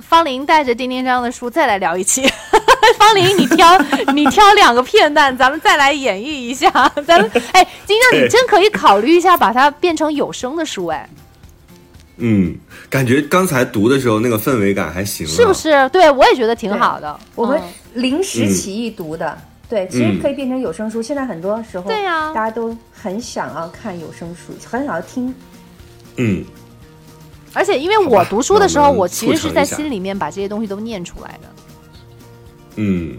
[0.00, 2.22] 方林带着丁丁章的书再来聊一期。
[2.96, 3.76] 方林，你挑
[4.14, 6.70] 你挑两个片段，咱们再来演绎一下。
[7.04, 11.10] 咱们哎，丁章，你真可以考虑一下，把它变成有声的书，哎，
[12.18, 12.56] 嗯，
[12.88, 15.88] 感觉刚才读的时候那个氛围感还行啊，是不是？
[15.88, 17.18] 对我也觉得挺好的。
[17.34, 18.02] 我们嗯。
[18.02, 19.36] 临时起意读的，
[19.68, 21.02] 对，其实嗯可以变成有声书。
[21.02, 25.34] 现在很多时候，对呀大家都很想要看有声书，很想要听。
[26.16, 26.44] 嗯，
[27.52, 31.48] 而且因为我读书的时候，我我其实是在心里面把这些东西都念出来的。
[32.76, 33.16] 嗯，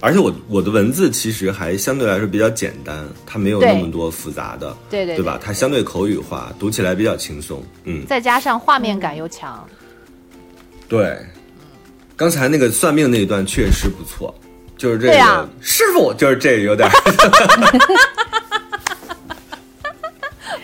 [0.00, 5.38] 而且我我的文字其实还相对来说比较简单，它没有那么多复杂的，对对对吧？
[5.40, 7.62] 它相对口语化，读起来比较轻松。
[7.84, 9.64] 嗯，再加上画面感又强，
[10.88, 11.16] 对。
[12.14, 14.32] 刚才那个算命那一段确实不错，
[14.82, 16.92] 就是这个、啊师傅，就是这个有点儿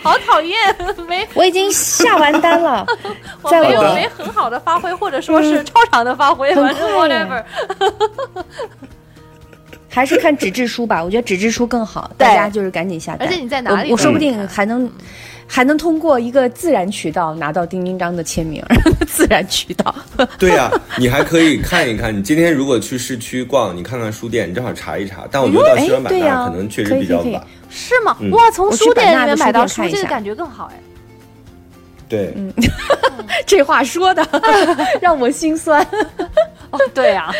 [0.03, 0.59] 好讨厌，
[1.07, 2.85] 没我已经下完单了，
[3.43, 7.45] 我没有在我的没很好的发挥，或者说是超常的发挥，很反正快耶 whatever。
[9.89, 13.29] 还是看纸质书吧，我觉得纸质书更好，大家就是赶紧下单。
[13.29, 14.91] 而且你在哪里我我说不定还能。
[15.51, 18.63] 还能通过一个自然渠道拿到丁丁章的签名，
[19.09, 19.95] 自然渠道。
[20.39, 22.17] 对呀、你还可以看一看。
[22.17, 25.27] 你今天如果去市区逛，你看看书店，你正好查一查。
[25.31, 27.43] 但我觉得到西双版纳可能确实比较晚。
[27.71, 28.17] 是吗？
[28.21, 30.81] 嗯哇，从书店里版纳的书面买到书，这个感觉更好哎。
[32.09, 32.35] 对，
[33.47, 34.27] 这话说的
[35.01, 35.83] 让我心酸。
[36.71, 37.31] 哦，对啊，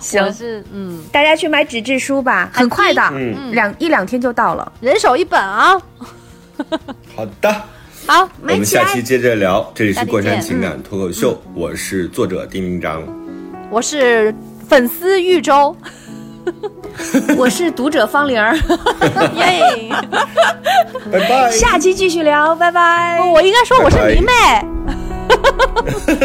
[0.00, 4.70] 行是嗯，大家去买纸质书吧，很快的，嗯两一两天就到了。
[4.80, 5.80] 人手一本啊。
[7.14, 7.62] 好的。
[8.06, 13.02] 好，我们下期接着聊，这里是过山情感脱口秀，我是作者丁明章。
[13.70, 14.34] 我是
[14.66, 15.76] 粉丝玉州，
[17.36, 18.56] 我是读者方玲儿，
[19.36, 19.90] 耶。
[21.12, 21.50] 拜拜。
[21.50, 23.20] 下期继续聊，拜拜。
[23.20, 24.32] 我应该说我是迷妹。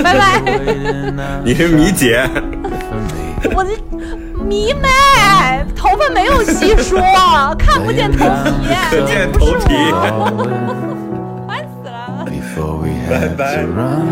[0.02, 0.42] 拜拜，
[1.44, 2.26] 你是迷姐，
[3.54, 3.72] 我的
[4.44, 4.90] 迷妹，
[5.76, 6.98] 头发没有稀疏，
[7.58, 9.74] 看不见头皮，可见头皮。
[11.48, 12.26] 烦死了。
[12.26, 13.56] Before we had Bye-bye.
[13.56, 14.08] to run,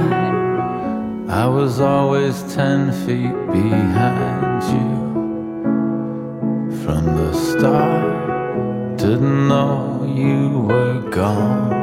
[1.30, 5.00] I was always ten feet behind you.
[6.84, 11.80] From the start, didn't know you were gone.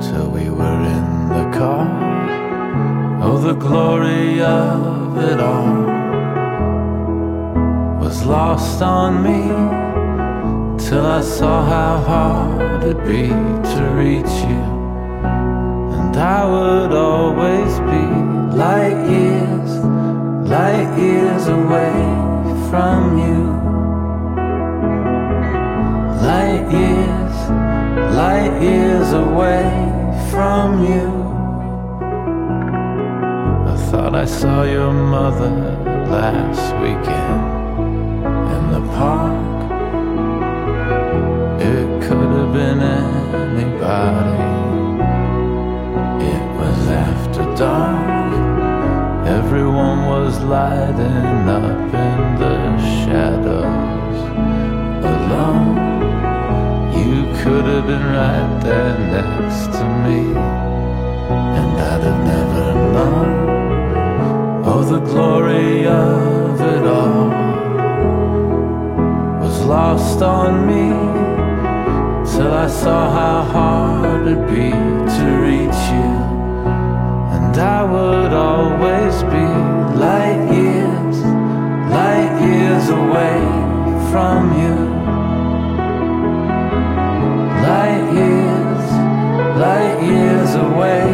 [0.00, 1.86] Till we were in the car.
[3.22, 5.95] Oh, the glory of it all
[8.06, 9.42] was lost on me
[10.78, 13.26] till I saw how hard it'd be
[13.72, 14.64] to reach you.
[15.98, 18.04] And I would always be
[18.64, 19.70] light years,
[20.54, 21.96] light years away
[22.70, 23.40] from you.
[26.30, 27.36] Light years,
[28.22, 29.66] light years away
[30.30, 31.06] from you.
[33.72, 35.50] I thought I saw your mother
[36.08, 37.45] last weekend
[38.96, 39.36] park.
[41.60, 42.80] It could have been
[43.44, 44.44] anybody.
[46.32, 46.78] It was
[47.08, 48.32] after dark.
[49.38, 52.58] Everyone was lighting up in the
[53.00, 54.18] shadows.
[55.14, 55.76] Alone,
[57.00, 60.20] you could have been right there next to me.
[61.58, 63.30] And I'd have never known.
[64.68, 67.45] Oh, the glory of it all
[69.66, 70.86] lost on me
[72.30, 76.12] till I saw how hard it'd be to reach you.
[77.34, 79.46] And I would always be
[79.98, 81.16] light years,
[81.90, 83.40] light years away
[84.12, 84.76] from you.
[87.66, 88.84] Light years,
[89.64, 91.06] light years away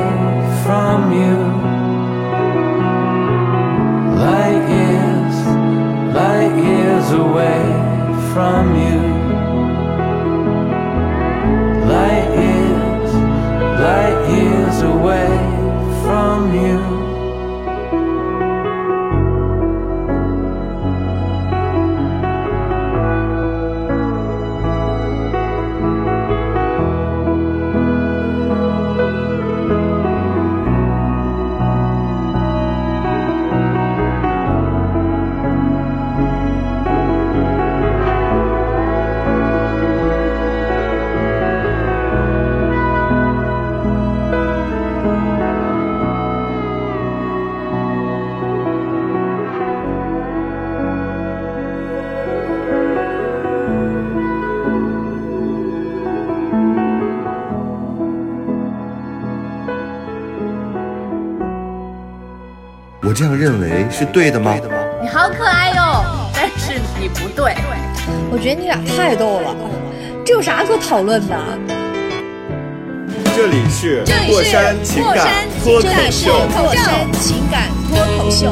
[0.64, 1.36] from you.
[4.26, 5.36] Light years,
[6.14, 7.81] light years away
[8.32, 9.11] from you.
[63.12, 64.56] 我这样认为是对的吗？
[65.02, 66.02] 你好可爱哟，
[66.32, 67.54] 但是你不对。
[68.30, 69.54] 我觉得你俩太逗了，
[70.24, 71.36] 这有啥可讨论的？
[73.36, 75.28] 这里是过山情感
[75.62, 76.32] 脱口这里是秀。
[76.56, 78.50] 过山情感脱口秀。